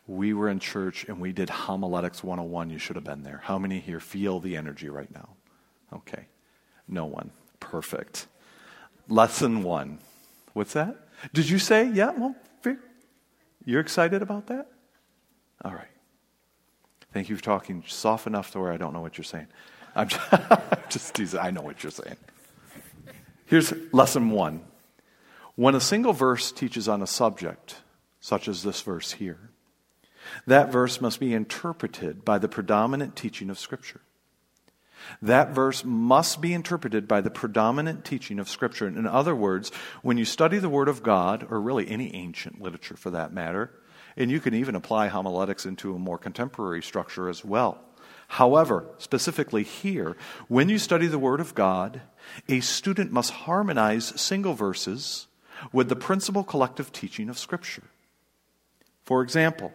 We 0.07 0.35
were 0.35 0.49
in 0.49 0.59
church 0.59 1.05
and 1.09 1.21
we 1.21 1.33
did 1.33 1.49
homiletics 1.49 2.23
101 2.23 2.71
you 2.71 2.79
should 2.79 2.97
have 2.97 3.05
been 3.05 3.23
there. 3.23 3.41
How 3.45 3.59
many 3.59 3.81
here 3.81 4.01
feel 4.01 4.41
the 4.41 4.57
energy 4.57 4.89
right 4.89 5.13
now? 5.13 5.31
Okay. 5.93 6.27
No 6.87 7.07
one. 7.07 7.31
Perfect. 7.61 8.27
Lesson 9.09 9.63
one. 9.63 9.99
What's 10.53 10.75
that? 10.75 10.97
Did 11.33 11.49
you 11.49 11.59
say 11.59 11.91
yeah 11.91 12.11
well 12.11 12.35
you're 13.65 13.81
excited 13.81 14.23
about 14.23 14.49
that? 14.49 14.67
All 15.65 15.73
right. 15.73 15.89
Thank 17.13 17.29
you 17.29 17.37
for 17.37 17.43
talking 17.43 17.83
soft 17.87 18.27
enough 18.27 18.51
to 18.51 18.61
where 18.61 18.73
i 18.73 18.77
don't 18.77 18.93
know 18.93 19.01
what 19.01 19.17
you're 19.17 19.25
saying. 19.25 19.47
I'm 19.97 20.09
just, 20.09 20.33
just 20.89 21.15
teasing. 21.15 21.41
I 21.41 21.51
know 21.51 21.63
what 21.63 21.83
you're 21.83 21.93
saying. 21.93 22.17
Here's 23.47 23.73
lesson 23.93 24.31
one. 24.31 24.63
When 25.55 25.75
a 25.75 25.81
single 25.81 26.13
verse 26.13 26.51
teaches 26.51 26.89
on 26.89 27.01
a 27.01 27.07
subject 27.07 27.77
such 28.21 28.49
as 28.49 28.65
this 28.65 28.81
verse 28.81 29.13
here 29.13 29.51
that 30.47 30.73
verse 30.73 31.01
must 31.01 31.21
be 31.21 31.35
interpreted 31.35 32.25
by 32.25 32.39
the 32.39 32.49
predominant 32.49 33.17
teaching 33.17 33.51
of 33.51 33.59
Scripture. 33.59 34.01
That 35.21 35.51
verse 35.51 35.85
must 35.85 36.41
be 36.41 36.55
interpreted 36.55 37.07
by 37.07 37.21
the 37.21 37.31
predominant 37.31 38.05
teaching 38.05 38.39
of 38.39 38.49
Scripture. 38.49 38.87
In 38.87 39.07
other 39.07 39.35
words, 39.35 39.71
when 40.03 40.17
you 40.17 40.25
study 40.25 40.59
the 40.59 40.69
Word 40.69 40.89
of 40.89 41.03
God, 41.03 41.47
or 41.51 41.61
really 41.61 41.89
any 41.89 42.15
ancient 42.15 42.61
literature 42.61 42.97
for 42.97 43.11
that 43.11 43.33
matter, 43.33 43.71
and 44.17 44.31
you 44.31 44.41
can 44.41 44.55
even 44.55 44.75
apply 44.75 45.09
homiletics 45.09 45.67
into 45.67 45.95
a 45.95 45.99
more 45.99 46.19
contemporary 46.19 46.83
structure 46.83 47.29
as 47.29 47.45
well. 47.45 47.81
However, 48.29 48.87
specifically 48.99 49.63
here, 49.63 50.17
when 50.49 50.69
you 50.69 50.79
study 50.79 51.07
the 51.07 51.19
Word 51.19 51.41
of 51.41 51.55
God, 51.55 52.01
a 52.49 52.61
student 52.61 53.13
must 53.13 53.31
harmonize 53.31 54.19
single 54.21 54.55
verses 54.55 55.27
with 55.73 55.89
the 55.89 55.97
principal 55.97 56.45
collective 56.45 56.93
teaching 56.93 57.29
of 57.29 57.39
Scripture. 57.39 57.85
For 59.05 59.23
example, 59.23 59.73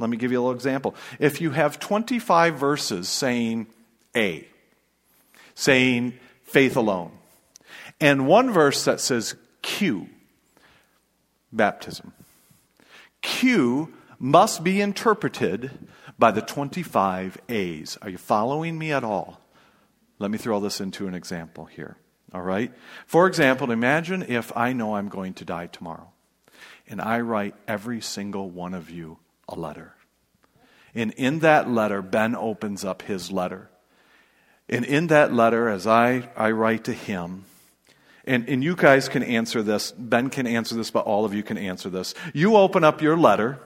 let 0.00 0.10
me 0.10 0.16
give 0.16 0.32
you 0.32 0.38
a 0.38 0.42
little 0.42 0.54
example. 0.54 0.94
If 1.18 1.40
you 1.40 1.50
have 1.50 1.78
25 1.78 2.54
verses 2.56 3.08
saying 3.08 3.66
A, 4.16 4.48
saying 5.54 6.18
faith 6.42 6.76
alone, 6.76 7.12
and 8.00 8.26
one 8.26 8.50
verse 8.50 8.84
that 8.86 9.00
says 9.00 9.34
Q, 9.62 10.08
baptism, 11.52 12.12
Q 13.20 13.92
must 14.18 14.64
be 14.64 14.80
interpreted 14.80 15.70
by 16.18 16.30
the 16.30 16.42
25 16.42 17.38
A's. 17.48 17.98
Are 18.02 18.08
you 18.08 18.18
following 18.18 18.78
me 18.78 18.92
at 18.92 19.04
all? 19.04 19.40
Let 20.18 20.30
me 20.30 20.38
throw 20.38 20.60
this 20.60 20.80
into 20.80 21.06
an 21.06 21.14
example 21.14 21.66
here. 21.66 21.96
All 22.32 22.42
right? 22.42 22.72
For 23.06 23.26
example, 23.26 23.70
imagine 23.70 24.24
if 24.28 24.56
I 24.56 24.72
know 24.72 24.96
I'm 24.96 25.08
going 25.08 25.34
to 25.34 25.44
die 25.44 25.66
tomorrow, 25.66 26.10
and 26.88 27.00
I 27.00 27.20
write 27.20 27.54
every 27.66 28.00
single 28.00 28.48
one 28.50 28.74
of 28.74 28.90
you 28.90 29.18
a 29.50 29.54
letter. 29.58 29.94
And 30.94 31.12
in 31.12 31.40
that 31.40 31.70
letter, 31.70 32.02
Ben 32.02 32.34
opens 32.34 32.84
up 32.84 33.02
his 33.02 33.30
letter. 33.30 33.70
And 34.68 34.84
in 34.84 35.08
that 35.08 35.32
letter, 35.32 35.68
as 35.68 35.86
I, 35.86 36.28
I 36.36 36.50
write 36.52 36.84
to 36.84 36.92
him, 36.92 37.44
and, 38.24 38.48
and 38.48 38.62
you 38.62 38.76
guys 38.76 39.08
can 39.08 39.22
answer 39.22 39.62
this, 39.62 39.92
Ben 39.92 40.30
can 40.30 40.46
answer 40.46 40.74
this, 40.74 40.90
but 40.90 41.06
all 41.06 41.24
of 41.24 41.34
you 41.34 41.42
can 41.42 41.58
answer 41.58 41.88
this. 41.90 42.14
You 42.32 42.56
open 42.56 42.84
up 42.84 43.02
your 43.02 43.16
letter, 43.16 43.58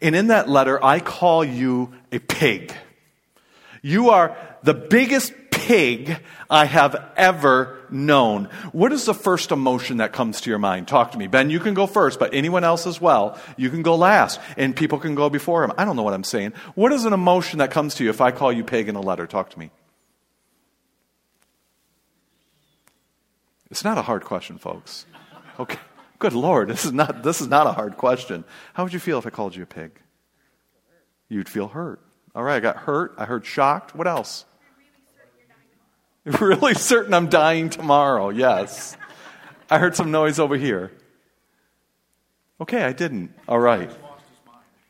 and 0.00 0.16
in 0.16 0.28
that 0.28 0.48
letter, 0.48 0.82
I 0.84 1.00
call 1.00 1.44
you 1.44 1.92
a 2.10 2.18
pig. 2.18 2.72
You 3.82 4.10
are 4.10 4.36
the 4.62 4.74
biggest 4.74 5.32
pig 5.50 6.18
I 6.48 6.64
have 6.64 7.12
ever 7.16 7.79
known. 7.92 8.46
What 8.72 8.92
is 8.92 9.04
the 9.04 9.14
first 9.14 9.52
emotion 9.52 9.98
that 9.98 10.12
comes 10.12 10.40
to 10.42 10.50
your 10.50 10.58
mind? 10.58 10.88
Talk 10.88 11.12
to 11.12 11.18
me. 11.18 11.26
Ben, 11.26 11.50
you 11.50 11.60
can 11.60 11.74
go 11.74 11.86
first, 11.86 12.18
but 12.18 12.34
anyone 12.34 12.64
else 12.64 12.86
as 12.86 13.00
well. 13.00 13.38
You 13.56 13.70
can 13.70 13.82
go 13.82 13.94
last, 13.96 14.40
and 14.56 14.74
people 14.74 14.98
can 14.98 15.14
go 15.14 15.30
before 15.30 15.64
him. 15.64 15.72
I 15.78 15.84
don't 15.84 15.96
know 15.96 16.02
what 16.02 16.14
I'm 16.14 16.24
saying. 16.24 16.52
What 16.74 16.92
is 16.92 17.04
an 17.04 17.12
emotion 17.12 17.58
that 17.58 17.70
comes 17.70 17.94
to 17.96 18.04
you 18.04 18.10
if 18.10 18.20
I 18.20 18.30
call 18.30 18.52
you 18.52 18.64
pig 18.64 18.88
in 18.88 18.96
a 18.96 19.00
letter? 19.00 19.26
Talk 19.26 19.50
to 19.50 19.58
me. 19.58 19.70
It's 23.70 23.84
not 23.84 23.98
a 23.98 24.02
hard 24.02 24.24
question, 24.24 24.58
folks. 24.58 25.06
Okay. 25.58 25.78
Good 26.20 26.34
Lord, 26.34 26.68
this 26.68 26.84
is 26.84 26.92
not, 26.92 27.22
this 27.22 27.40
is 27.40 27.48
not 27.48 27.66
a 27.66 27.72
hard 27.72 27.96
question. 27.96 28.44
How 28.74 28.84
would 28.84 28.92
you 28.92 28.98
feel 28.98 29.18
if 29.18 29.26
I 29.26 29.30
called 29.30 29.56
you 29.56 29.62
a 29.62 29.66
pig? 29.66 29.98
You'd 31.30 31.48
feel 31.48 31.68
hurt. 31.68 32.02
All 32.34 32.42
right, 32.42 32.56
I 32.56 32.60
got 32.60 32.76
hurt. 32.76 33.14
I 33.16 33.24
heard 33.24 33.46
shocked. 33.46 33.94
What 33.94 34.06
else? 34.06 34.44
really 36.40 36.74
certain 36.74 37.14
I'm 37.14 37.28
dying 37.28 37.70
tomorrow. 37.70 38.28
Yes. 38.28 38.96
I 39.70 39.78
heard 39.78 39.96
some 39.96 40.10
noise 40.10 40.38
over 40.38 40.56
here. 40.56 40.92
Okay, 42.60 42.82
I 42.82 42.92
didn't. 42.92 43.32
All 43.48 43.58
right. 43.58 43.90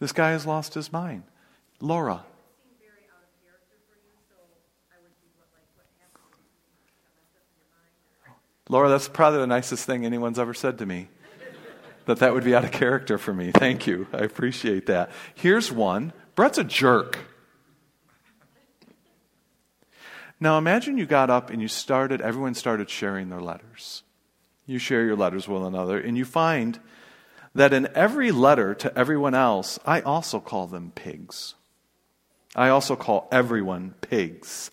This 0.00 0.12
guy 0.12 0.30
has 0.30 0.46
lost 0.46 0.74
his 0.74 0.92
mind. 0.92 1.22
Laura. 1.80 2.24
Laura, 8.68 8.88
that's 8.88 9.08
probably 9.08 9.40
the 9.40 9.46
nicest 9.48 9.84
thing 9.84 10.06
anyone's 10.06 10.38
ever 10.38 10.54
said 10.54 10.78
to 10.78 10.86
me. 10.86 11.08
That 12.06 12.18
that 12.20 12.32
would 12.32 12.44
be 12.44 12.54
out 12.54 12.64
of 12.64 12.70
character 12.70 13.18
for 13.18 13.34
me. 13.34 13.50
Thank 13.52 13.86
you. 13.86 14.06
I 14.12 14.18
appreciate 14.18 14.86
that. 14.86 15.10
Here's 15.34 15.70
one. 15.70 16.12
Brett's 16.34 16.58
a 16.58 16.64
jerk. 16.64 17.18
Now 20.40 20.56
imagine 20.56 20.96
you 20.96 21.04
got 21.04 21.28
up 21.28 21.50
and 21.50 21.60
you 21.60 21.68
started, 21.68 22.22
everyone 22.22 22.54
started 22.54 22.88
sharing 22.88 23.28
their 23.28 23.42
letters. 23.42 24.02
You 24.64 24.78
share 24.78 25.04
your 25.04 25.16
letters 25.16 25.46
with 25.46 25.62
another, 25.62 26.00
and 26.00 26.16
you 26.16 26.24
find 26.24 26.80
that 27.54 27.74
in 27.74 27.88
every 27.94 28.30
letter 28.30 28.74
to 28.76 28.98
everyone 28.98 29.34
else, 29.34 29.78
I 29.84 30.00
also 30.00 30.40
call 30.40 30.66
them 30.66 30.92
pigs. 30.94 31.54
I 32.56 32.68
also 32.70 32.96
call 32.96 33.28
everyone 33.30 33.94
pigs. 34.00 34.70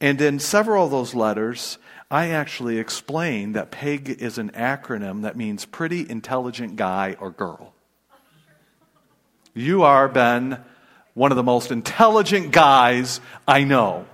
And 0.00 0.20
in 0.20 0.38
several 0.38 0.84
of 0.84 0.90
those 0.90 1.14
letters, 1.14 1.78
I 2.10 2.28
actually 2.30 2.78
explain 2.78 3.52
that 3.52 3.70
PIG 3.70 4.08
is 4.08 4.38
an 4.38 4.50
acronym 4.50 5.22
that 5.22 5.36
means 5.36 5.64
pretty 5.64 6.08
intelligent 6.08 6.76
guy 6.76 7.16
or 7.20 7.30
girl. 7.30 7.74
You 9.52 9.82
are, 9.82 10.08
Ben, 10.08 10.62
one 11.14 11.32
of 11.32 11.36
the 11.36 11.42
most 11.42 11.72
intelligent 11.72 12.52
guys 12.52 13.20
I 13.46 13.64
know. 13.64 14.06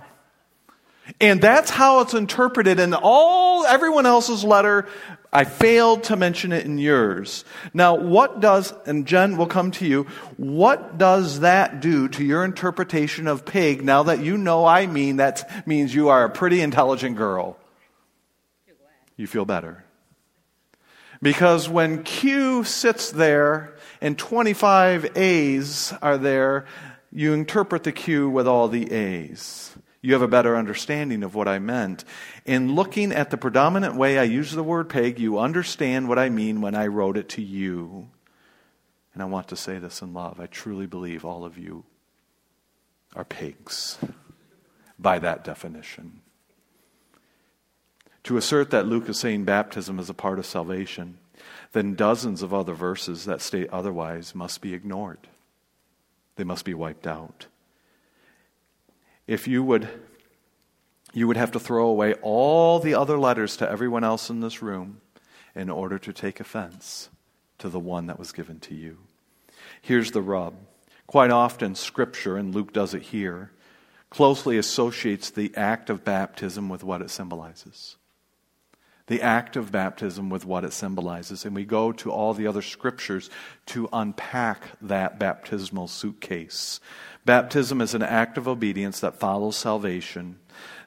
And 1.19 1.39
that's 1.39 1.69
how 1.69 2.01
it's 2.01 2.13
interpreted 2.13 2.79
in 2.79 2.93
all 2.93 3.65
everyone 3.65 4.05
else's 4.05 4.43
letter. 4.43 4.87
I 5.31 5.43
failed 5.43 6.05
to 6.05 6.15
mention 6.15 6.51
it 6.51 6.65
in 6.65 6.77
yours. 6.77 7.45
Now, 7.73 7.95
what 7.95 8.39
does, 8.39 8.73
and 8.85 9.05
Jen 9.05 9.37
will 9.37 9.47
come 9.47 9.71
to 9.71 9.85
you, 9.85 10.03
what 10.37 10.97
does 10.97 11.41
that 11.41 11.79
do 11.79 12.07
to 12.09 12.23
your 12.23 12.43
interpretation 12.43 13.27
of 13.27 13.45
pig 13.45 13.83
now 13.83 14.03
that 14.03 14.21
you 14.21 14.37
know 14.37 14.65
I 14.65 14.87
mean 14.87 15.17
that 15.17 15.67
means 15.67 15.93
you 15.93 16.09
are 16.09 16.23
a 16.23 16.29
pretty 16.29 16.61
intelligent 16.61 17.17
girl? 17.17 17.57
You 19.15 19.27
feel 19.27 19.45
better. 19.45 19.83
Because 21.21 21.69
when 21.69 22.03
Q 22.03 22.63
sits 22.63 23.11
there 23.11 23.75
and 24.01 24.17
25 24.17 25.17
A's 25.17 25.93
are 26.01 26.17
there, 26.17 26.65
you 27.11 27.33
interpret 27.33 27.83
the 27.83 27.91
Q 27.91 28.29
with 28.29 28.47
all 28.47 28.67
the 28.67 28.91
A's 28.91 29.74
you 30.05 30.13
have 30.13 30.21
a 30.21 30.27
better 30.27 30.55
understanding 30.55 31.23
of 31.23 31.33
what 31.33 31.47
I 31.47 31.57
meant. 31.57 32.05
In 32.45 32.75
looking 32.75 33.11
at 33.11 33.31
the 33.31 33.37
predominant 33.37 33.95
way 33.95 34.19
I 34.19 34.23
use 34.23 34.51
the 34.51 34.63
word 34.63 34.87
pig, 34.87 35.19
you 35.19 35.39
understand 35.39 36.07
what 36.07 36.19
I 36.19 36.29
mean 36.29 36.61
when 36.61 36.75
I 36.75 36.85
wrote 36.85 37.17
it 37.17 37.27
to 37.29 37.41
you. 37.41 38.09
And 39.13 39.23
I 39.23 39.25
want 39.25 39.47
to 39.47 39.55
say 39.55 39.79
this 39.79 40.03
in 40.03 40.13
love. 40.13 40.39
I 40.39 40.45
truly 40.45 40.85
believe 40.85 41.25
all 41.25 41.43
of 41.43 41.57
you 41.57 41.85
are 43.15 43.25
pigs 43.25 43.97
by 44.99 45.17
that 45.17 45.43
definition. 45.43 46.21
To 48.25 48.37
assert 48.37 48.69
that 48.69 48.85
Luke 48.85 49.09
is 49.09 49.19
saying 49.19 49.45
baptism 49.45 49.97
is 49.97 50.09
a 50.09 50.13
part 50.13 50.37
of 50.37 50.45
salvation, 50.45 51.17
then 51.71 51.95
dozens 51.95 52.43
of 52.43 52.53
other 52.53 52.73
verses 52.73 53.25
that 53.25 53.41
state 53.41 53.69
otherwise 53.71 54.35
must 54.35 54.61
be 54.61 54.75
ignored. 54.75 55.27
They 56.35 56.43
must 56.43 56.63
be 56.63 56.75
wiped 56.75 57.07
out 57.07 57.47
if 59.27 59.47
you 59.47 59.63
would 59.63 59.87
you 61.13 61.27
would 61.27 61.37
have 61.37 61.51
to 61.51 61.59
throw 61.59 61.87
away 61.87 62.13
all 62.21 62.79
the 62.79 62.93
other 62.93 63.17
letters 63.17 63.55
to 63.57 63.69
everyone 63.69 64.03
else 64.03 64.29
in 64.29 64.41
this 64.41 64.61
room 64.61 64.99
in 65.55 65.69
order 65.69 65.97
to 65.97 66.11
take 66.11 66.41
offense 66.41 67.09
to 67.57 67.69
the 67.69 67.79
one 67.79 68.07
that 68.07 68.19
was 68.19 68.33
given 68.33 68.59
to 68.59 68.75
you. 68.75 68.97
Here's 69.81 70.11
the 70.11 70.21
rub. 70.21 70.55
Quite 71.07 71.31
often, 71.31 71.73
Scripture, 71.75 72.35
and 72.35 72.53
Luke 72.53 72.73
does 72.73 72.93
it 72.93 73.03
here, 73.03 73.51
closely 74.09 74.57
associates 74.57 75.29
the 75.29 75.55
act 75.55 75.89
of 75.89 76.03
baptism 76.03 76.67
with 76.67 76.83
what 76.83 77.01
it 77.01 77.09
symbolizes. 77.09 77.95
The 79.07 79.21
act 79.21 79.55
of 79.55 79.71
baptism 79.71 80.29
with 80.29 80.45
what 80.45 80.63
it 80.63 80.73
symbolizes. 80.73 81.45
And 81.45 81.55
we 81.55 81.63
go 81.63 81.91
to 81.91 82.11
all 82.11 82.33
the 82.33 82.47
other 82.47 82.63
Scriptures 82.63 83.29
to 83.67 83.87
unpack 83.93 84.63
that 84.81 85.19
baptismal 85.19 85.87
suitcase. 85.87 86.79
Baptism 87.25 87.81
is 87.81 87.95
an 87.95 88.03
act 88.03 88.37
of 88.37 88.47
obedience 88.47 88.99
that 88.99 89.19
follows 89.19 89.57
salvation, 89.57 90.37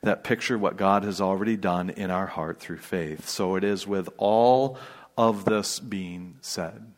that 0.03 0.23
picture 0.23 0.57
what 0.57 0.77
God 0.77 1.03
has 1.03 1.21
already 1.21 1.57
done 1.57 1.91
in 1.91 2.13
our 2.13 2.27
heart 2.27 2.61
through 2.61 2.79
faith. 2.79 3.29
So 3.29 3.57
it 3.57 3.65
is 3.65 3.87
with 3.87 4.09
all 4.17 4.79
of 5.17 5.45
this 5.45 5.81
being 5.81 6.37
said. 6.41 6.93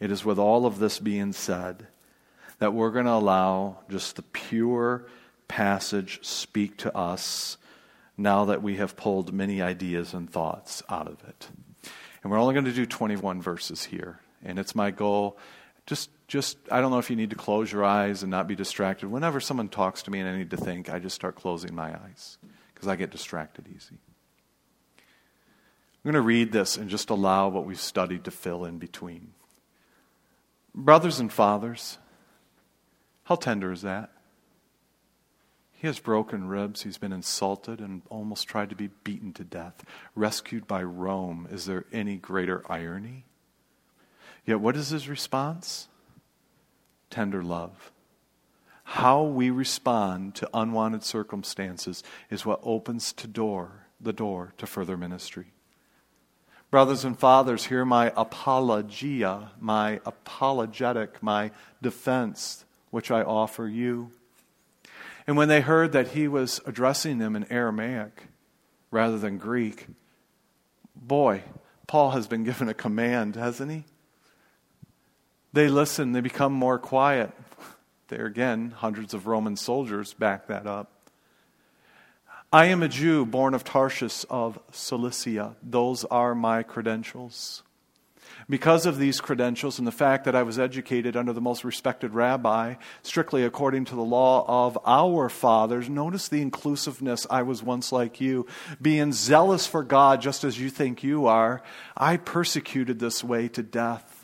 It 0.00 0.10
is 0.10 0.24
with 0.24 0.38
all 0.38 0.66
of 0.66 0.80
this 0.80 0.98
being 0.98 1.32
said 1.32 1.86
that 2.58 2.74
we're 2.74 2.90
going 2.90 3.06
to 3.06 3.12
allow 3.12 3.78
just 3.88 4.16
the 4.16 4.22
pure 4.22 5.06
passage 5.46 6.18
speak 6.24 6.76
to 6.78 6.96
us 6.96 7.56
now 8.16 8.44
that 8.46 8.62
we 8.62 8.76
have 8.76 8.96
pulled 8.96 9.32
many 9.32 9.62
ideas 9.62 10.12
and 10.12 10.28
thoughts 10.28 10.82
out 10.88 11.06
of 11.06 11.22
it. 11.28 11.48
And 12.22 12.32
we're 12.32 12.40
only 12.40 12.54
going 12.54 12.64
to 12.64 12.72
do 12.72 12.86
21 12.86 13.40
verses 13.40 13.84
here. 13.84 14.20
And 14.44 14.58
it's 14.58 14.74
my 14.74 14.90
goal 14.90 15.38
just 15.86 16.10
just 16.26 16.56
I 16.70 16.80
don't 16.80 16.90
know 16.90 16.98
if 16.98 17.10
you 17.10 17.16
need 17.16 17.30
to 17.30 17.36
close 17.36 17.70
your 17.70 17.84
eyes 17.84 18.22
and 18.22 18.30
not 18.30 18.48
be 18.48 18.54
distracted. 18.54 19.08
Whenever 19.08 19.40
someone 19.40 19.68
talks 19.68 20.02
to 20.04 20.10
me 20.10 20.20
and 20.20 20.28
I 20.28 20.36
need 20.36 20.50
to 20.50 20.56
think, 20.56 20.90
I 20.90 20.98
just 20.98 21.14
start 21.14 21.36
closing 21.36 21.74
my 21.74 21.94
eyes 21.94 22.38
because 22.74 22.88
I 22.88 22.96
get 22.96 23.10
distracted 23.10 23.66
easy. 23.68 23.98
I'm 26.04 26.12
going 26.12 26.14
to 26.14 26.26
read 26.26 26.52
this 26.52 26.76
and 26.76 26.90
just 26.90 27.08
allow 27.08 27.48
what 27.48 27.64
we've 27.64 27.80
studied 27.80 28.24
to 28.24 28.30
fill 28.30 28.66
in 28.66 28.78
between. 28.78 29.32
Brothers 30.74 31.18
and 31.18 31.32
fathers, 31.32 31.98
how 33.24 33.36
tender 33.36 33.72
is 33.72 33.82
that? 33.82 34.10
He 35.72 35.86
has 35.86 35.98
broken 35.98 36.48
ribs. 36.48 36.82
He's 36.82 36.98
been 36.98 37.12
insulted 37.12 37.80
and 37.80 38.02
almost 38.10 38.48
tried 38.48 38.70
to 38.70 38.76
be 38.76 38.88
beaten 39.02 39.32
to 39.34 39.44
death. 39.44 39.84
Rescued 40.14 40.66
by 40.66 40.82
Rome. 40.82 41.48
Is 41.50 41.66
there 41.66 41.84
any 41.92 42.16
greater 42.16 42.62
irony? 42.70 43.24
Yet, 44.46 44.60
what 44.60 44.76
is 44.76 44.90
his 44.90 45.08
response? 45.08 45.88
Tender 47.10 47.42
love. 47.42 47.92
How 48.84 49.22
we 49.22 49.50
respond 49.50 50.34
to 50.36 50.50
unwanted 50.52 51.02
circumstances 51.02 52.02
is 52.30 52.44
what 52.44 52.60
opens 52.62 53.12
to 53.14 53.26
door, 53.26 53.86
the 54.00 54.12
door 54.12 54.52
to 54.58 54.66
further 54.66 54.96
ministry. 54.96 55.46
Brothers 56.70 57.04
and 57.04 57.18
fathers, 57.18 57.66
hear 57.66 57.84
my 57.84 58.12
apologia, 58.16 59.52
my 59.58 60.00
apologetic, 60.04 61.22
my 61.22 61.50
defense, 61.80 62.64
which 62.90 63.10
I 63.10 63.22
offer 63.22 63.66
you. 63.66 64.10
And 65.26 65.36
when 65.36 65.48
they 65.48 65.62
heard 65.62 65.92
that 65.92 66.08
he 66.08 66.28
was 66.28 66.60
addressing 66.66 67.18
them 67.18 67.36
in 67.36 67.50
Aramaic 67.50 68.24
rather 68.90 69.18
than 69.18 69.38
Greek, 69.38 69.86
boy, 70.94 71.42
Paul 71.86 72.10
has 72.10 72.26
been 72.26 72.44
given 72.44 72.68
a 72.68 72.74
command, 72.74 73.36
hasn't 73.36 73.70
he? 73.70 73.84
They 75.54 75.68
listen, 75.68 76.10
they 76.10 76.20
become 76.20 76.52
more 76.52 76.80
quiet. 76.80 77.30
There 78.08 78.26
again, 78.26 78.72
hundreds 78.72 79.14
of 79.14 79.28
Roman 79.28 79.54
soldiers 79.54 80.12
back 80.12 80.48
that 80.48 80.66
up. 80.66 80.90
I 82.52 82.64
am 82.66 82.82
a 82.82 82.88
Jew 82.88 83.24
born 83.24 83.54
of 83.54 83.62
Tarsus 83.62 84.24
of 84.28 84.58
Cilicia. 84.72 85.54
Those 85.62 86.04
are 86.06 86.34
my 86.34 86.64
credentials. 86.64 87.62
Because 88.50 88.84
of 88.84 88.98
these 88.98 89.20
credentials 89.20 89.78
and 89.78 89.86
the 89.86 89.92
fact 89.92 90.24
that 90.24 90.34
I 90.34 90.42
was 90.42 90.58
educated 90.58 91.16
under 91.16 91.32
the 91.32 91.40
most 91.40 91.62
respected 91.62 92.14
rabbi, 92.14 92.74
strictly 93.04 93.44
according 93.44 93.84
to 93.86 93.94
the 93.94 94.02
law 94.02 94.44
of 94.48 94.76
our 94.84 95.28
fathers, 95.28 95.88
notice 95.88 96.26
the 96.26 96.42
inclusiveness. 96.42 97.28
I 97.30 97.42
was 97.42 97.62
once 97.62 97.92
like 97.92 98.20
you, 98.20 98.48
being 98.82 99.12
zealous 99.12 99.68
for 99.68 99.84
God 99.84 100.20
just 100.20 100.42
as 100.42 100.58
you 100.58 100.68
think 100.68 101.04
you 101.04 101.26
are. 101.26 101.62
I 101.96 102.16
persecuted 102.16 102.98
this 102.98 103.22
way 103.22 103.46
to 103.50 103.62
death 103.62 104.23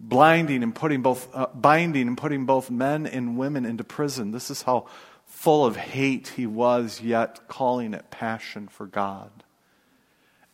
blinding 0.00 0.62
and 0.62 0.74
putting 0.74 1.02
both, 1.02 1.28
uh, 1.34 1.46
binding 1.54 2.08
and 2.08 2.16
putting 2.16 2.46
both 2.46 2.70
men 2.70 3.06
and 3.06 3.36
women 3.36 3.66
into 3.66 3.84
prison. 3.84 4.30
This 4.30 4.50
is 4.50 4.62
how 4.62 4.86
full 5.26 5.64
of 5.64 5.76
hate 5.76 6.28
he 6.36 6.46
was, 6.46 7.00
yet 7.00 7.46
calling 7.48 7.94
it 7.94 8.10
passion 8.10 8.66
for 8.66 8.86
God. 8.86 9.30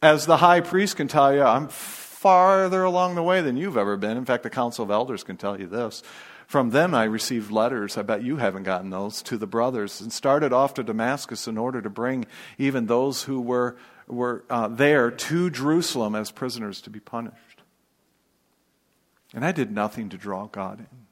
As 0.02 0.26
the 0.26 0.38
high 0.38 0.60
priest 0.60 0.96
can 0.96 1.08
tell 1.08 1.32
you, 1.34 1.42
I'm 1.42 1.68
farther 1.68 2.82
along 2.82 3.14
the 3.14 3.22
way 3.22 3.40
than 3.40 3.56
you've 3.56 3.76
ever 3.76 3.96
been. 3.96 4.16
In 4.16 4.24
fact, 4.24 4.42
the 4.42 4.50
Council 4.50 4.84
of 4.84 4.90
Elders 4.90 5.24
can 5.24 5.36
tell 5.36 5.58
you 5.58 5.66
this. 5.66 6.02
From 6.46 6.70
them, 6.70 6.94
I 6.94 7.04
received 7.04 7.50
letters. 7.50 7.96
I 7.96 8.02
bet 8.02 8.22
you 8.22 8.36
haven't 8.36 8.64
gotten 8.64 8.90
those 8.90 9.22
to 9.22 9.36
the 9.36 9.46
brothers, 9.46 10.00
and 10.00 10.12
started 10.12 10.52
off 10.52 10.74
to 10.74 10.84
Damascus 10.84 11.48
in 11.48 11.58
order 11.58 11.80
to 11.80 11.90
bring 11.90 12.26
even 12.58 12.86
those 12.86 13.24
who 13.24 13.40
were, 13.40 13.76
were 14.06 14.44
uh, 14.50 14.68
there 14.68 15.10
to 15.10 15.50
Jerusalem 15.50 16.14
as 16.14 16.30
prisoners 16.30 16.80
to 16.82 16.90
be 16.90 17.00
punished. 17.00 17.45
And 19.34 19.44
I 19.44 19.52
did 19.52 19.70
nothing 19.70 20.08
to 20.10 20.16
draw 20.16 20.46
God 20.46 20.80
in. 20.80 21.06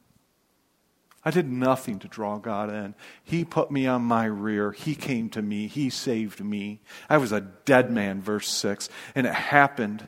I 1.24 1.30
did 1.30 1.50
nothing 1.50 1.98
to 2.00 2.08
draw 2.08 2.38
God 2.38 2.70
in. 2.70 2.94
He 3.22 3.44
put 3.44 3.70
me 3.70 3.86
on 3.86 4.02
my 4.02 4.26
rear. 4.26 4.72
He 4.72 4.94
came 4.94 5.30
to 5.30 5.40
me. 5.40 5.68
He 5.68 5.88
saved 5.88 6.44
me. 6.44 6.82
I 7.08 7.16
was 7.16 7.32
a 7.32 7.40
dead 7.40 7.90
man, 7.90 8.20
verse 8.20 8.48
6. 8.48 8.90
And 9.14 9.26
it 9.26 9.32
happened 9.32 10.06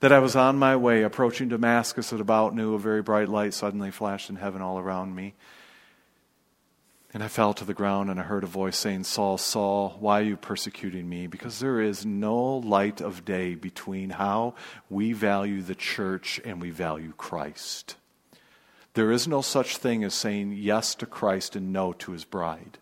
that 0.00 0.12
I 0.12 0.18
was 0.18 0.34
on 0.34 0.56
my 0.56 0.74
way 0.74 1.02
approaching 1.02 1.48
Damascus 1.48 2.12
at 2.12 2.20
about 2.20 2.54
noon. 2.54 2.74
A 2.74 2.78
very 2.78 3.02
bright 3.02 3.28
light 3.28 3.54
suddenly 3.54 3.92
flashed 3.92 4.28
in 4.28 4.36
heaven 4.36 4.60
all 4.60 4.78
around 4.78 5.14
me. 5.14 5.34
And 7.12 7.24
I 7.24 7.28
fell 7.28 7.54
to 7.54 7.64
the 7.64 7.74
ground, 7.74 8.08
and 8.08 8.20
I 8.20 8.22
heard 8.22 8.44
a 8.44 8.48
voice 8.48 8.76
saying, 8.76 9.02
Saul, 9.02 9.36
Saul, 9.36 9.96
why 9.98 10.20
are 10.20 10.24
you 10.24 10.36
persecuting 10.36 11.08
me? 11.08 11.26
Because 11.26 11.58
there 11.58 11.80
is 11.80 12.06
no 12.06 12.58
light 12.58 13.00
of 13.00 13.24
day 13.24 13.56
between 13.56 14.10
how 14.10 14.54
we 14.88 15.12
value 15.12 15.60
the 15.60 15.74
church 15.74 16.40
and 16.44 16.60
we 16.60 16.70
value 16.70 17.12
Christ. 17.16 17.96
There 18.94 19.10
is 19.10 19.26
no 19.26 19.40
such 19.40 19.76
thing 19.76 20.04
as 20.04 20.14
saying 20.14 20.52
yes 20.52 20.94
to 20.96 21.06
Christ 21.06 21.56
and 21.56 21.72
no 21.72 21.92
to 21.94 22.12
his 22.12 22.24
bride. 22.24 22.78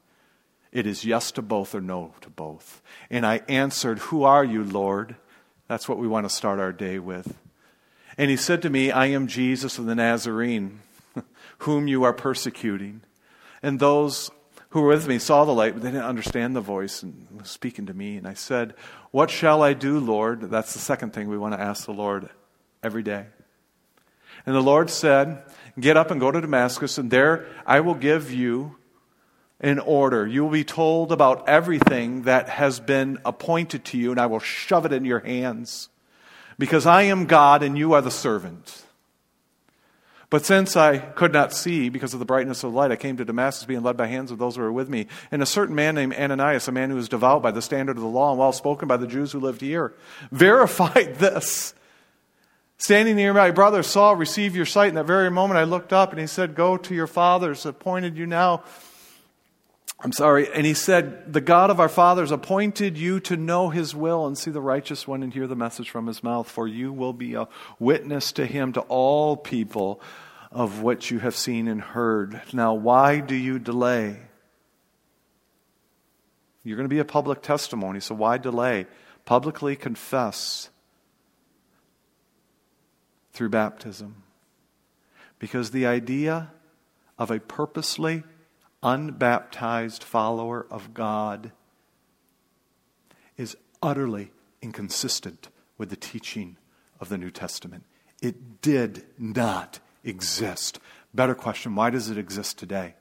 It 0.72 0.87
is 0.87 1.07
yes 1.07 1.33
to 1.33 1.43
both 1.43 1.74
or 1.74 1.81
no 1.81 2.14
to 2.20 2.29
both. 2.29 2.83
And 3.09 3.24
I 3.24 3.41
answered, 3.49 3.99
Who 4.01 4.24
are 4.24 4.45
you, 4.45 4.62
Lord? 4.62 5.16
That's 5.68 5.89
what 5.89 5.99
we 5.99 6.09
want 6.09 6.29
to 6.29 6.35
start 6.35 6.59
our 6.59 6.72
day 6.72 6.99
with. 6.99 7.35
And 8.18 8.31
he 8.31 8.37
said 8.37 8.61
to 8.62 8.70
me, 8.70 8.91
I 8.91 9.07
am 9.07 9.26
Jesus 9.26 9.79
of 9.79 9.87
the 9.87 9.95
Nazarene, 9.95 10.81
whom 11.59 11.89
you 11.89 12.05
are 12.05 12.12
persecuting. 12.12 13.03
And 13.63 13.79
those 13.79 14.31
who 14.71 14.83
were 14.83 14.89
with 14.89 15.09
me 15.09 15.19
saw 15.19 15.45
the 15.45 15.53
light, 15.53 15.75
but 15.75 15.83
they 15.83 15.91
didn't 15.91 16.05
understand 16.05 16.55
the 16.55 16.61
voice 16.61 17.03
and 17.03 17.27
was 17.37 17.49
speaking 17.49 17.87
to 17.87 17.95
me. 17.95 18.17
And 18.17 18.27
I 18.27 18.35
said, 18.35 18.75
What 19.11 19.31
shall 19.31 19.63
I 19.63 19.73
do, 19.73 19.99
Lord? 19.99 20.43
That's 20.51 20.73
the 20.73 20.79
second 20.79 21.13
thing 21.13 21.29
we 21.29 21.39
want 21.39 21.55
to 21.55 21.61
ask 21.61 21.87
the 21.87 21.93
Lord 21.93 22.29
every 22.83 23.03
day. 23.03 23.27
And 24.45 24.55
the 24.55 24.61
Lord 24.61 24.91
said, 24.91 25.43
Get 25.79 25.97
up 25.97 26.11
and 26.11 26.21
go 26.21 26.31
to 26.31 26.41
Damascus, 26.41 26.99
and 26.99 27.11
there 27.11 27.47
I 27.67 27.81
will 27.81 27.95
give 27.95 28.33
you 28.33 28.77
an 29.61 29.79
order. 29.79 30.27
You 30.27 30.45
will 30.45 30.51
be 30.51 30.65
told 30.65 31.13
about 31.13 31.49
everything 31.49 32.23
that 32.23 32.49
has 32.49 32.79
been 32.79 33.19
appointed 33.25 33.85
to 33.87 33.99
you, 33.99 34.11
and 34.11 34.21
I 34.21 34.27
will 34.27 34.39
shove 34.39 34.87
it 34.87 34.93
in 34.93 35.05
your 35.05 35.21
hands. 35.21 35.89
Because 36.59 36.87
I 36.87 37.03
am 37.03 37.27
God 37.27 37.63
and 37.63 37.79
you 37.79 37.93
are 37.93 38.03
the 38.03 38.11
servant. 38.11 38.85
But 40.31 40.45
since 40.45 40.76
I 40.76 40.99
could 40.99 41.33
not 41.33 41.55
see 41.55 41.89
because 41.89 42.12
of 42.12 42.20
the 42.20 42.26
brightness 42.26 42.62
of 42.62 42.72
the 42.72 42.76
light, 42.76 42.93
I 42.93 42.97
came 42.97 43.16
to 43.16 43.24
Damascus 43.24 43.64
being 43.64 43.83
led 43.83 43.97
by 43.97 44.07
hands 44.07 44.31
of 44.31 44.39
those 44.39 44.57
who 44.57 44.62
were 44.62 44.72
with 44.72 44.91
me. 44.91 45.07
And 45.31 45.41
a 45.41 45.47
certain 45.47 45.74
man 45.74 45.95
named 45.95 46.14
Ananias, 46.14 46.68
a 46.68 46.72
man 46.72 46.91
who 46.91 46.97
was 46.97 47.09
devout 47.09 47.43
by 47.43 47.51
the 47.51 47.62
standard 47.62 47.97
of 47.97 48.03
the 48.03 48.09
law 48.09 48.31
and 48.31 48.39
well 48.39 48.53
spoken 48.53 48.89
by 48.89 48.99
the 48.99 49.07
Jews 49.07 49.33
who 49.33 49.41
lived 49.41 49.62
here, 49.62 49.95
verified 50.31 51.16
this. 51.16 51.72
Standing 52.76 53.16
near 53.16 53.33
my 53.33 53.51
brother 53.51 53.83
Saul, 53.83 54.16
receive 54.16 54.55
your 54.55 54.66
sight. 54.66 54.91
In 54.91 54.95
that 54.97 55.07
very 55.07 55.31
moment, 55.31 55.59
I 55.59 55.64
looked 55.64 55.93
up 55.93 56.11
and 56.11 56.20
he 56.20 56.26
said, 56.26 56.55
Go 56.55 56.76
to 56.76 56.95
your 56.95 57.09
fathers, 57.09 57.64
appointed 57.64 58.16
you 58.16 58.26
now. 58.26 58.62
I'm 60.01 60.13
sorry. 60.13 60.49
And 60.53 60.65
he 60.65 60.75
said, 60.75 61.33
The 61.33 61.41
God 61.41 61.71
of 61.71 61.81
our 61.81 61.89
fathers 61.89 62.31
appointed 62.31 62.97
you 62.97 63.19
to 63.21 63.37
know 63.37 63.69
his 63.71 63.97
will 63.97 64.27
and 64.27 64.39
see 64.39 64.51
the 64.51 64.61
righteous 64.61 65.09
one 65.09 65.23
and 65.23 65.35
hear 65.35 65.49
the 65.49 65.57
message 65.57 65.91
from 65.91 66.07
his 66.07 66.23
mouth, 66.23 66.49
for 66.49 66.69
you 66.69 66.93
will 66.93 67.13
be 67.13 67.35
a 67.35 67.49
witness 67.81 68.31
to 68.33 68.47
him, 68.47 68.73
to 68.75 68.81
all 68.83 69.37
people 69.37 70.01
of 70.53 70.83
what 70.83 71.11
you 71.11 71.19
have 71.19 71.35
seen 71.35 71.67
and 71.67 71.81
heard. 71.81 72.41
Now, 72.53 72.75
why 72.75 73.19
do 73.21 73.35
you 73.35 73.59
delay? 73.59 74.19
You're 76.63 76.77
going 76.77 76.89
to 76.89 76.95
be 76.95 77.01
a 77.01 77.05
public 77.05 77.43
testimony, 77.43 78.01
so 78.01 78.15
why 78.15 78.39
delay? 78.39 78.87
Publicly 79.25 79.75
confess 79.75 80.71
through 83.33 83.49
baptism. 83.49 84.23
Because 85.39 85.71
the 85.71 85.87
idea 85.87 86.53
of 87.19 87.31
a 87.31 87.41
purposely 87.41 88.23
unbaptized 88.83 90.05
follower 90.05 90.66
of 90.70 90.95
God 90.95 91.53
is 93.37 93.57
utterly 93.83 94.31
inconsistent 94.62 95.49
with 95.76 95.91
the 95.91 95.97
teaching 95.97 96.57
of 97.01 97.09
the 97.09 97.18
New 97.18 97.31
Testament. 97.31 97.85
It 98.20 98.61
did 98.62 99.05
not 99.18 99.81
exist. 100.05 100.81
Better 101.14 101.35
question 101.35 101.74
why 101.74 101.91
does 101.91 102.11
it 102.11 102.18
exist 102.18 102.59
today? 102.59 102.95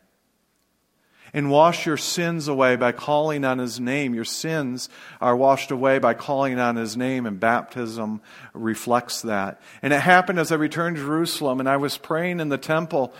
and 1.33 1.49
wash 1.51 1.85
your 1.85 1.97
sins 1.97 2.47
away 2.47 2.75
by 2.75 2.91
calling 2.91 3.43
on 3.43 3.59
his 3.59 3.79
name. 3.79 4.13
Your 4.13 4.25
sins 4.25 4.89
are 5.19 5.35
washed 5.35 5.71
away 5.71 5.99
by 5.99 6.13
calling 6.13 6.59
on 6.59 6.75
his 6.75 6.95
name, 6.95 7.25
and 7.25 7.39
baptism 7.39 8.21
reflects 8.53 9.21
that. 9.23 9.61
And 9.81 9.93
it 9.93 10.01
happened 10.01 10.39
as 10.39 10.51
I 10.51 10.55
returned 10.55 10.95
to 10.95 11.01
Jerusalem 11.01 11.59
and 11.59 11.69
I 11.69 11.77
was 11.77 11.97
praying 11.97 12.39
in 12.39 12.49
the 12.49 12.57
temple. 12.57 13.13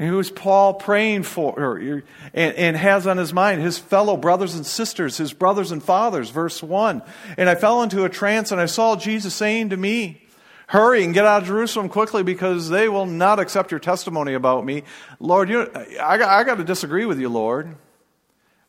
And 0.00 0.08
who 0.08 0.18
is 0.18 0.30
Paul 0.30 0.72
praying 0.74 1.24
for? 1.24 2.02
And, 2.32 2.54
and 2.54 2.74
has 2.74 3.06
on 3.06 3.18
his 3.18 3.34
mind 3.34 3.60
his 3.60 3.76
fellow 3.76 4.16
brothers 4.16 4.54
and 4.54 4.64
sisters, 4.64 5.18
his 5.18 5.34
brothers 5.34 5.72
and 5.72 5.82
fathers, 5.82 6.30
verse 6.30 6.62
1. 6.62 7.02
And 7.36 7.50
I 7.50 7.54
fell 7.54 7.82
into 7.82 8.04
a 8.04 8.08
trance 8.08 8.50
and 8.50 8.58
I 8.58 8.64
saw 8.64 8.96
Jesus 8.96 9.34
saying 9.34 9.68
to 9.68 9.76
me, 9.76 10.26
Hurry 10.68 11.04
and 11.04 11.12
get 11.12 11.26
out 11.26 11.42
of 11.42 11.48
Jerusalem 11.48 11.90
quickly 11.90 12.22
because 12.22 12.70
they 12.70 12.88
will 12.88 13.04
not 13.04 13.38
accept 13.40 13.72
your 13.72 13.80
testimony 13.80 14.32
about 14.32 14.64
me. 14.64 14.84
Lord, 15.18 15.50
you, 15.50 15.70
I, 16.00 16.14
I 16.14 16.44
got 16.44 16.54
to 16.54 16.64
disagree 16.64 17.04
with 17.04 17.20
you, 17.20 17.28
Lord. 17.28 17.76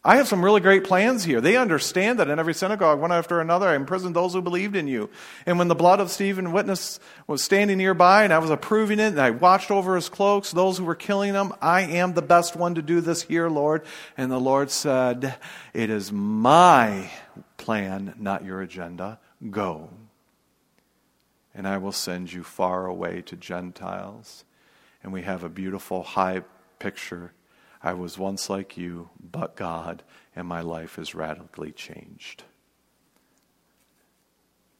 I 0.04 0.16
have 0.16 0.28
some 0.28 0.44
really 0.44 0.62
great 0.62 0.84
plans 0.84 1.24
here. 1.24 1.42
They 1.42 1.58
understand 1.58 2.18
that 2.20 2.28
in 2.28 2.40
every 2.40 2.56
synagogue, 2.56 3.00
one 3.00 3.12
after 3.12 3.40
another, 3.40 3.68
I 3.68 3.76
imprisoned 3.76 4.16
those 4.16 4.34
who 4.34 4.42
believed 4.42 4.76
in 4.76 4.88
you. 4.88 5.12
And 5.46 5.60
when 5.60 5.68
the 5.68 5.76
blood 5.76 6.00
of 6.00 6.10
Stephen 6.10 6.52
witness 6.52 7.00
was 7.28 7.44
standing 7.44 7.78
nearby 7.78 8.24
and 8.24 8.34
I 8.34 8.40
was 8.40 8.50
approving 8.50 9.00
it 9.00 9.10
and 9.10 9.22
I 9.22 9.30
watched 9.30 9.70
over 9.70 9.96
his 9.96 10.10
cloaks, 10.10 10.52
those 10.52 10.80
who 10.80 10.86
were 10.86 10.96
killing 10.96 11.34
them, 11.34 11.54
I 11.62 11.82
am 11.82 12.14
the 12.14 12.24
best 12.24 12.56
one 12.56 12.76
to 12.76 12.82
do 12.82 13.00
this 13.00 13.22
here, 13.22 13.48
Lord. 13.48 13.84
And 14.18 14.32
the 14.32 14.40
Lord 14.40 14.72
said, 14.72 15.36
It 15.72 15.92
is 15.92 16.12
my 16.12 17.12
plan, 17.58 18.16
not 18.18 18.44
your 18.44 18.62
agenda. 18.62 19.20
Go 19.52 19.90
and 21.54 21.68
I 21.68 21.78
will 21.78 21.92
send 21.92 22.32
you 22.32 22.44
far 22.44 22.86
away 22.86 23.22
to 23.24 23.36
Gentiles. 23.36 24.46
And 25.04 25.12
we 25.12 25.24
have 25.24 25.44
a 25.44 25.50
beautiful 25.50 26.04
high 26.04 26.44
picture. 26.80 27.34
I 27.84 27.94
was 27.94 28.18
once 28.18 28.50
like 28.50 28.78
you, 28.78 29.10
but 29.20 29.56
God, 29.56 30.04
and 30.36 30.48
my 30.48 30.62
life 30.62 31.00
is 31.00 31.16
radically 31.16 31.72
changed. 31.72 32.44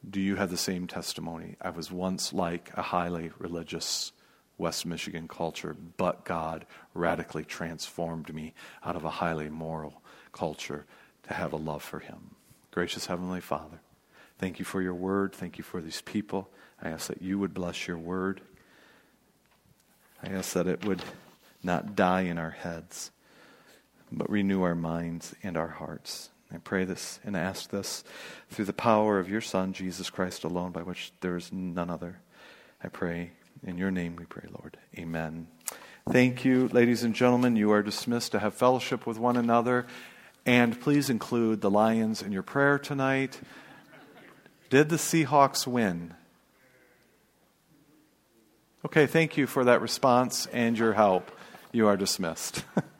Do 0.08 0.20
you 0.20 0.36
have 0.36 0.50
the 0.50 0.56
same 0.56 0.86
testimony? 0.86 1.56
I 1.60 1.70
was 1.70 1.90
once 1.90 2.32
like 2.32 2.70
a 2.74 2.82
highly 2.82 3.30
religious 3.38 4.12
West 4.58 4.86
Michigan 4.86 5.26
culture, 5.26 5.76
but 5.96 6.24
God 6.24 6.66
radically 6.94 7.44
transformed 7.44 8.32
me 8.32 8.54
out 8.84 8.96
of 8.96 9.04
a 9.04 9.10
highly 9.10 9.48
moral 9.48 10.02
culture 10.32 10.86
to 11.24 11.34
have 11.34 11.52
a 11.52 11.56
love 11.56 11.82
for 11.82 12.00
Him. 12.00 12.36
Gracious 12.70 13.06
Heavenly 13.06 13.40
Father, 13.40 13.80
thank 14.38 14.58
you 14.58 14.64
for 14.64 14.80
your 14.80 14.94
word. 14.94 15.34
Thank 15.34 15.58
you 15.58 15.64
for 15.64 15.80
these 15.80 16.00
people. 16.02 16.48
I 16.80 16.90
ask 16.90 17.08
that 17.08 17.22
you 17.22 17.38
would 17.38 17.54
bless 17.54 17.86
your 17.86 17.98
word. 17.98 18.40
I 20.22 20.30
ask 20.30 20.52
that 20.54 20.66
it 20.66 20.84
would 20.84 21.02
not 21.62 21.94
die 21.94 22.22
in 22.22 22.38
our 22.38 22.50
heads, 22.50 23.10
but 24.10 24.30
renew 24.30 24.62
our 24.62 24.74
minds 24.74 25.34
and 25.42 25.56
our 25.56 25.68
hearts. 25.68 26.30
I 26.52 26.58
pray 26.58 26.84
this 26.84 27.18
and 27.24 27.36
ask 27.36 27.70
this 27.70 28.04
through 28.50 28.66
the 28.66 28.72
power 28.72 29.18
of 29.18 29.28
your 29.28 29.40
Son, 29.40 29.72
Jesus 29.72 30.10
Christ 30.10 30.44
alone, 30.44 30.72
by 30.72 30.82
which 30.82 31.12
there 31.20 31.36
is 31.36 31.52
none 31.52 31.88
other. 31.88 32.20
I 32.82 32.88
pray 32.88 33.32
in 33.66 33.78
your 33.78 33.90
name 33.90 34.16
we 34.16 34.24
pray, 34.24 34.48
Lord. 34.58 34.76
Amen. 34.98 35.46
Thank 36.10 36.44
you, 36.44 36.68
ladies 36.68 37.04
and 37.04 37.14
gentlemen. 37.14 37.56
You 37.56 37.70
are 37.72 37.82
dismissed 37.82 38.32
to 38.32 38.40
have 38.40 38.54
fellowship 38.54 39.06
with 39.06 39.18
one 39.18 39.36
another. 39.36 39.86
And 40.44 40.80
please 40.80 41.08
include 41.08 41.60
the 41.60 41.70
Lions 41.70 42.20
in 42.20 42.32
your 42.32 42.42
prayer 42.42 42.78
tonight. 42.78 43.40
Did 44.68 44.88
the 44.88 44.96
Seahawks 44.96 45.66
win? 45.66 46.14
Okay, 48.84 49.06
thank 49.06 49.36
you 49.36 49.46
for 49.46 49.64
that 49.64 49.80
response 49.80 50.46
and 50.46 50.76
your 50.76 50.94
help. 50.94 51.30
You 51.72 51.86
are 51.86 51.96
dismissed. 51.96 52.64